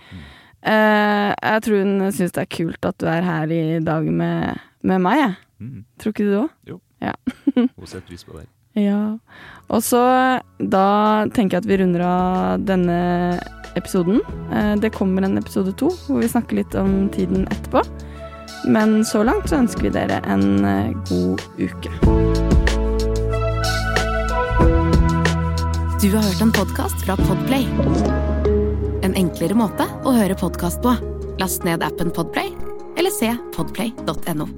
Uh, 0.62 1.33
jeg 1.33 1.64
tror 1.64 1.81
hun 1.81 2.05
syns 2.14 2.37
det 2.37 2.45
er 2.45 2.53
kult 2.55 2.87
at 2.87 2.99
du 3.03 3.09
er 3.11 3.25
her 3.27 3.51
i 3.55 3.81
dag 3.83 4.07
med, 4.07 4.61
med 4.87 5.03
meg, 5.03 5.23
jeg. 5.25 5.35
Mm. 5.62 5.81
Tror 5.99 6.14
ikke 6.14 6.27
du 6.29 6.33
det 6.35 6.43
òg? 6.43 6.79
Hun 7.57 7.87
setter 7.87 8.07
pris 8.07 8.23
på 8.27 8.37
deg. 8.37 8.47
Ja. 8.79 9.18
Og 9.73 9.83
så 9.85 10.01
da 10.59 10.87
tenker 11.35 11.59
jeg 11.59 11.64
at 11.64 11.68
vi 11.68 11.79
runder 11.81 12.05
av 12.07 12.62
denne 12.66 12.97
episoden. 13.79 14.20
Eh, 14.53 14.75
Det 14.81 14.93
kommer 14.95 15.27
en 15.27 15.39
episode 15.41 15.75
to 15.81 15.91
hvor 16.07 16.23
vi 16.23 16.31
snakker 16.31 16.61
litt 16.61 16.75
om 16.79 17.09
tiden 17.14 17.47
etterpå. 17.51 17.83
Men 18.65 19.05
så 19.05 19.23
langt 19.23 19.49
så 19.49 19.57
ønsker 19.63 19.89
vi 19.89 19.95
dere 19.95 20.21
en 20.31 20.65
eh, 20.65 20.93
god 21.09 21.43
uke. 21.59 21.91
Du 26.03 26.09
har 26.17 26.23
hørt 26.23 26.43
en 26.43 26.53
podkast 26.55 27.05
fra 27.07 27.17
Podplay. 27.17 27.67
En 29.03 29.15
enklere 29.19 29.55
måte 29.59 29.87
å 30.07 30.15
høre 30.17 30.39
podkast 30.39 30.83
på. 30.83 30.95
Last 31.43 31.67
ned 31.67 31.83
appen 31.87 32.11
Podplay, 32.15 32.51
eller 32.99 33.15
se 33.15 33.35
podplay.no. 33.57 34.51